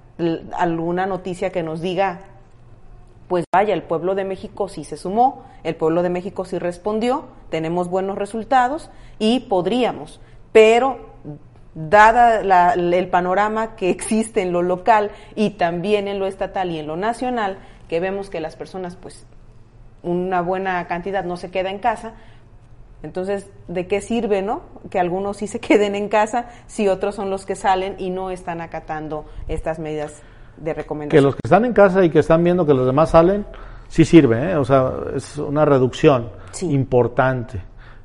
alguna 0.52 1.06
noticia 1.06 1.50
que 1.50 1.62
nos 1.62 1.80
diga, 1.80 2.20
pues 3.28 3.44
vaya, 3.52 3.72
el 3.72 3.82
pueblo 3.82 4.14
de 4.14 4.24
México 4.24 4.68
sí 4.68 4.84
se 4.84 4.96
sumó, 4.96 5.44
el 5.64 5.74
pueblo 5.76 6.02
de 6.02 6.10
México 6.10 6.44
sí 6.44 6.58
respondió, 6.58 7.24
tenemos 7.50 7.88
buenos 7.88 8.18
resultados 8.18 8.90
y 9.18 9.40
podríamos, 9.40 10.20
pero 10.52 11.12
dada 11.74 12.74
el 12.74 13.08
panorama 13.08 13.76
que 13.76 13.90
existe 13.90 14.42
en 14.42 14.52
lo 14.52 14.62
local 14.62 15.10
y 15.34 15.50
también 15.50 16.08
en 16.08 16.18
lo 16.18 16.26
estatal 16.26 16.70
y 16.70 16.78
en 16.78 16.86
lo 16.86 16.96
nacional, 16.96 17.58
que 17.88 18.00
vemos 18.00 18.28
que 18.28 18.40
las 18.40 18.56
personas, 18.56 18.96
pues, 18.96 19.26
una 20.02 20.42
buena 20.42 20.86
cantidad 20.88 21.24
no 21.24 21.36
se 21.36 21.50
queda 21.50 21.70
en 21.70 21.78
casa, 21.78 22.12
entonces, 23.02 23.50
¿de 23.68 23.86
qué 23.86 24.00
sirve, 24.00 24.42
no? 24.42 24.62
Que 24.90 25.00
algunos 25.00 25.38
sí 25.38 25.46
se 25.46 25.60
queden 25.60 25.94
en 25.94 26.08
casa 26.08 26.46
si 26.66 26.88
otros 26.88 27.14
son 27.14 27.30
los 27.30 27.44
que 27.44 27.56
salen 27.56 27.96
y 27.98 28.10
no 28.10 28.30
están 28.30 28.60
acatando 28.60 29.24
estas 29.48 29.78
medidas 29.78 30.22
de 30.56 30.74
recomendación. 30.74 31.18
Que 31.18 31.24
los 31.24 31.34
que 31.34 31.40
están 31.44 31.64
en 31.64 31.72
casa 31.72 32.04
y 32.04 32.10
que 32.10 32.20
están 32.20 32.44
viendo 32.44 32.64
que 32.64 32.74
los 32.74 32.86
demás 32.86 33.10
salen, 33.10 33.44
sí 33.88 34.04
sirve, 34.04 34.52
¿eh? 34.52 34.56
O 34.56 34.64
sea, 34.64 34.92
es 35.16 35.36
una 35.38 35.64
reducción 35.64 36.30
importante. 36.62 37.60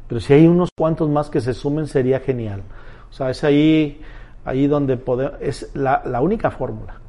Pero 0.07 0.19
si 0.19 0.33
hay 0.33 0.47
unos 0.47 0.69
cuantos 0.75 1.09
más 1.09 1.29
que 1.29 1.41
se 1.41 1.53
sumen, 1.53 1.85
sería 1.85 2.19
genial. 2.19 2.63
O 3.09 3.13
sea, 3.13 3.29
es 3.29 3.43
ahí, 3.43 4.01
ahí 4.45 4.65
donde 4.65 4.97
podemos, 4.97 5.39
es 5.41 5.69
la, 5.75 6.01
la 6.05 6.21
única 6.21 6.49
fórmula. 6.49 6.99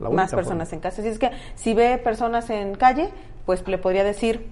más 0.00 0.34
personas 0.34 0.72
en 0.72 0.80
casa. 0.80 1.02
Si 1.02 1.08
es 1.08 1.18
que 1.18 1.30
si 1.54 1.74
ve 1.74 1.98
personas 1.98 2.50
en 2.50 2.74
calle, 2.74 3.10
pues 3.46 3.66
le 3.68 3.78
podría 3.78 4.02
decir, 4.04 4.48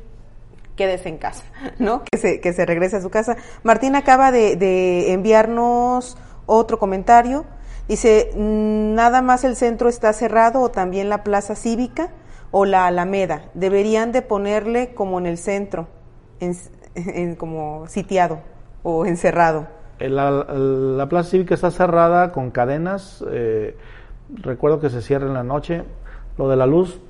quédese 0.77 1.09
en 1.09 1.18
casa, 1.18 1.45
¿no? 1.79 2.03
Que 2.05 2.18
se, 2.18 2.41
que 2.41 2.53
se 2.53 2.66
regrese 2.66 2.97
a 2.97 3.03
su 3.03 3.11
casa. 3.11 3.37
Martín 3.62 3.97
acaba 3.97 4.33
de, 4.33 4.57
de 4.57 5.12
enviarnos 5.12 6.16
otro 6.47 6.79
comentario. 6.79 7.45
Dice, 7.89 8.31
mm, 8.35 8.95
nada 8.95 9.23
más 9.23 9.45
el 9.45 9.57
centro 9.57 9.89
está 9.89 10.12
cerrado 10.12 10.61
o 10.61 10.70
también 10.70 11.09
la 11.09 11.25
plaza 11.25 11.55
cívica 11.55 12.11
o 12.51 12.64
la 12.64 12.87
Alameda. 12.87 13.47
Deberían 13.55 14.12
de 14.12 14.23
ponerle 14.23 14.95
como 14.95 15.18
en 15.18 15.27
el 15.27 15.39
centro, 15.39 15.89
en, 16.39 17.35
como 17.37 17.87
sitiado 17.89 18.41
o 18.85 19.05
encerrado. 19.07 19.66
La, 19.99 21.07
plaza 21.09 21.31
cívica 21.31 21.55
está 21.55 21.70
cerrada 21.70 22.33
con 22.33 22.51
cadenas. 22.51 23.25
Eh, 23.31 23.77
recuerdo 24.35 24.81
que 24.81 24.91
se 24.91 25.03
cierra 25.03 25.27
en 25.27 25.35
la 25.35 25.45
noche. 25.45 25.85
Lo 26.39 26.49
de 26.49 26.57
la 26.57 26.66
luz 26.66 27.01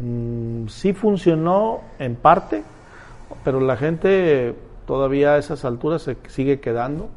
mm, 0.00 0.66
sí 0.68 0.92
funcionó 0.92 1.80
en 1.98 2.16
parte, 2.16 2.62
pero 3.44 3.60
la 3.60 3.76
gente 3.76 4.54
todavía 4.86 5.34
a 5.34 5.38
esas 5.38 5.64
alturas 5.64 6.02
se 6.02 6.16
sigue 6.28 6.60
quedando. 6.60 7.08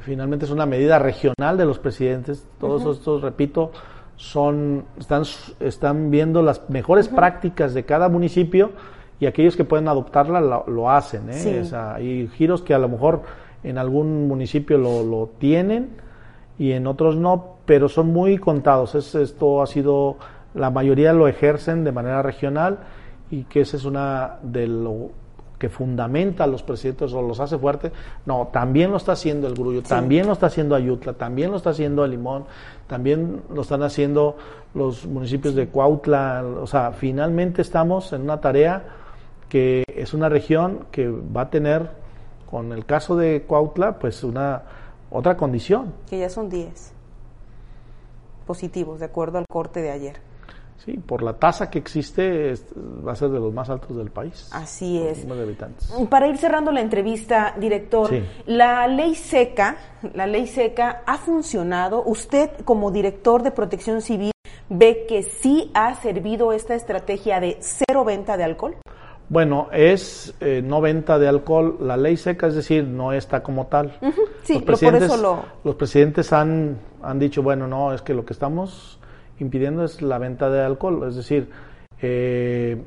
Finalmente 0.00 0.44
es 0.44 0.50
una 0.50 0.66
medida 0.66 0.98
regional 0.98 1.56
de 1.56 1.64
los 1.64 1.78
presidentes. 1.78 2.46
Todos 2.58 2.96
estos, 2.96 3.22
repito, 3.22 3.72
son 4.16 4.84
están, 4.98 5.24
están 5.60 6.10
viendo 6.10 6.42
las 6.42 6.70
mejores 6.70 7.08
prácticas 7.08 7.74
de 7.74 7.84
cada 7.84 8.08
municipio 8.08 8.70
y 9.20 9.26
aquellos 9.26 9.56
que 9.56 9.64
pueden 9.64 9.88
adoptarla 9.88 10.40
lo, 10.40 10.90
hacen. 10.90 11.28
¿eh? 11.30 11.68
hay 11.72 12.28
giros 12.28 12.62
que 12.62 12.74
a 12.74 12.78
lo 12.78 12.88
mejor 12.88 13.22
en 13.62 13.78
algún 13.78 14.28
municipio 14.28 14.78
lo, 14.78 15.02
lo 15.02 15.30
tienen 15.38 15.90
y 16.58 16.72
en 16.72 16.86
otros 16.86 17.16
no, 17.16 17.56
pero 17.66 17.88
son 17.88 18.12
muy 18.12 18.38
contados. 18.38 18.94
Es, 18.94 19.14
esto 19.14 19.62
ha 19.62 19.66
sido, 19.66 20.16
la 20.54 20.70
mayoría 20.70 21.12
lo 21.12 21.28
ejercen 21.28 21.84
de 21.84 21.92
manera 21.92 22.22
regional 22.22 22.78
y 23.30 23.44
que 23.44 23.60
esa 23.60 23.76
es 23.76 23.84
una 23.84 24.38
de 24.42 24.66
lo 24.66 25.10
que 25.58 25.68
fundamenta 25.68 26.44
a 26.44 26.46
los 26.46 26.62
presidentes 26.62 27.12
o 27.12 27.22
los 27.22 27.40
hace 27.40 27.58
fuertes, 27.58 27.92
no, 28.26 28.48
también 28.52 28.90
lo 28.90 28.96
está 28.96 29.12
haciendo 29.12 29.46
el 29.46 29.54
Grullo, 29.54 29.82
también 29.82 30.26
lo 30.26 30.32
está 30.32 30.46
haciendo 30.46 30.74
Ayutla, 30.74 31.14
también 31.14 31.50
lo 31.50 31.56
está 31.56 31.70
haciendo 31.70 32.04
el 32.04 32.10
Limón, 32.10 32.44
también 32.86 33.42
lo 33.52 33.62
están 33.62 33.82
haciendo 33.82 34.36
los 34.74 35.06
municipios 35.06 35.54
de 35.54 35.68
Cuautla, 35.68 36.44
o 36.60 36.66
sea, 36.66 36.92
finalmente 36.92 37.62
estamos 37.62 38.12
en 38.12 38.22
una 38.22 38.40
tarea 38.40 38.84
que 39.48 39.84
es 39.88 40.12
una 40.12 40.28
región 40.28 40.86
que 40.90 41.08
va 41.08 41.42
a 41.42 41.50
tener, 41.50 41.90
con 42.50 42.72
el 42.72 42.84
caso 42.84 43.16
de 43.16 43.44
Cuautla, 43.46 43.98
pues 43.98 44.22
una 44.24 44.62
otra 45.10 45.36
condición. 45.36 45.94
Que 46.08 46.18
ya 46.18 46.28
son 46.28 46.48
10 46.48 46.92
positivos, 48.46 49.00
de 49.00 49.06
acuerdo 49.06 49.38
al 49.38 49.46
corte 49.48 49.82
de 49.82 49.90
ayer. 49.90 50.16
Sí, 50.84 50.92
por 50.92 51.22
la 51.22 51.32
tasa 51.32 51.68
que 51.68 51.78
existe 51.78 52.54
va 53.06 53.12
a 53.12 53.16
ser 53.16 53.30
de 53.30 53.40
los 53.40 53.52
más 53.52 53.68
altos 53.70 53.96
del 53.96 54.10
país. 54.10 54.48
Así 54.52 55.02
es. 55.02 55.26
Para 56.08 56.28
ir 56.28 56.36
cerrando 56.36 56.70
la 56.70 56.80
entrevista, 56.80 57.54
director, 57.58 58.10
la 58.46 58.86
ley 58.86 59.14
seca, 59.14 59.76
la 60.14 60.26
ley 60.26 60.46
seca 60.46 61.02
ha 61.06 61.16
funcionado. 61.18 62.04
Usted 62.04 62.50
como 62.64 62.90
director 62.90 63.42
de 63.42 63.50
Protección 63.50 64.00
Civil 64.00 64.30
ve 64.68 65.06
que 65.08 65.22
sí 65.22 65.70
ha 65.74 65.94
servido 65.94 66.52
esta 66.52 66.74
estrategia 66.74 67.40
de 67.40 67.56
cero 67.60 68.04
venta 68.04 68.36
de 68.36 68.44
alcohol. 68.44 68.76
Bueno, 69.28 69.68
es 69.72 70.34
eh, 70.38 70.62
no 70.64 70.80
venta 70.80 71.18
de 71.18 71.26
alcohol, 71.26 71.78
la 71.80 71.96
ley 71.96 72.16
seca, 72.16 72.46
es 72.46 72.54
decir, 72.54 72.84
no 72.84 73.12
está 73.12 73.42
como 73.42 73.66
tal. 73.66 73.98
Sí, 74.44 74.54
los 74.54 74.62
presidentes, 74.62 75.08
por 75.08 75.18
eso 75.18 75.22
lo... 75.22 75.42
Los 75.64 75.74
presidentes 75.74 76.32
han, 76.32 76.78
han 77.02 77.18
dicho, 77.18 77.42
bueno, 77.42 77.66
no, 77.66 77.92
es 77.92 78.02
que 78.02 78.14
lo 78.14 78.24
que 78.24 78.32
estamos 78.32 79.00
impidiendo 79.38 79.84
es 79.84 80.02
la 80.02 80.18
venta 80.18 80.50
de 80.50 80.62
alcohol. 80.62 81.06
Es 81.08 81.16
decir, 81.16 81.50
eh, 82.00 82.80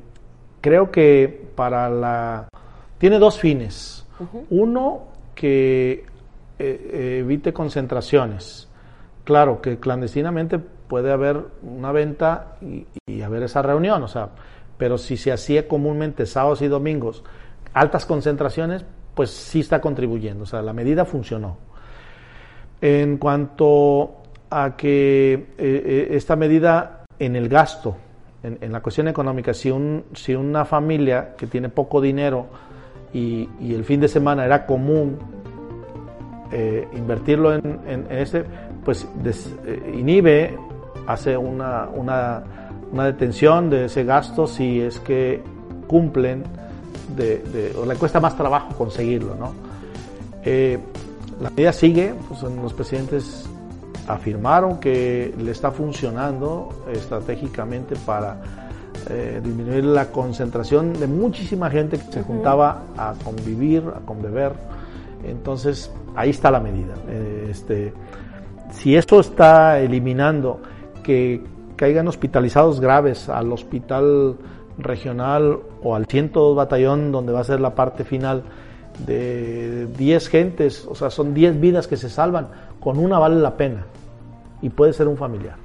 creo 0.60 0.90
que 0.90 1.48
para 1.54 1.88
la... 1.88 2.48
Tiene 2.98 3.18
dos 3.18 3.38
fines. 3.38 4.06
Uno, 4.50 5.08
que 5.34 6.04
eh, 6.58 7.18
evite 7.20 7.54
concentraciones. 7.54 8.68
Claro 9.24 9.62
que 9.62 9.78
clandestinamente 9.78 10.58
puede 10.58 11.10
haber 11.10 11.46
una 11.62 11.92
venta 11.92 12.56
y, 12.60 12.86
y, 13.06 13.22
haber 13.22 13.44
esa 13.44 13.62
reunión, 13.62 14.02
o 14.02 14.08
sea, 14.08 14.30
pero 14.76 14.98
si 14.98 15.16
se 15.16 15.32
hacía 15.32 15.66
comúnmente 15.66 16.26
sábados 16.26 16.60
y 16.60 16.68
domingos, 16.68 17.24
altas 17.72 18.04
concentraciones, 18.04 18.84
pues 19.14 19.30
sí 19.30 19.60
está 19.60 19.80
contribuyendo, 19.80 20.42
o 20.42 20.46
sea, 20.46 20.60
la 20.60 20.72
medida 20.72 21.06
funcionó. 21.06 21.56
En 22.82 23.16
cuanto 23.18 24.19
a 24.50 24.76
que 24.76 25.32
eh, 25.32 25.46
eh, 25.58 26.08
esta 26.10 26.36
medida 26.36 27.04
en 27.18 27.36
el 27.36 27.48
gasto, 27.48 27.96
en, 28.42 28.72
la 28.72 28.80
cuestión 28.80 29.06
económica, 29.08 29.52
si, 29.54 29.70
un, 29.70 30.04
si 30.14 30.34
una 30.34 30.64
familia 30.64 31.34
que 31.36 31.46
tiene 31.46 31.68
poco 31.68 32.00
dinero 32.00 32.46
y, 33.12 33.48
el 33.60 33.84
fin 33.84 34.00
de 34.00 34.08
semana 34.08 34.46
era 34.46 34.64
común 34.64 35.18
eh, 36.50 36.88
invertirlo 36.96 37.54
en, 37.54 37.80
en, 37.86 38.06
este, 38.10 38.44
pues 38.82 39.06
inhibe, 39.92 40.58
hace 41.06 41.36
una, 41.36 41.86
una, 41.94 42.42
una, 42.90 43.04
detención 43.04 43.68
de 43.68 43.84
ese 43.84 44.04
gasto 44.04 44.46
si 44.46 44.80
es 44.80 44.98
que 45.00 45.42
cumplen, 45.86 46.42
de, 47.14 47.74
o 47.78 47.84
le 47.84 47.94
cuesta 47.96 48.20
más 48.20 48.36
trabajo 48.36 48.74
conseguirlo. 48.76 49.34
¿no? 49.34 49.52
la 50.42 51.50
medida 51.50 51.72
sigue, 51.72 52.14
pues 52.28 52.42
los 52.42 52.72
presidentes 52.72 53.49
afirmaron 54.06 54.78
que 54.78 55.34
le 55.38 55.50
está 55.50 55.70
funcionando 55.70 56.84
estratégicamente 56.92 57.94
para 58.06 58.36
eh, 59.08 59.40
disminuir 59.42 59.84
la 59.84 60.06
concentración 60.10 60.92
de 60.92 61.06
muchísima 61.06 61.70
gente 61.70 61.98
que 61.98 62.12
se 62.12 62.22
juntaba 62.22 62.82
a 62.96 63.14
convivir, 63.24 63.82
a 63.96 64.00
conbeber. 64.00 64.52
Entonces, 65.24 65.90
ahí 66.14 66.30
está 66.30 66.50
la 66.50 66.60
medida. 66.60 66.94
Eh, 67.08 67.48
este, 67.50 67.92
si 68.70 68.96
esto 68.96 69.20
está 69.20 69.80
eliminando 69.80 70.60
que 71.02 71.42
caigan 71.76 72.08
hospitalizados 72.08 72.80
graves 72.80 73.28
al 73.28 73.52
hospital 73.52 74.36
regional 74.76 75.58
o 75.82 75.94
al 75.94 76.06
102 76.06 76.56
batallón, 76.56 77.10
donde 77.10 77.32
va 77.32 77.40
a 77.40 77.44
ser 77.44 77.60
la 77.60 77.74
parte 77.74 78.04
final 78.04 78.44
de 79.06 79.86
10 79.86 80.28
gentes, 80.28 80.86
o 80.86 80.94
sea, 80.94 81.10
son 81.10 81.34
10 81.34 81.60
vidas 81.60 81.86
que 81.86 81.96
se 81.96 82.10
salvan, 82.10 82.48
con 82.80 82.98
una 82.98 83.18
vale 83.18 83.36
la 83.36 83.56
pena 83.56 83.86
y 84.62 84.70
puede 84.70 84.92
ser 84.92 85.08
un 85.08 85.16
familiar. 85.16 85.56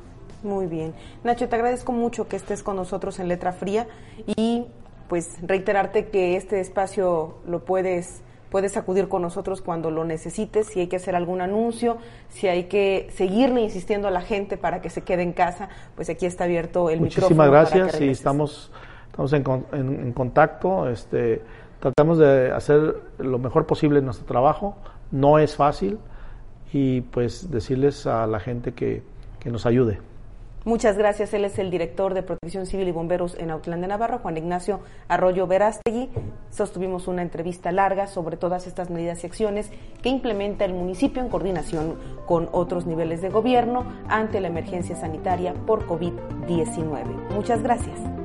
Muy 0.44 0.68
bien. 0.68 0.94
Nacho, 1.24 1.50
te 1.50 1.56
agradezco 1.56 1.92
mucho 1.92 2.28
que 2.28 2.36
estés 2.36 2.62
con 2.62 2.76
nosotros 2.76 3.20
en 3.20 3.28
Letra 3.28 3.52
Fría 3.52 3.88
y 4.28 4.66
pues 5.10 5.38
reiterarte 5.42 6.08
que 6.08 6.36
este 6.36 6.60
espacio 6.60 7.36
lo 7.48 7.66
puedes 7.66 8.22
puedes 8.50 8.78
acudir 8.78 9.10
con 9.10 9.22
nosotros 9.22 9.62
cuando 9.62 9.92
lo 9.92 10.06
necesites, 10.06 10.68
si 10.68 10.80
hay 10.80 10.88
que 10.88 10.96
hacer 10.96 11.14
algún 11.14 11.42
anuncio, 11.42 11.98
si 12.30 12.48
hay 12.48 12.66
que 12.66 13.10
seguirle 13.14 13.60
insistiendo 13.60 14.08
a 14.08 14.12
la 14.12 14.22
gente 14.22 14.56
para 14.56 14.80
que 14.80 14.90
se 14.90 15.02
quede 15.02 15.24
en 15.24 15.34
casa, 15.34 15.68
pues 15.96 16.10
aquí 16.10 16.26
está 16.26 16.46
abierto 16.46 16.90
el 16.90 17.02
micrófono. 17.02 17.36
Muchísimas 17.36 17.50
gracias 17.50 18.00
y 18.00 18.08
estamos, 18.08 18.72
estamos 19.08 19.34
en, 19.34 20.14
contacto. 20.14 20.88
Este, 20.88 21.42
tratamos 21.86 22.18
de 22.18 22.52
hacer 22.52 22.96
lo 23.20 23.38
mejor 23.38 23.68
posible 23.68 24.00
en 24.00 24.06
nuestro 24.06 24.26
trabajo. 24.26 24.76
No 25.12 25.38
es 25.38 25.56
fácil 25.56 26.00
y 26.74 27.02
pues 27.02 27.52
decirles 27.52 28.08
a 28.08 28.26
la 28.26 28.40
gente 28.40 28.74
que, 28.74 29.04
que 29.40 29.52
nos 29.52 29.68
ayude. 29.68 30.00
Muchas 30.64 30.98
gracias. 30.98 31.32
Él 31.36 31.46
es 31.46 31.60
el 31.60 31.70
director 31.70 32.16
de 32.16 32.24
Protección 32.24 32.66
Civil 32.66 32.88
y 32.88 32.92
Bomberos 32.92 33.38
en 33.38 33.52
Autlán 33.52 33.82
de 33.82 33.88
Navarra, 33.88 34.18
Juan 34.18 34.36
Ignacio 34.36 34.80
Arroyo 35.08 35.46
Verástegui. 35.46 36.10
Sostuvimos 36.50 37.08
una 37.08 37.22
entrevista 37.22 37.72
larga 37.72 38.08
sobre 38.08 38.36
todas 38.36 38.66
estas 38.66 38.90
medidas 38.90 39.24
y 39.24 39.28
acciones 39.28 39.70
que 40.02 40.10
implementa 40.10 40.66
el 40.66 40.74
municipio 40.74 41.22
en 41.22 41.30
coordinación 41.30 42.00
con 42.26 42.50
otros 42.52 42.88
niveles 42.88 43.22
de 43.22 43.30
gobierno 43.30 43.86
ante 44.10 44.42
la 44.42 44.48
emergencia 44.48 44.96
sanitaria 44.96 45.54
por 45.54 45.86
COVID-19. 45.86 47.30
Muchas 47.36 47.62
gracias. 47.62 48.25